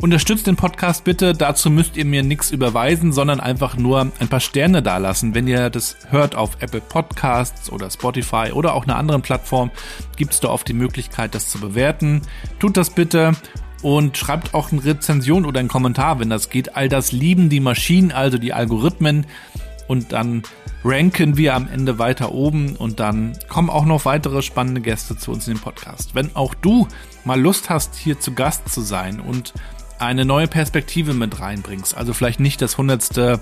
[0.00, 1.32] Unterstützt den Podcast bitte.
[1.32, 5.34] Dazu müsst ihr mir nichts überweisen, sondern einfach nur ein paar Sterne dalassen.
[5.34, 9.70] Wenn ihr das hört auf Apple Podcasts oder Spotify oder auch einer anderen Plattform,
[10.16, 12.22] gibt es da oft die Möglichkeit, das zu bewerten.
[12.58, 13.32] Tut das bitte
[13.82, 16.74] und schreibt auch eine Rezension oder einen Kommentar, wenn das geht.
[16.74, 19.26] All das lieben die Maschinen, also die Algorithmen.
[19.88, 20.42] Und dann
[20.84, 25.30] ranken wir am Ende weiter oben und dann kommen auch noch weitere spannende Gäste zu
[25.30, 26.14] uns in den Podcast.
[26.14, 26.88] Wenn auch du
[27.24, 29.52] mal Lust hast, hier zu Gast zu sein und
[30.02, 31.96] eine neue Perspektive mit reinbringst.
[31.96, 33.40] Also vielleicht nicht das hundertste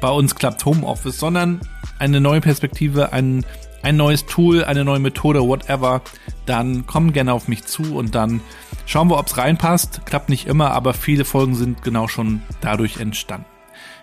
[0.00, 1.60] bei uns klappt Homeoffice, sondern
[1.98, 3.44] eine neue Perspektive, ein,
[3.82, 6.02] ein neues Tool, eine neue Methode, whatever,
[6.46, 8.40] dann komm gerne auf mich zu und dann
[8.86, 10.02] schauen wir, ob es reinpasst.
[10.06, 13.46] Klappt nicht immer, aber viele Folgen sind genau schon dadurch entstanden.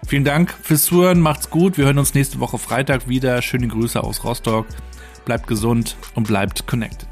[0.05, 1.77] Vielen Dank fürs Zuhören, macht's gut.
[1.77, 3.41] Wir hören uns nächste Woche Freitag wieder.
[3.41, 4.67] Schöne Grüße aus Rostock.
[5.25, 7.07] Bleibt gesund und bleibt connected.